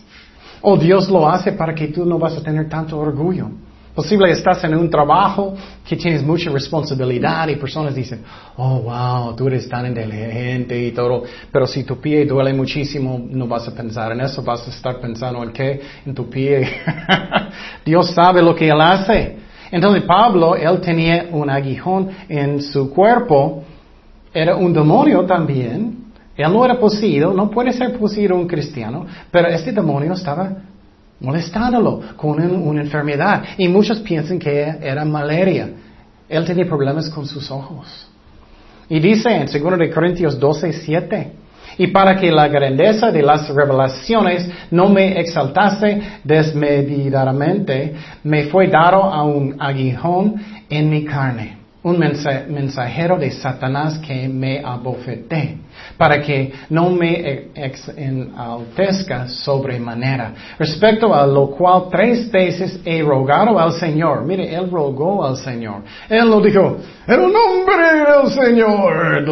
O 0.62 0.78
Dios 0.78 1.10
lo 1.10 1.30
hace 1.30 1.54
para 1.54 1.74
que 1.74 1.88
tú 1.88 2.06
no 2.06 2.20
vas 2.20 2.38
a 2.38 2.44
tener 2.44 2.68
tanto 2.70 2.98
orgullo. 2.98 3.50
Posible 3.96 4.32
estás 4.32 4.64
en 4.64 4.76
un 4.76 4.90
trabajo 4.90 5.56
que 5.86 5.96
tienes 5.98 6.24
mucha 6.24 6.50
responsabilidad 6.52 7.48
y 7.50 7.56
personas 7.56 7.94
dicen, 7.94 8.22
oh 8.56 8.82
wow, 8.82 9.36
tú 9.36 9.48
eres 9.48 9.68
tan 9.68 9.88
inteligente 9.88 10.82
y 10.82 10.92
todo, 10.92 11.24
pero 11.52 11.68
si 11.68 11.84
tu 11.84 12.00
pie 12.00 12.26
duele 12.26 12.54
muchísimo, 12.54 13.20
no 13.30 13.48
vas 13.48 13.68
a 13.68 13.72
pensar 13.72 14.12
en 14.12 14.22
eso, 14.22 14.42
vas 14.42 14.66
a 14.68 14.70
estar 14.70 15.02
pensando 15.02 15.44
en 15.44 15.52
qué, 15.52 15.82
en 16.06 16.14
tu 16.14 16.30
pie. 16.30 16.70
Dios 17.86 18.12
sabe 18.12 18.42
lo 18.42 18.56
que 18.56 18.70
Él 18.70 18.80
hace. 18.80 19.38
Entonces 19.72 20.04
Pablo, 20.04 20.56
él 20.56 20.80
tenía 20.82 21.28
un 21.32 21.50
aguijón 21.50 22.10
en 22.28 22.62
su 22.62 22.92
cuerpo, 22.92 23.64
era 24.34 24.56
un 24.56 24.74
demonio 24.74 25.26
también, 25.26 25.99
él 26.44 26.54
no 26.54 26.64
era 26.64 26.80
poseído, 26.80 27.34
no 27.34 27.50
puede 27.50 27.74
ser 27.74 27.98
poseído 27.98 28.34
un 28.36 28.48
cristiano, 28.48 29.06
pero 29.30 29.50
este 29.50 29.74
demonio 29.74 30.14
estaba 30.14 30.50
molestándolo 31.20 32.02
con 32.16 32.40
una 32.40 32.82
enfermedad. 32.82 33.44
Y 33.58 33.68
muchos 33.68 34.00
piensan 34.00 34.40
que 34.40 34.62
era 34.82 35.04
malaria. 35.04 35.70
Él 36.30 36.46
tenía 36.46 36.66
problemas 36.66 37.10
con 37.10 37.26
sus 37.26 37.52
ojos. 37.52 38.08
Y 38.88 39.02
dice 39.02 39.30
en 39.30 39.48
2 39.48 39.78
de 39.78 39.90
Corintios 39.90 40.40
12, 40.40 40.72
7, 40.72 41.32
y 41.78 41.88
para 41.88 42.16
que 42.16 42.32
la 42.32 42.48
grandeza 42.48 43.12
de 43.12 43.22
las 43.22 43.50
revelaciones 43.50 44.50
no 44.72 44.88
me 44.88 45.20
exaltase 45.20 46.02
desmedidamente, 46.24 47.96
me 48.24 48.46
fue 48.46 48.68
dado 48.68 49.04
a 49.04 49.24
un 49.24 49.58
aguijón 49.60 50.36
en 50.70 50.90
mi 50.90 51.04
carne 51.04 51.59
un 51.90 52.00
mensajero 52.00 53.18
de 53.18 53.32
Satanás 53.32 54.00
que 54.00 54.28
me 54.28 54.62
abofeté, 54.64 55.58
para 55.98 56.22
que 56.22 56.54
no 56.70 56.90
me 56.90 57.50
enaltezca 57.98 59.28
sobremanera. 59.28 60.34
Respecto 60.58 61.14
a 61.14 61.26
lo 61.26 61.50
cual 61.52 61.84
tres 61.92 62.32
veces 62.32 62.80
he 62.86 63.02
rogado 63.02 63.60
al 63.60 63.74
Señor. 63.74 64.26
Mire, 64.26 64.54
él 64.54 64.70
rogó 64.70 65.26
al 65.26 65.38
Señor. 65.38 65.84
Él 66.08 66.30
lo 66.30 66.42
dijo, 66.42 66.78
en 67.08 67.14
el 67.14 67.34
nombre 67.34 67.94
del 68.06 68.32
Señor. 68.32 69.24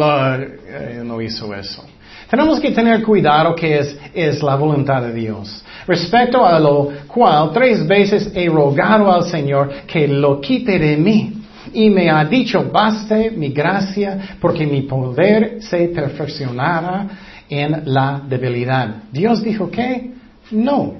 él 0.90 1.06
no 1.06 1.20
hizo 1.20 1.54
eso. 1.54 1.84
Tenemos 2.30 2.60
que 2.60 2.72
tener 2.72 3.02
cuidado 3.02 3.54
que 3.54 3.78
es, 3.78 3.98
es 4.12 4.42
la 4.42 4.56
voluntad 4.56 5.00
de 5.00 5.12
Dios. 5.14 5.64
Respecto 5.86 6.44
a 6.44 6.60
lo 6.60 6.90
cual 7.06 7.50
tres 7.54 7.86
veces 7.86 8.30
he 8.34 8.48
rogado 8.50 9.10
al 9.10 9.24
Señor 9.24 9.70
que 9.86 10.06
lo 10.06 10.38
quite 10.38 10.78
de 10.78 10.96
mí 10.98 11.37
y 11.72 11.90
me 11.90 12.10
ha 12.10 12.24
dicho, 12.24 12.70
baste 12.70 13.30
mi 13.30 13.50
gracia 13.50 14.36
porque 14.40 14.66
mi 14.66 14.82
poder 14.82 15.58
se 15.60 15.88
perfeccionará 15.88 17.06
en 17.48 17.82
la 17.86 18.22
debilidad. 18.28 19.04
Dios 19.10 19.42
dijo 19.42 19.70
que 19.70 20.12
no. 20.50 20.94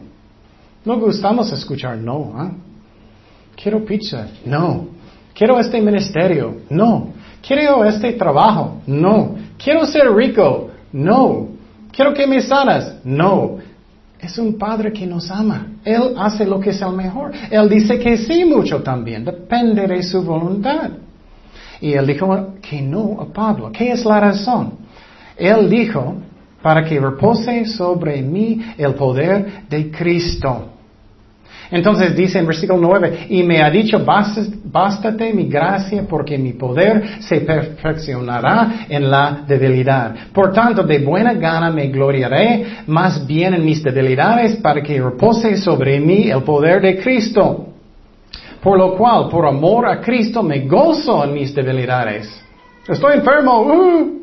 No 0.85 0.99
gustamos 0.99 1.53
escuchar 1.53 1.99
no. 1.99 2.33
¿ah? 2.35 2.51
Quiero 3.61 3.85
pizza. 3.85 4.29
No. 4.45 4.89
Quiero 5.35 5.59
este 5.59 5.81
ministerio. 5.81 6.63
No. 6.71 7.13
Quiero 7.47 7.85
este 7.85 8.13
trabajo. 8.13 8.81
No. 8.87 9.35
Quiero 9.63 9.87
ser 9.87 10.11
rico. 10.13 10.71
No. 10.93 11.49
Quiero 11.93 12.15
que 12.15 12.27
me 12.27 12.41
sanas. 12.41 12.97
No. 13.05 13.59
Es 14.21 14.37
un 14.39 14.59
padre 14.59 14.93
que 14.93 15.07
nos 15.07 15.31
ama. 15.31 15.67
Él 15.85 16.15
hace 16.17 16.45
lo 16.45 16.59
que 16.59 16.71
es 16.71 16.83
el 16.83 16.93
mejor. 16.93 17.33
Él 17.51 17.69
dice 17.69 17.99
que 17.99 18.17
sí 18.17 18.45
mucho 18.45 18.83
también. 18.83 19.25
Depende 19.25 19.87
de 19.87 20.03
su 20.03 20.23
voluntad. 20.23 20.91
Y 21.81 21.93
él 21.93 22.07
dijo 22.07 22.55
que 22.61 22.83
no 22.83 23.21
a 23.21 23.33
Pablo. 23.33 23.71
¿Qué 23.71 23.93
es 23.93 24.05
la 24.05 24.19
razón? 24.19 24.73
Él 25.37 25.71
dijo, 25.71 26.17
para 26.61 26.85
que 26.85 26.99
repose 26.99 27.65
sobre 27.67 28.21
mí 28.23 28.61
el 28.77 28.95
poder 28.95 29.69
de 29.69 29.91
Cristo. 29.91 30.78
Entonces 31.71 32.17
dice 32.17 32.39
en 32.39 32.47
versículo 32.47 32.79
9, 32.81 33.27
y 33.29 33.43
me 33.43 33.63
ha 33.63 33.71
dicho, 33.71 34.03
bástate 34.05 35.35
mi 35.35 35.49
gracia 35.49 36.05
porque 36.09 36.39
mi 36.39 36.55
poder 36.55 37.21
se 37.21 37.43
perfeccionará 37.43 38.87
en 38.89 39.11
la 39.11 39.45
debilidad. 39.47 40.15
Por 40.33 40.53
tanto, 40.53 40.83
de 40.83 40.99
buena 41.01 41.35
gana 41.35 41.71
me 41.71 41.89
gloriaré 41.89 42.85
más 42.87 43.27
bien 43.27 43.55
en 43.55 43.65
mis 43.65 43.83
debilidades 43.83 44.57
para 44.57 44.83
que 44.83 45.01
repose 45.01 45.57
sobre 45.57 46.01
mí 46.01 46.31
el 46.31 46.43
poder 46.43 46.81
de 46.81 46.99
Cristo. 46.99 47.67
Por 48.63 48.79
lo 48.79 48.97
cual, 48.97 49.29
por 49.29 49.47
amor 49.47 49.87
a 49.87 50.01
Cristo, 50.01 50.43
me 50.43 50.67
gozo 50.67 51.25
en 51.25 51.35
mis 51.35 51.55
debilidades. 51.55 52.43
Estoy 52.89 53.19
enfermo, 53.19 53.61
uh, 53.61 54.19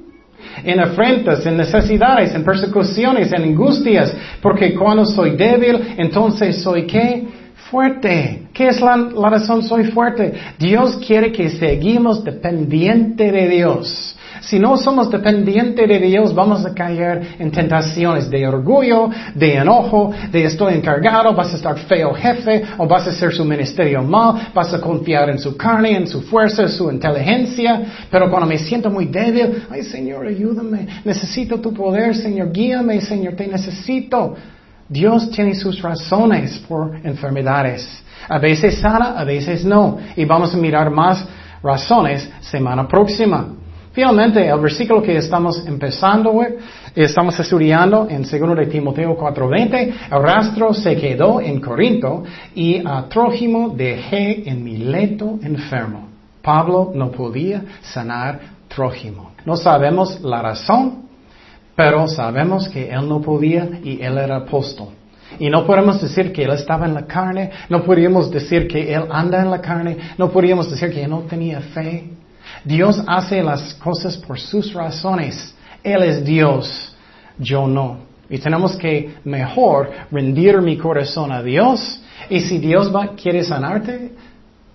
en 0.64 0.80
afrentas, 0.80 1.46
en 1.46 1.58
necesidades, 1.58 2.34
en 2.34 2.44
persecuciones, 2.44 3.32
en 3.32 3.44
angustias, 3.44 4.16
porque 4.42 4.74
cuando 4.74 5.06
soy 5.06 5.36
débil, 5.36 5.96
entonces 5.98 6.62
soy 6.62 6.86
qué? 6.86 7.24
Fuerte. 7.70 8.44
¿Qué 8.54 8.68
es 8.68 8.80
la, 8.80 8.96
la 8.96 9.30
razón 9.30 9.64
soy 9.64 9.86
fuerte? 9.86 10.34
Dios 10.60 10.98
quiere 10.98 11.32
que 11.32 11.50
seguimos 11.50 12.24
dependiente 12.24 13.32
de 13.32 13.50
Dios. 13.50 14.15
Si 14.46 14.60
no 14.60 14.78
somos 14.78 15.10
dependientes 15.10 15.88
de 15.88 16.00
Dios, 16.00 16.34
vamos 16.36 16.64
a 16.68 16.74
caer 16.74 17.36
en 17.40 17.50
tentaciones 17.50 18.30
de 18.30 18.48
orgullo, 18.48 19.10
de 19.34 19.56
enojo, 19.56 20.12
de 20.32 20.46
estoy 20.46 20.76
encargado, 20.76 21.34
vas 21.34 21.52
a 21.54 21.56
estar 21.56 21.76
feo 21.80 22.14
jefe, 22.14 22.62
o 22.78 22.88
vas 22.88 23.08
a 23.08 23.10
hacer 23.10 23.34
su 23.34 23.44
ministerio 23.44 24.04
mal, 24.04 24.52
vas 24.54 24.72
a 24.72 24.80
confiar 24.80 25.32
en 25.32 25.40
su 25.40 25.58
carne, 25.58 25.98
en 25.98 26.06
su 26.06 26.22
fuerza, 26.22 26.68
su 26.68 26.92
inteligencia. 26.92 27.82
Pero 28.12 28.30
cuando 28.30 28.48
me 28.48 28.60
siento 28.60 28.92
muy 28.92 29.06
débil, 29.08 29.64
ay 29.72 29.82
Señor, 29.82 30.28
ayúdame, 30.28 30.88
necesito 31.04 31.60
tu 31.60 31.74
poder, 31.74 32.16
Señor, 32.16 32.52
guíame, 32.52 33.02
Señor, 33.02 33.36
te 33.36 33.48
necesito. 33.48 34.36
Dios 34.88 35.32
tiene 35.32 35.56
sus 35.56 35.82
razones 35.82 36.60
por 36.68 36.96
enfermedades. 37.04 38.04
A 38.30 38.38
veces 38.38 38.76
sana, 38.76 39.16
a 39.18 39.24
veces 39.24 39.66
no. 39.66 39.98
Y 40.16 40.24
vamos 40.26 40.54
a 40.54 40.58
mirar 40.58 40.92
más 40.92 41.26
razones 41.64 42.30
semana 42.42 42.88
próxima. 42.88 43.55
Finalmente, 43.96 44.46
el 44.46 44.60
versículo 44.60 45.02
que 45.02 45.16
estamos 45.16 45.66
empezando, 45.66 46.44
estamos 46.94 47.40
estudiando 47.40 48.08
en 48.10 48.24
2 48.24 48.58
de 48.58 48.66
Timoteo 48.66 49.16
4:20, 49.16 49.94
el 50.12 50.22
rastro 50.22 50.74
se 50.74 50.98
quedó 50.98 51.40
en 51.40 51.62
Corinto 51.62 52.22
y 52.54 52.86
a 52.86 53.08
Trójimo 53.08 53.70
dejé 53.70 54.50
en 54.50 54.62
mi 54.66 54.76
leto 54.76 55.40
enfermo. 55.42 56.10
Pablo 56.42 56.92
no 56.94 57.10
podía 57.10 57.64
sanar 57.84 58.42
Trójimo. 58.68 59.32
No 59.46 59.56
sabemos 59.56 60.20
la 60.20 60.42
razón, 60.42 61.06
pero 61.74 62.06
sabemos 62.10 62.68
que 62.68 62.90
él 62.90 63.08
no 63.08 63.22
podía 63.22 63.80
y 63.82 64.02
él 64.02 64.18
era 64.18 64.36
apóstol. 64.36 64.90
Y 65.40 65.50
no 65.50 65.66
podemos 65.66 66.02
decir 66.02 66.34
que 66.34 66.44
él 66.44 66.52
estaba 66.52 66.86
en 66.86 66.96
la 66.96 67.06
carne, 67.06 67.50
no 67.70 67.82
podríamos 67.86 68.30
decir 68.30 68.68
que 68.68 68.94
él 68.94 69.06
anda 69.10 69.42
en 69.42 69.52
la 69.52 69.62
carne, 69.62 69.98
no 70.18 70.30
podríamos 70.32 70.70
decir 70.70 70.92
que 70.92 71.04
él 71.04 71.10
no 71.10 71.22
tenía 71.22 71.62
fe. 71.62 72.10
Dios 72.66 73.02
hace 73.08 73.42
las 73.44 73.76
cosas 73.76 74.18
por 74.18 74.40
sus 74.40 74.74
razones. 74.74 75.54
Él 75.84 76.04
es 76.04 76.26
Dios, 76.26 76.96
yo 77.38 77.68
no. 77.68 78.00
Y 78.28 78.40
tenemos 78.40 78.76
que 78.76 79.16
mejor 79.24 79.92
rendir 80.12 80.60
mi 80.62 80.78
corazón 80.78 81.32
a 81.32 81.44
Dios. 81.44 82.02
Y 82.30 82.42
si 82.42 82.58
Dios 82.58 82.94
va, 82.94 83.16
quiere 83.16 83.44
sanarte, 83.44 84.12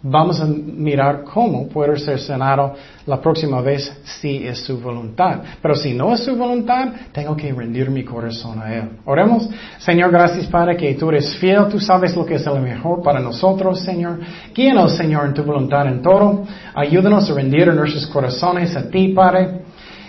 Vamos 0.02 0.40
a 0.40 0.46
mirar 0.46 1.24
cómo 1.24 1.68
puede 1.68 1.98
ser 1.98 2.18
sanado 2.18 2.74
la 3.04 3.20
próxima 3.20 3.60
vez 3.60 3.92
si 4.02 4.46
es 4.46 4.60
su 4.60 4.80
voluntad. 4.80 5.40
Pero 5.60 5.74
si 5.74 5.92
no 5.92 6.14
es 6.14 6.24
su 6.24 6.36
voluntad, 6.36 6.88
tengo 7.12 7.36
que 7.36 7.52
rendir 7.52 7.90
mi 7.90 8.02
corazón 8.02 8.62
a 8.62 8.74
Él. 8.74 8.88
Oremos. 9.04 9.46
Señor, 9.78 10.10
gracias 10.10 10.46
Padre 10.46 10.78
que 10.78 10.94
tú 10.94 11.10
eres 11.10 11.36
fiel, 11.36 11.68
tú 11.68 11.78
sabes 11.78 12.16
lo 12.16 12.24
que 12.24 12.36
es 12.36 12.46
lo 12.46 12.58
mejor 12.60 13.02
para 13.02 13.20
nosotros, 13.20 13.80
Señor. 13.80 14.20
Guíanos, 14.54 14.96
Señor, 14.96 15.26
en 15.26 15.34
tu 15.34 15.42
voluntad 15.42 15.86
en 15.86 16.00
todo. 16.00 16.44
Ayúdanos 16.74 17.30
a 17.30 17.34
rendir 17.34 17.66
nuestros 17.74 18.06
corazones 18.06 18.74
a 18.76 18.88
ti, 18.88 19.08
Padre. 19.08 19.60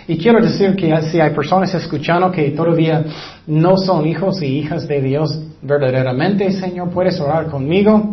Y 0.08 0.16
quiero 0.16 0.40
decir 0.40 0.74
que 0.74 1.02
si 1.02 1.20
hay 1.20 1.34
personas 1.34 1.72
escuchando 1.74 2.30
que 2.32 2.50
todavía 2.52 3.04
no 3.46 3.76
son 3.76 4.06
hijos 4.06 4.40
y 4.40 4.46
hijas 4.46 4.88
de 4.88 5.02
Dios 5.02 5.38
verdaderamente, 5.60 6.50
Señor, 6.50 6.88
puedes 6.88 7.20
orar 7.20 7.48
conmigo. 7.48 8.11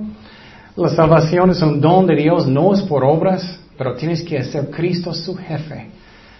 La 0.80 0.88
salvación 0.88 1.49
es 1.49 1.61
un 1.61 1.82
don 1.82 2.07
de 2.07 2.15
Dios, 2.15 2.47
no 2.47 2.73
es 2.73 2.82
por 2.84 3.03
obras, 3.03 3.59
pero 3.77 3.95
tienes 3.95 4.23
que 4.23 4.38
hacer 4.38 4.69
Cristo 4.69 5.13
su 5.13 5.36
jefe, 5.36 5.88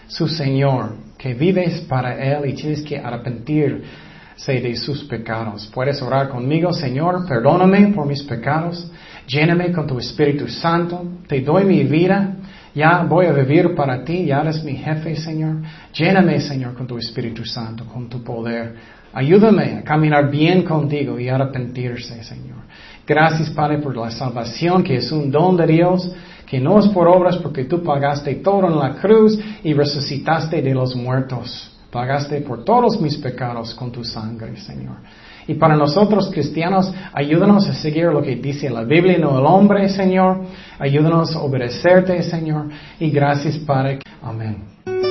su 0.08 0.30
Señor, 0.30 0.94
que 1.18 1.34
vives 1.34 1.82
para 1.82 2.16
Él 2.16 2.50
y 2.50 2.54
tienes 2.54 2.82
que 2.82 2.98
arrepentirse 2.98 4.62
de 4.62 4.78
sus 4.78 5.04
pecados. 5.04 5.70
Puedes 5.74 6.02
orar 6.02 6.30
conmigo, 6.30 6.72
Señor, 6.72 7.28
perdóname 7.28 7.88
por 7.88 8.08
mis 8.08 8.24
pecados, 8.24 8.90
lléname 9.28 9.74
con 9.74 9.86
tu 9.86 10.00
Espíritu 10.00 10.48
Santo, 10.48 11.04
te 11.28 11.42
doy 11.42 11.66
mi 11.66 11.84
vida, 11.84 12.38
ya 12.74 13.04
voy 13.04 13.26
a 13.26 13.34
vivir 13.34 13.76
para 13.76 14.06
ti, 14.06 14.28
ya 14.28 14.40
eres 14.40 14.64
mi 14.64 14.76
jefe, 14.76 15.18
Señor. 15.18 15.58
Lléname, 15.94 16.40
Señor, 16.40 16.76
con 16.76 16.88
tu 16.88 16.98
Espíritu 16.98 17.44
Santo, 17.44 17.84
con 17.84 18.08
tu 18.08 18.24
poder. 18.24 18.74
Ayúdame 19.12 19.80
a 19.80 19.84
caminar 19.84 20.32
bien 20.32 20.64
contigo 20.64 21.20
y 21.20 21.28
arrepentirse, 21.28 22.24
Señor. 22.24 22.69
Gracias, 23.10 23.50
Padre, 23.50 23.80
por 23.80 23.98
la 23.98 24.12
salvación, 24.12 24.84
que 24.84 24.98
es 24.98 25.12
un 25.12 25.32
don 25.32 25.58
de 25.58 25.66
Dios, 25.66 26.12
que 26.46 26.60
no 26.60 26.78
es 26.78 26.88
por 26.90 27.08
obras, 27.08 27.38
porque 27.38 27.66
tú 27.66 27.82
pagaste 27.82 28.36
todo 28.36 28.68
en 28.68 28.78
la 28.78 28.98
cruz 29.02 29.36
y 29.64 29.74
resucitaste 29.74 30.62
de 30.62 30.76
los 30.76 30.96
muertos. 30.96 31.72
Pagaste 31.90 32.42
por 32.42 32.64
todos 32.64 33.02
mis 33.02 33.18
pecados 33.18 33.74
con 33.74 33.92
tu 33.92 34.04
sangre, 34.04 34.56
Señor. 34.58 34.98
Y 35.48 35.56
para 35.56 35.76
nosotros 35.76 36.30
cristianos, 36.32 36.94
ayúdanos 37.12 37.68
a 37.68 37.74
seguir 37.74 38.06
lo 38.06 38.22
que 38.22 38.36
dice 38.36 38.70
la 38.70 38.84
Biblia, 38.84 39.18
no 39.18 39.40
el 39.40 39.46
hombre, 39.48 39.90
Señor. 39.90 40.42
Ayúdanos 40.78 41.36
a 41.36 41.40
obedecerte, 41.40 42.22
Señor. 42.22 42.68
Y 43.00 43.10
gracias, 43.10 43.58
Padre. 43.58 44.02
Amén. 44.22 45.09